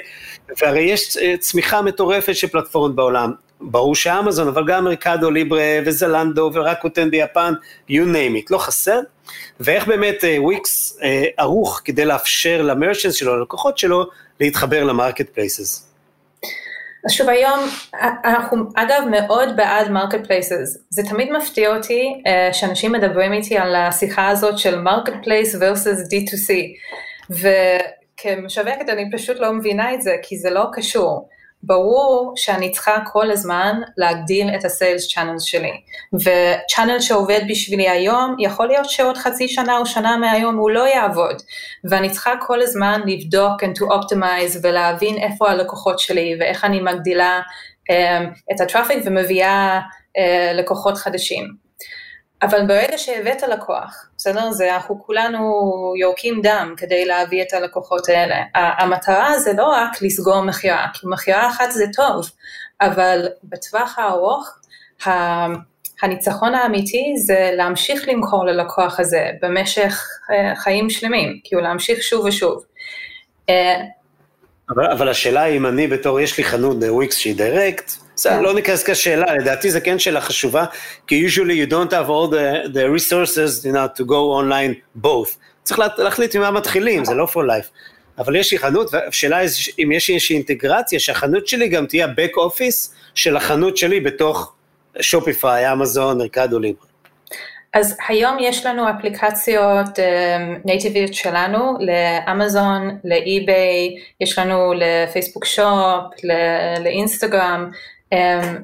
והרי 0.62 0.80
יש 0.80 1.16
אה, 1.16 1.34
צמיחה 1.38 1.82
מטורפת 1.82 2.36
של 2.36 2.46
פלטפורמות 2.46 2.94
בעולם. 2.94 3.32
ברור 3.60 3.94
שאמזון, 3.94 4.48
אבל 4.48 4.66
גם 4.66 4.84
Mercado 4.84 5.30
Libre 5.30 5.78
ו-Zalando 5.84 6.50
ו-Rakuten 6.54 7.10
ביפן, 7.10 7.52
you 7.90 7.92
name 7.92 8.36
it, 8.42 8.46
לא 8.50 8.58
חסר. 8.58 9.00
ואיך 9.60 9.88
באמת 9.88 10.24
וויקס 10.38 10.98
uh, 10.98 11.00
uh, 11.00 11.04
ערוך 11.36 11.80
כדי 11.84 12.04
לאפשר 12.04 12.62
ל-merchants 12.62 13.14
שלו, 13.14 13.36
ללקוחות 13.36 13.78
שלו, 13.78 14.06
להתחבר 14.40 14.84
ל-marketplaces. 14.84 15.94
אז 17.04 17.12
שוב 17.12 17.28
היום, 17.28 17.60
אנחנו 18.24 18.64
אגב 18.74 19.02
מאוד 19.10 19.56
בעד 19.56 19.90
marketplaces, 19.90 20.78
זה 20.90 21.02
תמיד 21.10 21.32
מפתיע 21.32 21.76
אותי 21.76 22.22
uh, 22.26 22.52
שאנשים 22.52 22.92
מדברים 22.92 23.32
איתי 23.32 23.58
על 23.58 23.74
השיחה 23.74 24.28
הזאת 24.28 24.58
של 24.58 24.80
marketplace 24.80 25.54
versus 25.54 25.98
D2C, 26.12 26.52
וכמשווקת 27.30 28.88
אני 28.88 29.10
פשוט 29.12 29.36
לא 29.40 29.52
מבינה 29.52 29.94
את 29.94 30.02
זה, 30.02 30.16
כי 30.22 30.38
זה 30.38 30.50
לא 30.50 30.64
קשור. 30.72 31.28
ברור 31.66 32.32
שאני 32.36 32.70
צריכה 32.70 32.96
כל 33.12 33.30
הזמן 33.30 33.80
להגדיל 33.96 34.48
את 34.54 34.64
ה-sales 34.64 35.14
channel 35.14 35.38
שלי, 35.38 35.72
ו-channel 36.14 37.00
שעובד 37.00 37.40
בשבילי 37.48 37.88
היום, 37.88 38.36
יכול 38.38 38.66
להיות 38.66 38.90
שעוד 38.90 39.16
חצי 39.16 39.48
שנה 39.48 39.78
או 39.78 39.86
שנה 39.86 40.16
מהיום 40.16 40.56
הוא 40.56 40.70
לא 40.70 40.88
יעבוד, 40.88 41.36
ואני 41.84 42.10
צריכה 42.10 42.32
כל 42.40 42.62
הזמן 42.62 43.00
לבדוק 43.06 43.62
and 43.62 43.78
to 43.78 43.82
optimize 43.82 44.58
ולהבין 44.62 45.18
איפה 45.18 45.50
הלקוחות 45.50 45.98
שלי 45.98 46.36
ואיך 46.40 46.64
אני 46.64 46.80
מגדילה 46.80 47.40
um, 47.90 48.52
את 48.54 48.60
הטראפיק 48.60 48.98
ומביאה 49.04 49.80
uh, 49.80 50.54
לקוחות 50.54 50.96
חדשים. 50.96 51.63
אבל 52.42 52.66
ברגע 52.66 52.98
שהבאת 52.98 53.42
לקוח, 53.42 54.08
בסדר? 54.16 54.50
זה 54.50 54.74
אנחנו 54.74 55.02
כולנו 55.06 55.40
יורקים 56.00 56.42
דם 56.42 56.74
כדי 56.76 57.04
להביא 57.04 57.42
את 57.42 57.52
הלקוחות 57.52 58.08
האלה. 58.08 58.36
המטרה 58.54 59.38
זה 59.38 59.52
לא 59.52 59.66
רק 59.66 60.02
לסגור 60.02 60.40
מכירה, 60.40 60.86
כי 60.94 61.06
מכירה 61.10 61.48
אחת 61.48 61.70
זה 61.70 61.84
טוב, 61.96 62.30
אבל 62.80 63.28
בטווח 63.44 63.98
הארוך, 63.98 64.58
הניצחון 66.02 66.54
האמיתי 66.54 67.14
זה 67.16 67.50
להמשיך 67.56 68.08
למכור 68.08 68.44
ללקוח 68.44 69.00
הזה 69.00 69.30
במשך 69.42 70.08
אה, 70.30 70.56
חיים 70.56 70.90
שלמים, 70.90 71.40
כאילו 71.44 71.62
להמשיך 71.62 72.02
שוב 72.02 72.24
ושוב. 72.24 72.64
אה, 73.48 73.80
אבל, 74.70 74.86
אבל 74.92 75.08
השאלה 75.08 75.42
היא 75.42 75.56
אם 75.56 75.66
אני 75.66 75.86
בתור, 75.86 76.20
יש 76.20 76.38
לי 76.38 76.44
חנות 76.44 76.80
בוויקס 76.80 77.16
שהיא 77.16 77.36
דירקט, 77.36 77.90
בסדר, 78.16 78.40
לא 78.40 78.54
ניכנס 78.54 78.82
כשאלה, 78.82 79.34
לדעתי 79.34 79.70
זה 79.70 79.80
כן 79.80 79.98
שאלה 79.98 80.20
חשובה, 80.20 80.64
כי 81.06 81.26
usually 81.26 81.66
you 81.66 81.70
don't 81.70 81.92
have 81.92 82.08
all 82.08 82.30
the, 82.30 82.68
the 82.74 82.98
resources 82.98 83.64
you 83.64 83.72
know, 83.72 83.98
to 83.98 84.04
go 84.04 84.40
online 84.40 85.02
both. 85.04 85.38
צריך 85.62 85.80
להחליט 85.98 86.36
ממה 86.36 86.50
מתחילים, 86.50 87.04
זה 87.04 87.14
לא 87.14 87.26
for 87.32 87.36
life. 87.36 87.68
אבל 88.18 88.36
יש 88.36 88.52
לי 88.52 88.58
חנות, 88.58 88.94
והשאלה 88.94 89.36
היא 89.36 89.48
אם 89.78 89.92
יש 89.92 90.10
איזושהי 90.10 90.36
אינטגרציה, 90.36 91.00
שהחנות 91.00 91.48
שלי 91.48 91.68
גם 91.68 91.86
תהיה 91.86 92.06
ה-back 92.06 92.36
office 92.36 92.90
של 93.14 93.36
החנות 93.36 93.76
שלי 93.76 94.00
בתוך 94.00 94.52
שופיפיי, 95.00 95.72
אמזון, 95.72 96.18
מרקדו 96.18 96.58
ליברה. 96.58 96.86
אז 97.74 97.96
היום 98.08 98.36
יש 98.40 98.66
לנו 98.66 98.90
אפליקציות 98.90 99.98
נייטיביות 100.64 101.10
um, 101.10 101.14
שלנו 101.14 101.78
לאמזון, 101.80 102.98
ל-eBay, 103.04 103.96
יש 104.20 104.38
לנו 104.38 104.72
ל-Facebook 104.76 105.44
Shop, 105.44 106.24
לאינסטגרם, 106.80 107.70
אמ, 108.14 108.56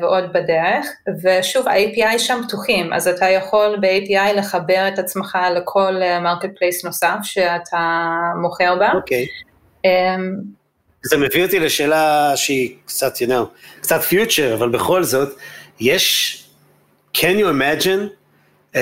ועוד 0.00 0.32
בדרך, 0.32 0.86
ושוב 1.22 1.68
ה-API 1.68 2.18
שם 2.18 2.40
פתוחים, 2.48 2.92
אז 2.92 3.08
אתה 3.08 3.30
יכול 3.30 3.78
ב-API 3.80 4.32
לחבר 4.36 4.88
את 4.88 4.98
עצמך 4.98 5.38
לכל 5.56 5.94
market 6.22 6.48
uh, 6.48 6.58
place 6.58 6.84
נוסף 6.84 7.16
שאתה 7.22 8.10
מוכר 8.42 8.76
בה. 8.78 8.92
אוקיי. 8.92 9.24
Okay. 9.24 9.86
אמ, 9.86 10.34
זה 11.02 11.16
מביא 11.16 11.44
אותי 11.44 11.58
לשאלה 11.58 12.32
שהיא 12.36 12.76
קצת, 12.86 13.16
you 13.16 13.28
know, 13.28 13.44
קצת 13.80 14.00
future, 14.10 14.54
אבל 14.54 14.68
בכל 14.68 15.02
זאת, 15.02 15.36
יש, 15.80 16.44
can 17.16 17.36
you 17.38 17.46
imagine 17.60 18.08
uh, 18.72 18.76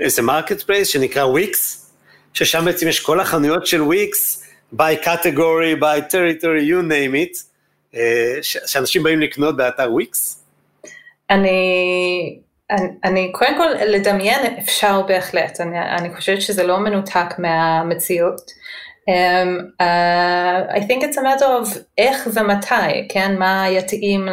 איזה 0.00 0.22
marketplace 0.22 0.88
שנקרא 0.88 1.24
וויקס, 1.24 1.92
ששם 2.32 2.64
בעצם 2.64 2.88
יש 2.88 3.00
כל 3.00 3.20
החנויות 3.20 3.66
של 3.66 3.82
וויקס, 3.82 4.42
by 4.76 5.04
category, 5.04 5.80
by 5.80 6.00
territory, 6.12 6.64
you 6.70 6.82
name 6.82 7.14
it, 7.14 7.38
אה, 7.38 7.51
שאנשים 8.42 9.02
באים 9.02 9.20
לקנות 9.20 9.56
באתר 9.56 9.92
וויקס? 9.92 10.44
אני, 11.30 12.38
אני, 12.70 12.88
אני 13.04 13.32
קודם 13.32 13.56
כל 13.56 13.68
לדמיין 13.86 14.58
אפשר 14.58 15.02
בהחלט, 15.02 15.60
אני, 15.60 15.78
אני 15.78 16.14
חושבת 16.14 16.42
שזה 16.42 16.62
לא 16.62 16.78
מנותק 16.78 17.38
מהמציאות. 17.38 18.62
Um, 19.10 19.72
uh, 19.80 20.76
I 20.78 20.80
think 20.80 21.02
it's 21.02 21.16
a 21.16 21.22
matter 21.22 21.44
of 21.44 21.78
איך 21.98 22.28
ומתי, 22.34 23.08
כן, 23.08 23.38
מה 23.38 23.66
יתאים 23.70 24.28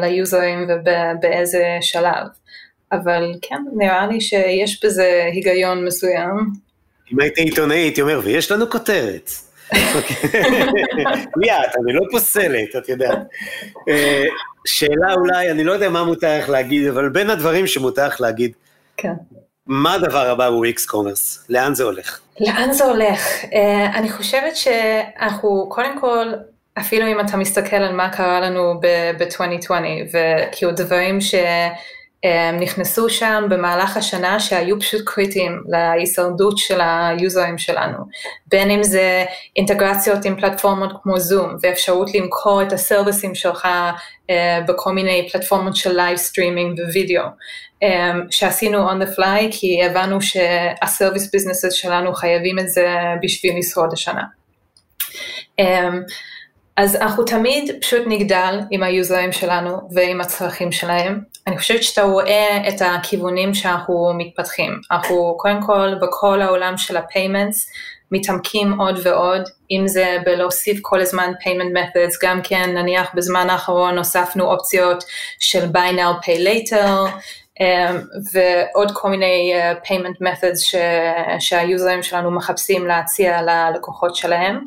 ליוזרים 0.00 0.68
ובאיזה 0.68 1.78
שלב, 1.80 2.26
אבל 2.92 3.32
כן, 3.42 3.62
נראה 3.76 4.06
לי 4.06 4.20
שיש 4.20 4.84
בזה 4.84 5.28
היגיון 5.32 5.84
מסוים. 5.84 6.36
אם 7.12 7.20
הייתי 7.20 7.42
עיתונאי 7.42 7.76
הייתי 7.76 8.02
אומר, 8.02 8.20
ויש 8.24 8.50
לנו 8.50 8.70
כותרת. 8.70 9.30
ליאת, 11.40 11.76
אני 11.84 11.92
לא 11.92 12.00
פוסלת, 12.10 12.76
את 12.78 12.88
יודעת. 12.88 13.18
אה, 13.88 14.24
שאלה 14.66 15.14
אולי, 15.14 15.50
אני 15.50 15.64
לא 15.64 15.72
יודע 15.72 15.88
מה 15.88 16.04
מותר 16.04 16.38
לך 16.38 16.48
להגיד, 16.48 16.86
אבל 16.86 17.08
בין 17.08 17.30
הדברים 17.30 17.66
שמותר 17.66 18.06
לך 18.06 18.20
להגיד, 18.20 18.52
כן. 18.96 19.12
מה 19.66 19.94
הדבר 19.94 20.30
הבא 20.30 20.50
בוויקס 20.50 20.86
קומרס? 20.86 21.44
לאן 21.48 21.74
זה 21.74 21.84
הולך? 21.84 22.20
לאן 22.40 22.72
זה 22.72 22.84
הולך? 22.84 23.20
Uh, 23.42 23.56
אני 23.94 24.10
חושבת 24.10 24.56
שאנחנו, 24.56 25.66
קודם 25.70 26.00
כל, 26.00 26.32
אפילו 26.78 27.06
אם 27.06 27.20
אתה 27.20 27.36
מסתכל 27.36 27.76
על 27.76 27.94
מה 27.94 28.08
קרה 28.08 28.40
לנו 28.40 28.80
ב-2020, 28.80 29.72
וכאילו 30.12 30.72
דברים 30.72 31.20
ש... 31.20 31.34
הם 32.24 32.60
נכנסו 32.60 33.10
שם 33.10 33.44
במהלך 33.50 33.96
השנה 33.96 34.40
שהיו 34.40 34.80
פשוט 34.80 35.02
קריטיים 35.06 35.62
להישרדות 35.68 36.58
של 36.58 36.80
היוזרים 36.80 37.58
שלנו, 37.58 37.96
בין 38.46 38.70
אם 38.70 38.82
זה 38.82 39.24
אינטגרציות 39.56 40.24
עם 40.24 40.40
פלטפורמות 40.40 40.92
כמו 41.02 41.18
זום 41.18 41.56
ואפשרות 41.62 42.14
למכור 42.14 42.62
את 42.62 42.72
הסרוויסים 42.72 43.34
שלך 43.34 43.64
uh, 43.64 44.32
בכל 44.68 44.92
מיני 44.92 45.28
פלטפורמות 45.32 45.76
של 45.76 45.96
live 45.96 46.16
streaming 46.16 46.80
ווידאו, 46.92 47.22
um, 47.84 47.86
שעשינו 48.30 48.90
on 48.90 49.02
the 49.02 49.18
fly 49.18 49.46
כי 49.50 49.84
הבנו 49.84 50.18
שה-service 50.22 51.30
businesses 51.32 51.72
שלנו 51.72 52.14
חייבים 52.14 52.58
את 52.58 52.68
זה 52.68 52.86
בשביל 53.22 53.58
לשרוד 53.58 53.92
השנה. 53.92 54.22
Um, 55.60 55.64
אז 56.76 56.96
אנחנו 56.96 57.24
תמיד 57.24 57.70
פשוט 57.80 58.02
נגדל 58.06 58.60
עם 58.70 58.82
היוזרים 58.82 59.32
שלנו 59.32 59.88
ועם 59.90 60.20
הצרכים 60.20 60.72
שלהם. 60.72 61.20
אני 61.48 61.58
חושבת 61.58 61.82
שאתה 61.82 62.02
רואה 62.02 62.68
את 62.68 62.82
הכיוונים 62.84 63.54
שאנחנו 63.54 64.12
מתפתחים. 64.18 64.80
אנחנו 64.90 65.34
קודם 65.38 65.62
כל 65.62 65.94
בכל 66.02 66.42
העולם 66.42 66.76
של 66.76 66.96
ה-payments 66.96 67.56
מתעמקים 68.10 68.80
עוד 68.80 68.98
ועוד, 69.02 69.42
אם 69.70 69.88
זה 69.88 70.16
בלהוסיף 70.24 70.78
כל 70.82 71.00
הזמן 71.00 71.32
payment 71.42 71.76
methods, 71.76 72.18
גם 72.22 72.40
כן 72.42 72.70
נניח 72.74 73.10
בזמן 73.14 73.50
האחרון 73.50 73.98
הוספנו 73.98 74.44
אופציות 74.44 75.04
של 75.38 75.64
buy 75.64 75.92
now 75.96 76.24
pay 76.26 76.38
later, 76.38 77.10
um, 77.60 77.94
ועוד 78.32 78.90
כל 78.94 79.10
מיני 79.10 79.52
uh, 79.54 79.86
payment 79.86 80.22
methods 80.22 80.60
ש, 80.60 80.74
שהיוזרים 81.38 82.02
שלנו 82.02 82.30
מחפשים 82.30 82.86
להציע 82.86 83.42
ללקוחות 83.42 84.16
שלהם. 84.16 84.64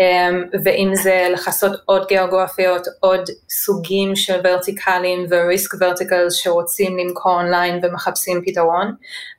אמ, 0.00 0.44
ואם 0.64 0.90
זה 0.94 1.28
לכסות 1.32 1.72
עוד 1.84 2.06
גיאוגרפיות, 2.08 2.86
עוד 3.00 3.20
סוגים 3.50 4.16
של 4.16 4.40
ורטיקלים 4.44 5.26
וריסק 5.30 5.74
ורטיקלס 5.80 6.34
שרוצים 6.34 6.98
למכור 6.98 7.32
אונליין 7.32 7.80
ומחפשים 7.82 8.42
פתרון, 8.46 8.94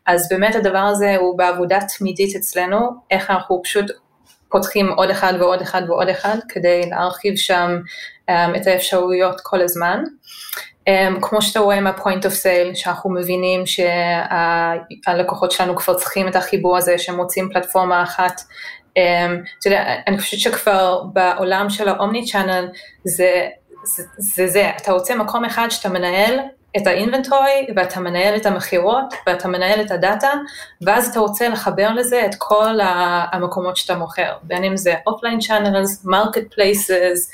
אז 0.06 0.28
באמת 0.30 0.56
הדבר 0.56 0.78
הזה 0.78 1.16
הוא 1.16 1.38
בעבודה 1.38 1.80
תמידית 1.98 2.36
אצלנו, 2.36 2.80
איך 3.12 3.30
אנחנו 3.30 3.62
פשוט 3.64 3.86
פותחים 4.50 4.90
עוד 4.96 5.10
אחד 5.10 5.34
ועוד 5.40 5.62
אחד 5.62 5.82
ועוד 5.88 6.10
אחד 6.10 6.38
כדי 6.50 6.90
להרחיב 6.90 7.36
שם 7.36 7.78
um, 8.32 8.58
את 8.58 8.68
האפשרויות 8.68 9.42
כל 9.44 9.62
הזמן. 9.62 10.04
Um, 10.90 10.94
כמו 11.22 11.42
שאתה 11.42 11.60
רואה 11.60 11.80
ה-point 11.80 12.22
of 12.24 12.44
sale, 12.44 12.76
שאנחנו 12.76 13.10
מבינים 13.10 13.64
שהלקוחות 15.06 15.52
שלנו 15.52 15.76
כבר 15.76 15.94
צריכים 15.94 16.28
את 16.28 16.36
החיבור 16.36 16.78
הזה, 16.78 16.98
שהם 16.98 17.18
רוצים 17.18 17.50
פלטפורמה 17.54 18.04
אחת 18.04 18.42
אתה 18.94 19.68
יודע, 19.68 19.96
אני 20.08 20.20
חושבת 20.20 20.40
שכבר 20.40 21.04
בעולם 21.14 21.70
של 21.70 21.90
ה-omni 21.90 22.26
channel 22.26 22.68
זה, 23.04 23.48
זה, 23.84 24.04
זה 24.18 24.48
זה, 24.48 24.70
אתה 24.78 24.92
רוצה 24.92 25.16
מקום 25.16 25.46
אחד 25.46 25.68
שאתה 25.70 25.90
מנהל 25.90 26.40
את 26.78 26.88
ה-inventory 26.88 27.68
ואתה 27.76 28.00
מנהל 28.00 28.36
את 28.36 28.46
המכירות 28.46 29.14
ואתה 29.28 29.48
מנהל 29.48 29.82
את 29.82 29.92
הדאטה 29.92 30.32
ואז 30.82 31.08
אתה 31.08 31.20
רוצה 31.20 31.50
לחבר 31.50 31.90
לזה 31.94 32.26
את 32.26 32.36
כל 32.38 32.80
המקומות 33.32 33.78
שאתה 33.78 33.96
מוכר, 33.96 34.34
בין 34.44 34.64
אם 34.64 34.78
זה 34.78 34.94
offline 35.08 35.40
channels, 35.40 36.06
marketplaces, 36.06 37.32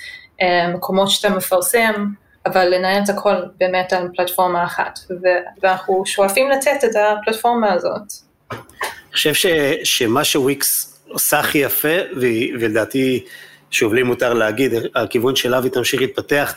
מקומות 0.73 1.09
שאתה 1.09 1.29
מפרסם, 1.29 2.05
אבל 2.45 2.67
לנהל 2.67 3.03
את 3.03 3.09
הכל 3.09 3.35
באמת 3.57 3.93
על 3.93 4.09
פלטפורמה 4.15 4.63
אחת, 4.63 4.99
ואנחנו 5.61 6.05
שואפים 6.05 6.49
לתת 6.49 6.83
את 6.83 6.95
הפלטפורמה 6.95 7.73
הזאת. 7.73 8.13
אני 8.51 9.13
חושב 9.13 9.33
ש, 9.33 9.45
שמה 9.83 10.23
שוויקס 10.23 10.96
עושה 11.07 11.39
הכי 11.39 11.57
יפה, 11.57 11.97
ולדעתי, 12.59 13.23
שוב, 13.71 13.93
לי 13.93 14.03
מותר 14.03 14.33
להגיד, 14.33 14.73
הכיוון 14.95 15.35
שאליו 15.35 15.63
היא 15.63 15.71
תמשיך 15.71 16.01
להתפתח, 16.01 16.53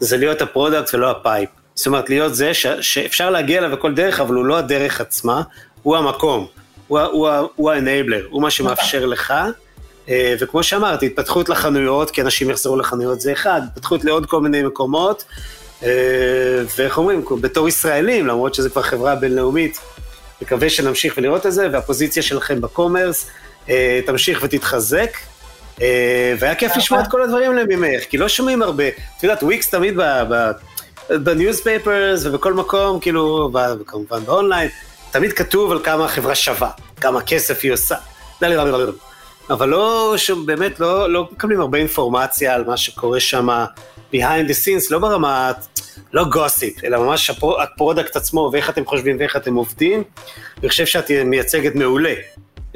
זה 0.00 0.16
להיות 0.16 0.42
ה-product 0.42 0.94
ולא 0.94 1.10
ה-pipe. 1.10 1.48
זאת 1.74 1.86
אומרת, 1.86 2.10
להיות 2.10 2.34
זה 2.34 2.54
ש, 2.54 2.66
שאפשר 2.66 3.30
להגיע 3.30 3.58
אליו 3.58 3.76
בכל 3.76 3.94
דרך, 3.94 4.20
אבל 4.20 4.34
הוא 4.34 4.44
לא 4.44 4.58
הדרך 4.58 5.00
עצמה, 5.00 5.42
הוא 5.82 5.96
המקום, 5.96 6.46
הוא, 6.88 7.00
הוא, 7.00 7.28
הוא 7.56 7.70
ה-enabler, 7.70 8.26
הוא 8.30 8.42
מה 8.42 8.50
שמאפשר 8.50 9.06
לך. 9.06 9.34
אה, 10.08 10.34
וכמו 10.40 10.62
שאמרתי, 10.62 11.06
התפתחות 11.06 11.48
לחנויות, 11.48 12.10
כי 12.10 12.22
אנשים 12.22 12.50
יחזרו 12.50 12.76
לחנויות 12.76 13.20
זה 13.20 13.32
אחד, 13.32 13.60
התפתחות 13.64 14.04
לעוד 14.04 14.26
כל 14.26 14.40
מיני 14.40 14.62
מקומות, 14.62 15.24
אה, 15.82 15.88
ואיך 16.76 16.98
אומרים, 16.98 17.24
בתור 17.40 17.68
ישראלים, 17.68 18.26
למרות 18.26 18.54
שזו 18.54 18.70
כבר 18.70 18.82
חברה 18.82 19.14
בינלאומית, 19.14 19.78
מקווה 20.42 20.70
שנמשיך 20.70 21.14
ולראות 21.16 21.46
את 21.46 21.52
זה, 21.52 21.68
והפוזיציה 21.72 22.22
שלכם 22.22 22.60
ב 22.60 22.67
commerce, 22.67 23.30
תמשיך 24.06 24.40
ותתחזק. 24.42 25.10
אה, 25.82 26.34
והיה 26.38 26.54
כיף 26.54 26.76
לשמוע 26.76 27.00
את 27.00 27.06
כל 27.10 27.22
הדברים 27.22 27.50
האלה 27.50 27.76
ממך, 27.76 28.04
כי 28.10 28.18
לא 28.18 28.28
שומעים 28.28 28.62
הרבה. 28.62 28.88
את 28.88 29.22
יודעת, 29.22 29.42
וויקס 29.42 29.70
תמיד 29.70 29.98
ב 31.10 31.21
newspapers 31.21 32.26
ובכל 32.26 32.52
מקום, 32.52 33.00
כאילו, 33.00 33.50
וכמובן 33.80 34.24
באונליין, 34.24 34.68
תמיד 35.10 35.32
כתוב 35.32 35.72
על 35.72 35.78
כמה 35.84 36.04
החברה 36.04 36.34
שווה, 36.34 36.70
כמה 37.00 37.20
כסף 37.22 37.60
היא 37.62 37.72
עושה. 37.72 37.96
אבל 39.50 39.68
לא, 39.68 40.14
באמת 40.46 40.80
לא, 40.80 41.10
לא 41.12 41.28
מקבלים 41.32 41.60
הרבה 41.60 41.78
אינפורמציה 41.78 42.54
על 42.54 42.64
מה 42.64 42.76
שקורה 42.76 43.20
שם 43.20 43.48
behind 44.12 44.48
the 44.48 44.54
scenes, 44.64 44.86
לא 44.90 44.98
ברמה, 44.98 45.52
לא 46.12 46.24
gossip, 46.24 46.84
אלא 46.84 46.98
ממש 46.98 47.30
ה 47.62 47.69
product 47.69 48.16
עצמו 48.16 48.50
ואיך 48.52 48.70
אתם 48.70 48.86
חושבים 48.86 49.16
ואיך 49.18 49.36
אתם 49.36 49.54
עובדים. 49.54 50.02
אני 50.60 50.68
חושב 50.68 50.86
שאת 50.86 51.10
מייצגת 51.10 51.74
מעולה 51.74 52.14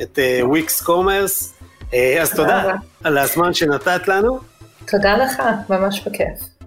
את 0.03 0.19
וויקס 0.43 0.83
uh, 0.83 0.85
commerce. 0.85 1.55
Uh, 1.81 1.95
אז 2.21 2.31
תודה 2.31 2.63
תודה 2.63 2.75
על 3.05 3.19
הזמן 3.19 3.55
שנתת 3.55 4.09
לנו. 4.09 4.41
תודה 4.87 5.17
לך, 5.17 5.43
ממש 5.69 6.01
בכיף. 6.07 6.59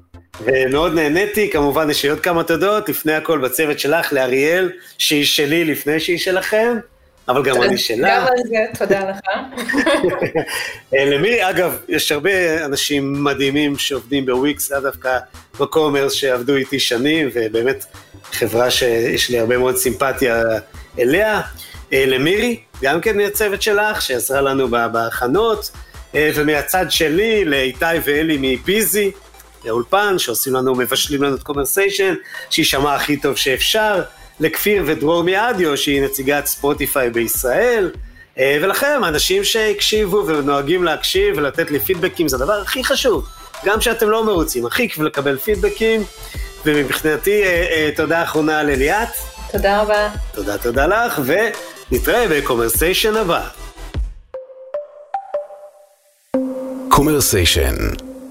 ומאוד 0.43 0.93
נהניתי, 0.93 1.49
כמובן 1.51 1.89
יש 1.89 2.03
לי 2.03 2.09
עוד 2.09 2.19
כמה 2.19 2.43
תודות, 2.43 2.89
לפני 2.89 3.13
הכל 3.13 3.39
בצוות 3.39 3.79
שלך, 3.79 4.13
לאריאל, 4.13 4.71
שהיא 4.97 5.25
שלי 5.25 5.65
לפני 5.65 5.99
שהיא 5.99 6.17
שלכם, 6.17 6.77
אבל 7.27 7.43
גם 7.43 7.63
אני 7.63 7.77
שלה. 7.77 8.07
גם 8.09 8.27
על 8.27 8.37
זה, 8.47 8.79
תודה 8.79 9.09
לך. 9.09 9.19
אה, 10.93 11.05
למירי, 11.05 11.49
אגב, 11.49 11.77
יש 11.87 12.11
הרבה 12.11 12.65
אנשים 12.65 13.23
מדהימים 13.23 13.77
שעובדים 13.77 14.25
בוויקס, 14.25 14.71
לאו 14.71 14.79
דווקא 14.79 15.17
ב 15.59 15.65
commerce, 15.65 16.13
שעבדו 16.13 16.55
איתי 16.55 16.79
שנים, 16.79 17.29
ובאמת 17.33 17.85
חברה 18.31 18.71
שיש 18.71 19.29
לי 19.29 19.39
הרבה 19.39 19.57
מאוד 19.57 19.77
סימפתיה 19.77 20.43
אליה. 20.99 21.41
למירי, 21.93 22.59
גם 22.81 23.01
כן 23.01 23.17
מהצוות 23.17 23.61
שלך, 23.61 24.01
שעזרה 24.01 24.41
לנו 24.41 24.67
בהכנות, 24.67 25.71
אה, 26.15 26.31
ומהצד 26.35 26.85
שלי, 26.89 27.45
לאיתי 27.45 27.85
ואלי 28.03 28.37
מפיזי, 28.41 29.11
לאולפן, 29.65 30.19
שעושים 30.19 30.53
לנו, 30.53 30.75
מבשלים 30.75 31.23
לנו 31.23 31.35
את 31.35 31.43
קומרסיישן, 31.43 32.13
שיישמע 32.49 32.95
הכי 32.95 33.17
טוב 33.17 33.37
שאפשר, 33.37 34.01
לכפיר 34.39 34.83
ודרור 34.85 35.23
מאדיו, 35.23 35.77
שהיא 35.77 36.01
נציגת 36.01 36.45
ספוטיפיי 36.45 37.09
בישראל, 37.09 37.91
אה, 38.39 38.57
ולכם, 38.61 39.01
האנשים 39.03 39.43
שהקשיבו 39.43 40.23
ונוהגים 40.27 40.83
להקשיב 40.83 41.37
ולתת 41.37 41.71
לי 41.71 41.79
פידבקים, 41.79 42.27
זה 42.27 42.35
הדבר 42.35 42.61
הכי 42.61 42.83
חשוב. 42.83 43.27
גם 43.65 43.81
שאתם 43.81 44.09
לא 44.09 44.25
מרוצים, 44.25 44.65
הכי 44.65 44.89
כיף 44.89 44.99
לקבל 44.99 45.37
פידבקים, 45.37 46.03
ומבחינתי, 46.65 47.43
אה, 47.43 47.89
תודה 47.95 48.23
אחרונה 48.23 48.63
לליאת. 48.63 49.09
תודה 49.51 49.81
רבה. 49.81 50.09
תודה, 50.33 50.57
תודה 50.57 50.87
לך, 50.87 51.21
ו... 51.25 51.33
נתראה 51.93 52.25
בקומרסיישן 52.29 53.15
הבא. 53.15 53.47
קומרסיישן 56.89 57.75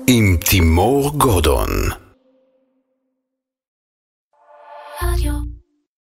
עם 0.07 0.37
תימור 0.51 1.19
גורדון 1.19 1.69